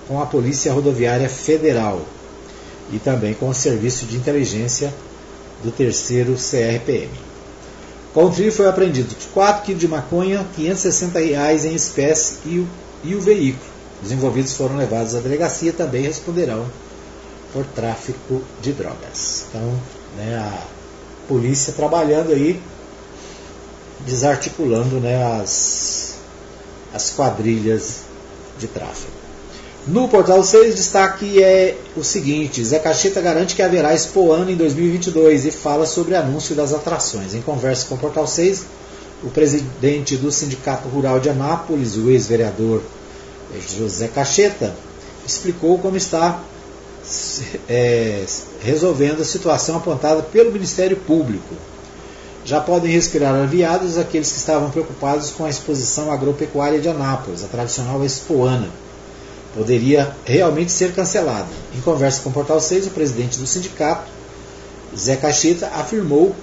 com 0.07 0.21
a 0.21 0.25
Polícia 0.25 0.73
Rodoviária 0.73 1.29
Federal 1.29 2.01
e 2.91 2.99
também 2.99 3.33
com 3.33 3.49
o 3.49 3.53
Serviço 3.53 4.05
de 4.05 4.15
Inteligência 4.15 4.93
do 5.63 5.71
terceiro 5.71 6.35
CRPM. 6.35 7.09
Com 8.13 8.25
o 8.25 8.31
trio 8.31 8.51
foi 8.51 8.67
apreendido 8.67 9.15
4 9.33 9.65
kg 9.65 9.75
de 9.75 9.87
maconha, 9.87 10.45
560 10.55 11.19
reais 11.19 11.65
em 11.65 11.73
espécie 11.73 12.37
e 12.45 12.59
o, 12.59 12.67
e 13.03 13.15
o 13.15 13.21
veículo. 13.21 13.76
Os 14.03 14.11
envolvidos 14.11 14.53
foram 14.53 14.77
levados 14.77 15.15
à 15.15 15.19
delegacia 15.19 15.69
e 15.69 15.73
também 15.73 16.03
responderão 16.03 16.65
por 17.51 17.65
tráfico 17.65 18.41
de 18.61 18.73
drogas. 18.73 19.45
Então, 19.49 19.73
né, 20.15 20.35
a 20.37 20.63
polícia 21.27 21.73
trabalhando 21.73 22.31
aí 22.31 22.61
desarticulando 24.05 24.99
né, 24.99 25.23
as, 25.41 26.15
as 26.93 27.09
quadrilhas 27.11 28.01
de 28.59 28.67
tráfego. 28.67 29.17
No 29.87 30.09
portal 30.09 30.43
6, 30.43 30.75
destaque 30.75 31.41
é 31.41 31.77
o 31.95 32.03
seguinte: 32.03 32.63
Zé 32.63 32.77
Cacheta 32.77 33.21
garante 33.21 33.55
que 33.55 33.61
haverá 33.61 33.93
Expo 33.93 34.31
Ano 34.31 34.51
em 34.51 34.55
2022 34.55 35.45
e 35.45 35.51
fala 35.51 35.85
sobre 35.85 36.15
anúncio 36.15 36.55
das 36.55 36.73
atrações. 36.73 37.33
Em 37.33 37.41
conversa 37.41 37.87
com 37.87 37.95
o 37.95 37.97
portal 37.97 38.27
6, 38.27 38.65
o 39.23 39.29
presidente 39.29 40.17
do 40.17 40.29
Sindicato 40.29 40.89
Rural 40.89 41.19
de 41.19 41.29
Anápolis, 41.29 41.95
o 41.95 42.09
ex-vereador 42.09 42.81
José 43.77 44.07
Cacheta, 44.07 44.75
explicou 45.25 45.77
como 45.79 45.97
está 45.97 46.41
é, 47.69 48.25
resolvendo 48.61 49.21
a 49.21 49.25
situação 49.25 49.77
apontada 49.77 50.21
pelo 50.23 50.51
Ministério 50.51 50.97
Público 50.97 51.55
já 52.47 52.61
podem 52.61 52.89
respirar 52.89 53.35
aliviados 53.35 53.97
aqueles 53.97 54.31
que 54.31 54.37
estavam 54.37 54.69
preocupados 54.69 55.31
com 55.31 55.43
a 55.43 55.49
exposição 55.49 56.09
agropecuária 56.09 56.79
de 56.79 56.87
Anápolis, 56.87 57.43
a 57.43 57.47
tradicional 57.47 58.05
Expoana. 58.05 58.69
Poderia 59.53 60.15
realmente 60.23 60.71
ser 60.71 60.93
cancelada. 60.93 61.49
Em 61.75 61.81
conversa 61.81 62.21
com 62.21 62.29
o 62.29 62.31
Portal 62.31 62.61
6, 62.61 62.87
o 62.87 62.91
presidente 62.91 63.37
do 63.37 63.45
sindicato, 63.45 64.09
Zé 64.97 65.17
Cacheta, 65.17 65.67
afirmou 65.75 66.33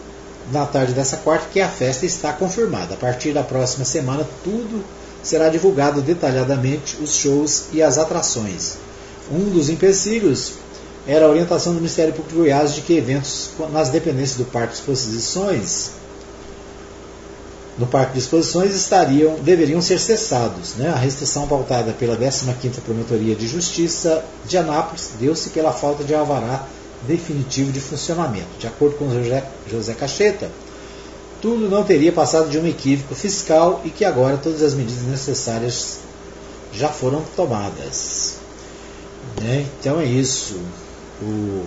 na 0.53 0.67
tarde 0.67 0.93
dessa 0.93 1.17
quarta 1.17 1.49
que 1.51 1.59
a 1.59 1.71
festa 1.71 2.05
está 2.05 2.35
confirmada. 2.35 2.93
A 2.93 2.99
partir 2.99 3.33
da 3.33 3.43
próxima 3.43 3.87
semana, 3.87 4.29
tudo 4.45 4.85
será 5.25 5.49
divulgado 5.49 6.01
detalhadamente, 6.01 6.97
os 7.03 7.17
shows 7.17 7.65
e 7.73 7.83
as 7.83 7.99
atrações. 7.99 8.77
Um 9.31 9.51
dos 9.51 9.69
empecilhos 9.69 10.53
era 11.07 11.27
a 11.27 11.29
orientação 11.29 11.73
do 11.73 11.81
Ministério 11.81 12.13
Público 12.13 12.37
de 12.37 12.43
Goiás 12.43 12.75
de 12.75 12.83
que 12.83 12.97
eventos 12.97 13.51
nas 13.73 13.91
dependências 13.91 14.39
do 14.39 14.45
Parque 14.45 14.75
de 14.75 14.81
Exposições 14.81 15.91
no 17.79 17.87
Parque 17.87 18.13
de 18.13 18.21
Exposições 18.21 18.75
estariam, 18.75 19.37
deveriam 19.41 19.81
ser 19.83 19.99
cessados. 19.99 20.75
Né? 20.77 20.89
A 20.91 20.97
restrição 20.97 21.47
pautada 21.47 21.93
pela 21.93 22.17
15ª 22.17 22.81
Promotoria 22.85 23.35
de 23.35 23.49
Justiça 23.49 24.25
de 24.47 24.57
Anápolis 24.57 25.11
deu-se 25.19 25.51
pela 25.51 25.73
falta 25.73 26.05
de 26.05 26.15
alvará 26.15 26.67
definitivo 27.03 27.73
de 27.73 27.81
funcionamento. 27.81 28.47
De 28.59 28.67
acordo 28.67 28.97
com 28.97 29.11
José, 29.11 29.45
José 29.71 29.95
Cacheta, 29.95 30.51
tudo 31.45 31.69
não 31.69 31.85
teria 31.85 32.11
passado 32.11 32.49
de 32.49 32.59
um 32.59 32.67
equívoco 32.67 33.15
fiscal 33.15 33.83
e 33.85 33.91
que 33.91 34.03
agora 34.03 34.39
todas 34.39 34.63
as 34.63 34.73
medidas 34.73 35.03
necessárias 35.03 35.99
já 36.73 36.89
foram 36.89 37.23
tomadas. 37.37 38.37
Né? 39.43 39.67
Então 39.79 40.01
é 40.01 40.07
isso 40.07 40.59
o, 41.21 41.67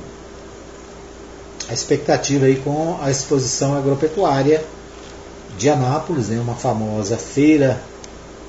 a 1.70 1.74
expectativa 1.76 2.48
aí 2.48 2.56
com 2.56 2.98
a 3.00 3.12
exposição 3.12 3.78
agropecuária 3.78 4.66
de 5.60 5.70
Anápolis, 5.70 6.30
né, 6.30 6.40
uma 6.40 6.56
famosa 6.56 7.16
feira 7.16 7.80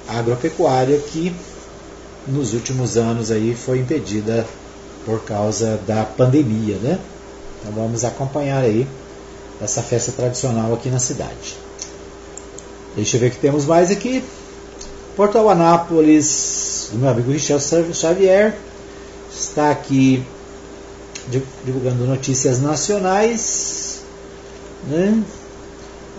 agropecuária 0.08 0.96
que 0.98 1.36
nos 2.26 2.54
últimos 2.54 2.96
anos 2.96 3.30
aí 3.30 3.54
foi 3.54 3.80
impedida 3.80 4.46
por 5.04 5.22
causa 5.24 5.78
da 5.86 6.04
pandemia, 6.04 6.76
né? 6.76 6.98
Então 7.60 7.72
vamos 7.72 8.02
acompanhar 8.02 8.62
aí 8.62 8.86
essa 9.60 9.82
festa 9.82 10.12
tradicional 10.12 10.72
aqui 10.72 10.88
na 10.88 10.98
cidade. 10.98 11.56
Deixa 12.94 13.16
eu 13.16 13.20
ver 13.20 13.28
o 13.28 13.30
que 13.30 13.38
temos 13.38 13.64
mais 13.64 13.90
aqui. 13.90 14.24
Portal 15.16 15.48
Anápolis, 15.50 16.88
do 16.92 16.98
meu 16.98 17.10
amigo 17.10 17.32
Richel 17.32 17.58
Xavier, 17.60 18.56
está 19.32 19.70
aqui 19.70 20.24
divulgando 21.64 22.06
notícias 22.06 22.60
nacionais. 22.60 24.00
Né? 24.86 25.22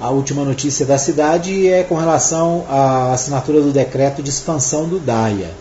A 0.02 0.10
última 0.10 0.44
notícia 0.46 0.86
da 0.86 0.98
cidade 0.98 1.68
é 1.68 1.84
com 1.84 1.96
relação 1.96 2.66
à 2.70 3.14
assinatura 3.14 3.62
do 3.62 3.72
decreto 3.72 4.24
de 4.24 4.30
expansão 4.30 4.88
do 4.88 5.00
DAIA. 5.00 5.52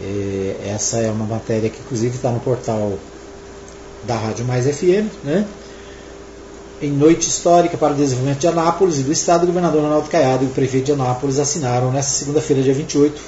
É, 0.00 0.72
essa 0.74 0.98
é 0.98 1.10
uma 1.10 1.26
matéria 1.26 1.68
que 1.68 1.80
inclusive 1.80 2.16
está 2.16 2.30
no 2.30 2.40
portal 2.40 2.98
da 4.04 4.16
Rádio 4.16 4.44
Mais 4.44 4.64
FM. 4.64 5.10
Né? 5.24 5.44
Em 6.80 6.92
noite 6.92 7.28
histórica 7.28 7.76
para 7.76 7.92
o 7.92 7.96
desenvolvimento 7.96 8.38
de 8.38 8.46
Anápolis 8.46 9.00
e 9.00 9.02
do 9.02 9.10
Estado, 9.10 9.42
o 9.42 9.46
governador 9.48 9.82
Ronaldo 9.82 10.08
Caiado 10.08 10.44
e 10.44 10.46
o 10.46 10.50
prefeito 10.50 10.86
de 10.86 10.92
Anápolis 10.92 11.40
assinaram 11.40 11.90
nesta 11.90 12.12
segunda-feira, 12.12 12.62
dia 12.62 12.72
28, 12.72 13.20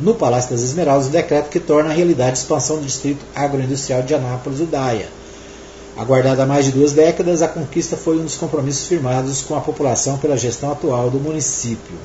no 0.00 0.16
Palácio 0.16 0.50
das 0.50 0.62
Esmeraldas 0.62 1.06
o 1.06 1.10
decreto 1.10 1.48
que 1.48 1.60
torna 1.60 1.90
a 1.90 1.92
realidade 1.92 2.30
a 2.30 2.34
expansão 2.34 2.78
do 2.78 2.84
Distrito 2.84 3.24
Agroindustrial 3.36 4.02
de 4.02 4.14
Anápolis, 4.14 4.58
o 4.58 4.64
DAIA. 4.64 5.06
Aguardada 5.96 6.42
há 6.42 6.46
mais 6.46 6.64
de 6.64 6.72
duas 6.72 6.90
décadas, 6.90 7.40
a 7.40 7.46
conquista 7.46 7.96
foi 7.96 8.18
um 8.18 8.24
dos 8.24 8.34
compromissos 8.34 8.88
firmados 8.88 9.42
com 9.42 9.54
a 9.54 9.60
população 9.60 10.18
pela 10.18 10.36
gestão 10.36 10.72
atual 10.72 11.08
do 11.08 11.20
município. 11.20 11.96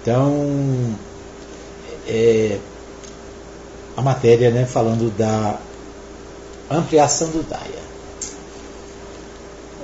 Então, 0.00 0.96
é, 2.08 2.56
a 3.94 4.00
matéria 4.00 4.50
né, 4.50 4.64
falando 4.64 5.14
da 5.18 5.58
ampliação 6.70 7.28
do 7.28 7.42
DAIA. 7.42 7.93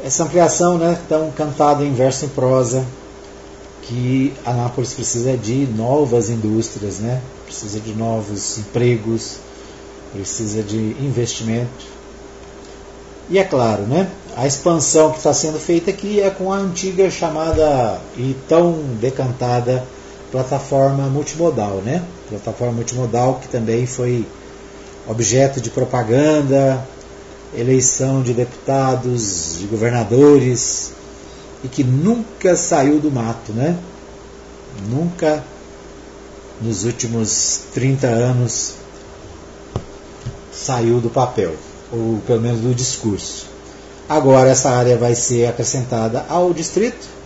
Essa 0.02 0.24
ampliação, 0.24 0.78
né, 0.78 0.98
tão 1.08 1.30
cantada 1.30 1.84
em 1.84 1.92
verso 1.92 2.24
e 2.24 2.28
prosa, 2.28 2.84
que 3.82 4.32
Anápolis 4.46 4.94
precisa 4.94 5.36
de 5.36 5.66
novas 5.66 6.30
indústrias, 6.30 6.98
né? 6.98 7.20
precisa 7.44 7.80
de 7.80 7.92
novos 7.92 8.58
empregos, 8.58 9.38
precisa 10.12 10.62
de 10.62 10.76
investimento. 11.00 11.86
E 13.28 13.38
é 13.38 13.44
claro, 13.44 13.82
né? 13.82 14.08
a 14.36 14.46
expansão 14.46 15.10
que 15.10 15.18
está 15.18 15.32
sendo 15.32 15.58
feita 15.58 15.90
aqui 15.90 16.20
é 16.20 16.30
com 16.30 16.52
a 16.52 16.56
antiga 16.56 17.10
chamada 17.10 18.00
e 18.16 18.36
tão 18.48 18.72
decantada 19.00 19.84
plataforma 20.30 21.08
multimodal, 21.08 21.82
né? 21.84 22.02
Plataforma 22.28 22.74
multimodal 22.74 23.40
que 23.42 23.48
também 23.48 23.86
foi 23.86 24.24
objeto 25.08 25.60
de 25.60 25.70
propaganda, 25.70 26.80
eleição 27.54 28.22
de 28.22 28.32
deputados, 28.32 29.56
de 29.58 29.66
governadores, 29.66 30.92
e 31.64 31.68
que 31.68 31.84
nunca 31.84 32.56
saiu 32.56 32.98
do 32.98 33.10
mato, 33.10 33.52
né? 33.52 33.76
Nunca 34.88 35.44
nos 36.60 36.84
últimos 36.84 37.62
30 37.74 38.06
anos 38.06 38.74
saiu 40.52 41.00
do 41.00 41.10
papel, 41.10 41.54
ou 41.92 42.20
pelo 42.26 42.40
menos 42.40 42.60
do 42.60 42.74
discurso. 42.74 43.46
Agora 44.08 44.50
essa 44.50 44.70
área 44.70 44.96
vai 44.96 45.14
ser 45.14 45.46
acrescentada 45.46 46.24
ao 46.28 46.52
distrito 46.52 47.20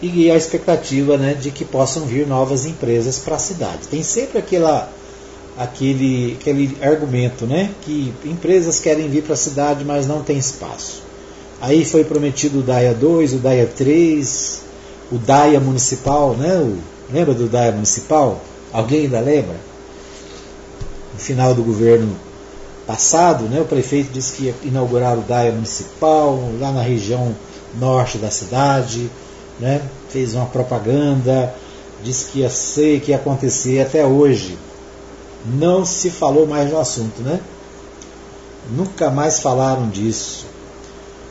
e 0.00 0.30
a 0.30 0.36
expectativa 0.36 1.16
né, 1.16 1.34
de 1.34 1.50
que 1.50 1.64
possam 1.64 2.04
vir 2.04 2.26
novas 2.26 2.66
empresas 2.66 3.18
para 3.18 3.36
a 3.36 3.38
cidade. 3.38 3.88
Tem 3.88 4.02
sempre 4.02 4.38
aquela, 4.38 4.90
aquele, 5.56 6.36
aquele 6.40 6.76
argumento 6.82 7.46
né, 7.46 7.70
que 7.82 8.12
empresas 8.24 8.78
querem 8.78 9.08
vir 9.08 9.22
para 9.22 9.34
a 9.34 9.36
cidade, 9.36 9.84
mas 9.84 10.06
não 10.06 10.22
tem 10.22 10.36
espaço. 10.36 11.02
Aí 11.60 11.84
foi 11.84 12.04
prometido 12.04 12.58
o 12.58 12.62
DAIA 12.62 12.92
2, 12.92 13.34
o 13.34 13.38
DAIA 13.38 13.66
3, 13.66 14.60
o 15.10 15.16
DAIA 15.16 15.58
municipal, 15.58 16.34
né? 16.34 16.54
O, 16.58 16.76
lembra 17.10 17.32
do 17.32 17.46
DAIA 17.48 17.72
municipal? 17.72 18.42
Alguém 18.72 19.02
ainda 19.02 19.20
lembra? 19.20 19.56
No 21.14 21.18
final 21.18 21.54
do 21.54 21.62
governo 21.62 22.14
passado, 22.86 23.44
né, 23.44 23.60
o 23.60 23.64
prefeito 23.64 24.12
disse 24.12 24.32
que 24.32 24.44
ia 24.44 24.54
inaugurar 24.62 25.18
o 25.18 25.22
DAIA 25.22 25.52
municipal 25.52 26.38
lá 26.60 26.70
na 26.70 26.82
região 26.82 27.34
norte 27.78 28.18
da 28.18 28.30
cidade, 28.30 29.10
né, 29.58 29.80
fez 30.10 30.34
uma 30.34 30.46
propaganda, 30.46 31.54
disse 32.02 32.26
que 32.26 32.40
ia 32.40 32.50
ser, 32.50 33.00
que 33.00 33.10
ia 33.10 33.16
acontecer 33.16 33.80
até 33.80 34.04
hoje. 34.04 34.56
Não 35.46 35.84
se 35.84 36.10
falou 36.10 36.46
mais 36.46 36.70
no 36.70 36.78
assunto, 36.78 37.22
né? 37.22 37.40
Nunca 38.70 39.10
mais 39.10 39.40
falaram 39.40 39.88
disso. 39.88 40.46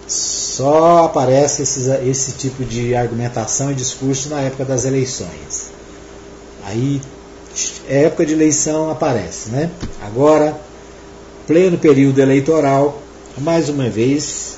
Só 0.08 1.04
aparece 1.04 1.64
esses, 1.64 1.88
esse 1.88 2.34
tipo 2.34 2.64
de 2.64 2.96
argumentação 2.96 3.72
e 3.72 3.76
discurso 3.76 4.30
na 4.30 4.42
época 4.42 4.64
das 4.64 4.86
eleições. 4.86 5.72
Aí, 6.64 7.02
é 7.88 8.04
época 8.04 8.26
de 8.26 8.34
eleição 8.34 8.90
aparece, 8.90 9.50
né? 9.50 9.70
Agora, 10.02 10.58
pleno 11.46 11.78
período 11.78 12.20
eleitoral, 12.20 13.02
mais 13.38 13.68
uma 13.70 13.90
vez 13.90 14.56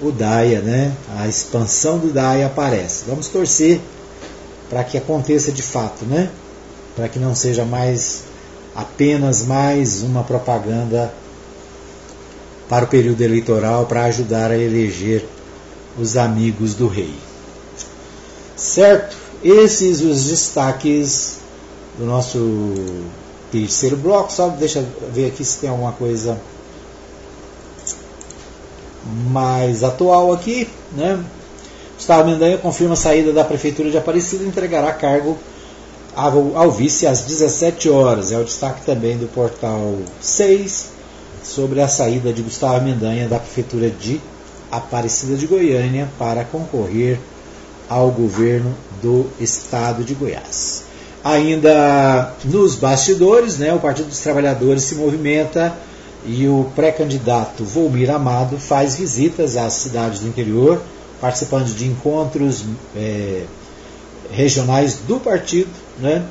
o 0.00 0.10
DAIA, 0.10 0.60
né? 0.60 0.92
A 1.18 1.28
expansão 1.28 1.98
do 1.98 2.12
DAIA 2.12 2.46
aparece. 2.46 3.04
Vamos 3.06 3.28
torcer 3.28 3.80
para 4.68 4.84
que 4.84 4.96
aconteça 4.96 5.50
de 5.50 5.62
fato, 5.62 6.04
né? 6.04 6.30
Para 6.94 7.08
que 7.08 7.18
não 7.18 7.34
seja 7.34 7.64
mais 7.64 8.22
apenas 8.74 9.44
mais 9.44 10.02
uma 10.02 10.22
propaganda 10.22 11.12
para 12.68 12.84
o 12.84 12.88
período 12.88 13.20
eleitoral 13.20 13.86
para 13.86 14.04
ajudar 14.04 14.50
a 14.50 14.56
eleger 14.56 15.26
os 15.98 16.16
amigos 16.16 16.74
do 16.74 16.86
rei. 16.86 17.14
Certo? 18.56 19.16
Esses 19.42 20.00
os 20.02 20.24
destaques 20.26 21.38
do 21.98 22.04
nosso 22.04 22.38
terceiro 23.50 23.96
bloco. 23.96 24.32
Só 24.32 24.48
deixa 24.48 24.84
ver 25.12 25.26
aqui 25.26 25.44
se 25.44 25.58
tem 25.58 25.70
alguma 25.70 25.92
coisa 25.92 26.40
mais 29.30 29.82
atual 29.82 30.32
aqui. 30.32 30.68
Né? 30.92 31.22
Gustavo 31.96 32.28
Mendanha 32.28 32.58
confirma 32.58 32.94
a 32.94 32.96
saída 32.96 33.32
da 33.32 33.44
Prefeitura 33.44 33.90
de 33.90 33.98
Aparecida 33.98 34.44
e 34.44 34.46
entregará 34.46 34.92
cargo 34.92 35.36
ao, 36.14 36.56
ao 36.56 36.70
vice 36.70 37.06
às 37.06 37.22
17 37.22 37.88
horas. 37.88 38.32
É 38.32 38.38
o 38.38 38.44
destaque 38.44 38.84
também 38.84 39.16
do 39.16 39.26
portal 39.28 39.96
6 40.20 40.90
sobre 41.42 41.80
a 41.80 41.88
saída 41.88 42.32
de 42.32 42.42
Gustavo 42.42 42.84
Mendanha 42.84 43.28
da 43.28 43.38
Prefeitura 43.38 43.90
de 43.90 44.20
Aparecida 44.70 45.36
de 45.36 45.46
Goiânia 45.46 46.08
para 46.18 46.44
concorrer 46.44 47.18
ao 47.88 48.10
governo 48.10 48.72
do 49.02 49.26
estado 49.40 50.04
de 50.04 50.14
Goiás. 50.14 50.84
Ainda 51.24 52.32
nos 52.44 52.76
bastidores, 52.76 53.58
né, 53.58 53.74
o 53.74 53.80
Partido 53.80 54.08
dos 54.08 54.20
Trabalhadores 54.20 54.84
se 54.84 54.94
movimenta 54.94 55.76
e 56.24 56.46
o 56.46 56.70
pré-candidato 56.76 57.64
Volmir 57.64 58.10
Amado 58.10 58.58
faz 58.58 58.96
visitas 58.96 59.56
às 59.56 59.72
cidades 59.72 60.20
do 60.20 60.28
interior, 60.28 60.80
participando 61.20 61.74
de 61.74 61.86
encontros 61.86 62.64
é, 62.96 63.42
regionais 64.30 64.98
do 65.06 65.18
partido, 65.18 65.68
né, 66.00 66.24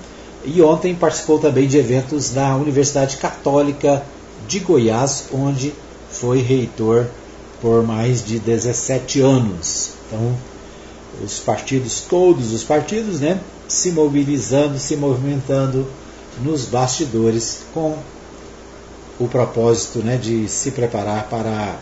e 0.43 0.61
ontem 0.61 0.95
participou 0.95 1.39
também 1.39 1.67
de 1.67 1.77
eventos 1.77 2.33
na 2.33 2.55
Universidade 2.55 3.17
Católica 3.17 4.03
de 4.47 4.59
Goiás, 4.59 5.25
onde 5.33 5.73
foi 6.09 6.41
reitor 6.41 7.07
por 7.61 7.83
mais 7.83 8.23
de 8.23 8.39
17 8.39 9.21
anos. 9.21 9.91
Então, 10.07 10.35
os 11.23 11.39
partidos, 11.39 12.01
todos 12.01 12.53
os 12.53 12.63
partidos, 12.63 13.19
né, 13.19 13.39
se 13.67 13.91
mobilizando, 13.91 14.79
se 14.79 14.95
movimentando 14.95 15.85
nos 16.41 16.65
bastidores 16.65 17.59
com 17.73 17.97
o 19.19 19.27
propósito 19.27 19.99
né, 19.99 20.15
de 20.15 20.47
se 20.47 20.71
preparar 20.71 21.27
para 21.29 21.77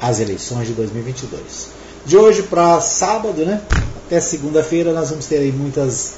as 0.00 0.20
eleições 0.20 0.68
de 0.68 0.74
2022. 0.74 1.68
De 2.04 2.16
hoje 2.16 2.44
para 2.44 2.80
sábado, 2.80 3.44
né, 3.44 3.60
até 4.06 4.20
segunda-feira, 4.20 4.92
nós 4.92 5.10
vamos 5.10 5.26
ter 5.26 5.52
muitas 5.52 6.14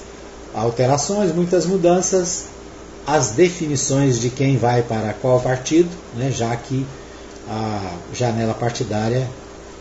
alterações, 0.55 1.35
muitas 1.35 1.67
mudanças, 1.67 2.47
as 3.07 3.31
definições 3.31 4.21
de 4.21 4.31
quem 4.31 4.57
vai 4.57 4.83
para 4.83 5.15
qual 5.15 5.41
partido, 5.41 5.89
né, 6.17 6.31
já 6.31 6.55
que 6.57 6.87
a 7.49 7.93
janela 8.13 8.55
partidária 8.55 9.27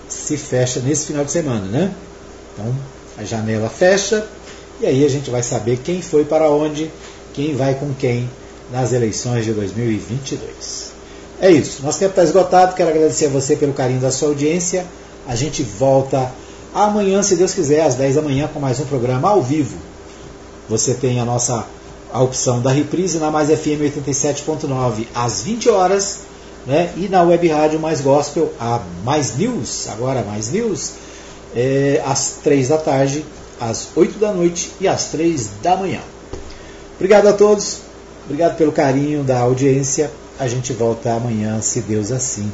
se 0.08 0.38
fecha 0.38 0.80
nesse 0.80 1.08
final 1.08 1.26
de 1.26 1.32
semana, 1.32 1.66
né? 1.66 1.92
Então 2.54 2.74
a 3.18 3.24
janela 3.26 3.70
fecha 3.70 4.26
e 4.80 4.86
aí 4.86 5.04
a 5.04 5.10
gente 5.10 5.30
vai 5.30 5.44
saber 5.44 5.80
quem 5.84 6.02
foi 6.02 6.24
para 6.24 6.50
onde, 6.50 6.90
quem 7.34 7.56
vai 7.56 7.74
com 7.76 7.94
quem 7.94 8.30
nas 8.72 8.94
eleições 8.94 9.44
de 9.44 9.52
2022. 9.54 10.92
É 11.40 11.52
isso, 11.52 11.84
nosso 11.84 12.00
tempo 12.00 12.12
está 12.12 12.24
esgotado. 12.24 12.76
Quero 12.76 12.90
agradecer 12.90 13.26
a 13.26 13.30
você 13.30 13.56
pelo 13.56 13.74
carinho 13.74 14.00
da 14.00 14.12
sua 14.12 14.30
audiência. 14.30 14.86
A 15.28 15.36
gente 15.36 15.62
volta 15.64 16.32
amanhã, 16.74 17.22
se 17.22 17.36
Deus 17.36 17.54
quiser, 17.54 17.82
às 17.82 17.96
10 17.96 18.16
da 18.16 18.22
manhã, 18.22 18.50
com 18.52 18.60
mais 18.60 18.80
um 18.80 18.86
programa 18.86 19.30
ao 19.30 19.42
vivo. 19.42 19.78
Você 20.70 20.94
tem 20.94 21.20
a 21.20 21.26
nossa 21.26 21.66
a 22.12 22.22
opção 22.22 22.62
da 22.62 22.72
reprise 22.72 23.18
na 23.18 23.30
Mais 23.30 23.50
FM 23.50 23.82
87.9 23.96 25.08
às 25.14 25.42
20 25.44 25.70
horas 25.70 26.20
né? 26.66 26.92
e 26.98 27.08
na 27.08 27.24
web 27.24 27.48
rádio 27.48 27.80
Mais 27.80 28.02
Gospel, 28.02 28.52
a 28.60 28.82
Mais 29.04 29.38
News, 29.38 29.88
agora 29.90 30.24
Mais 30.24 30.52
News, 30.52 30.94
é, 31.56 32.02
às 32.06 32.40
3 32.44 32.68
da 32.68 32.78
tarde, 32.78 33.26
às 33.60 33.88
8 33.96 34.20
da 34.20 34.34
noite 34.34 34.72
e 34.80 34.88
às 34.88 35.06
3 35.06 35.50
da 35.62 35.76
manhã. 35.78 36.02
Obrigado 36.96 37.28
a 37.28 37.34
todos, 37.34 37.80
obrigado 38.26 38.58
pelo 38.58 38.72
carinho 38.72 39.24
da 39.24 39.40
audiência. 39.40 40.12
A 40.40 40.48
gente 40.48 40.72
volta 40.74 41.14
amanhã, 41.14 41.60
se 41.62 41.82
Deus 41.82 42.12
assim 42.12 42.52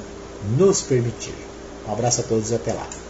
nos 0.58 0.82
permitir. 0.82 1.34
Um 1.88 1.92
abraço 1.92 2.22
a 2.22 2.24
todos 2.24 2.52
e 2.52 2.56
até 2.56 2.72
lá. 2.72 3.03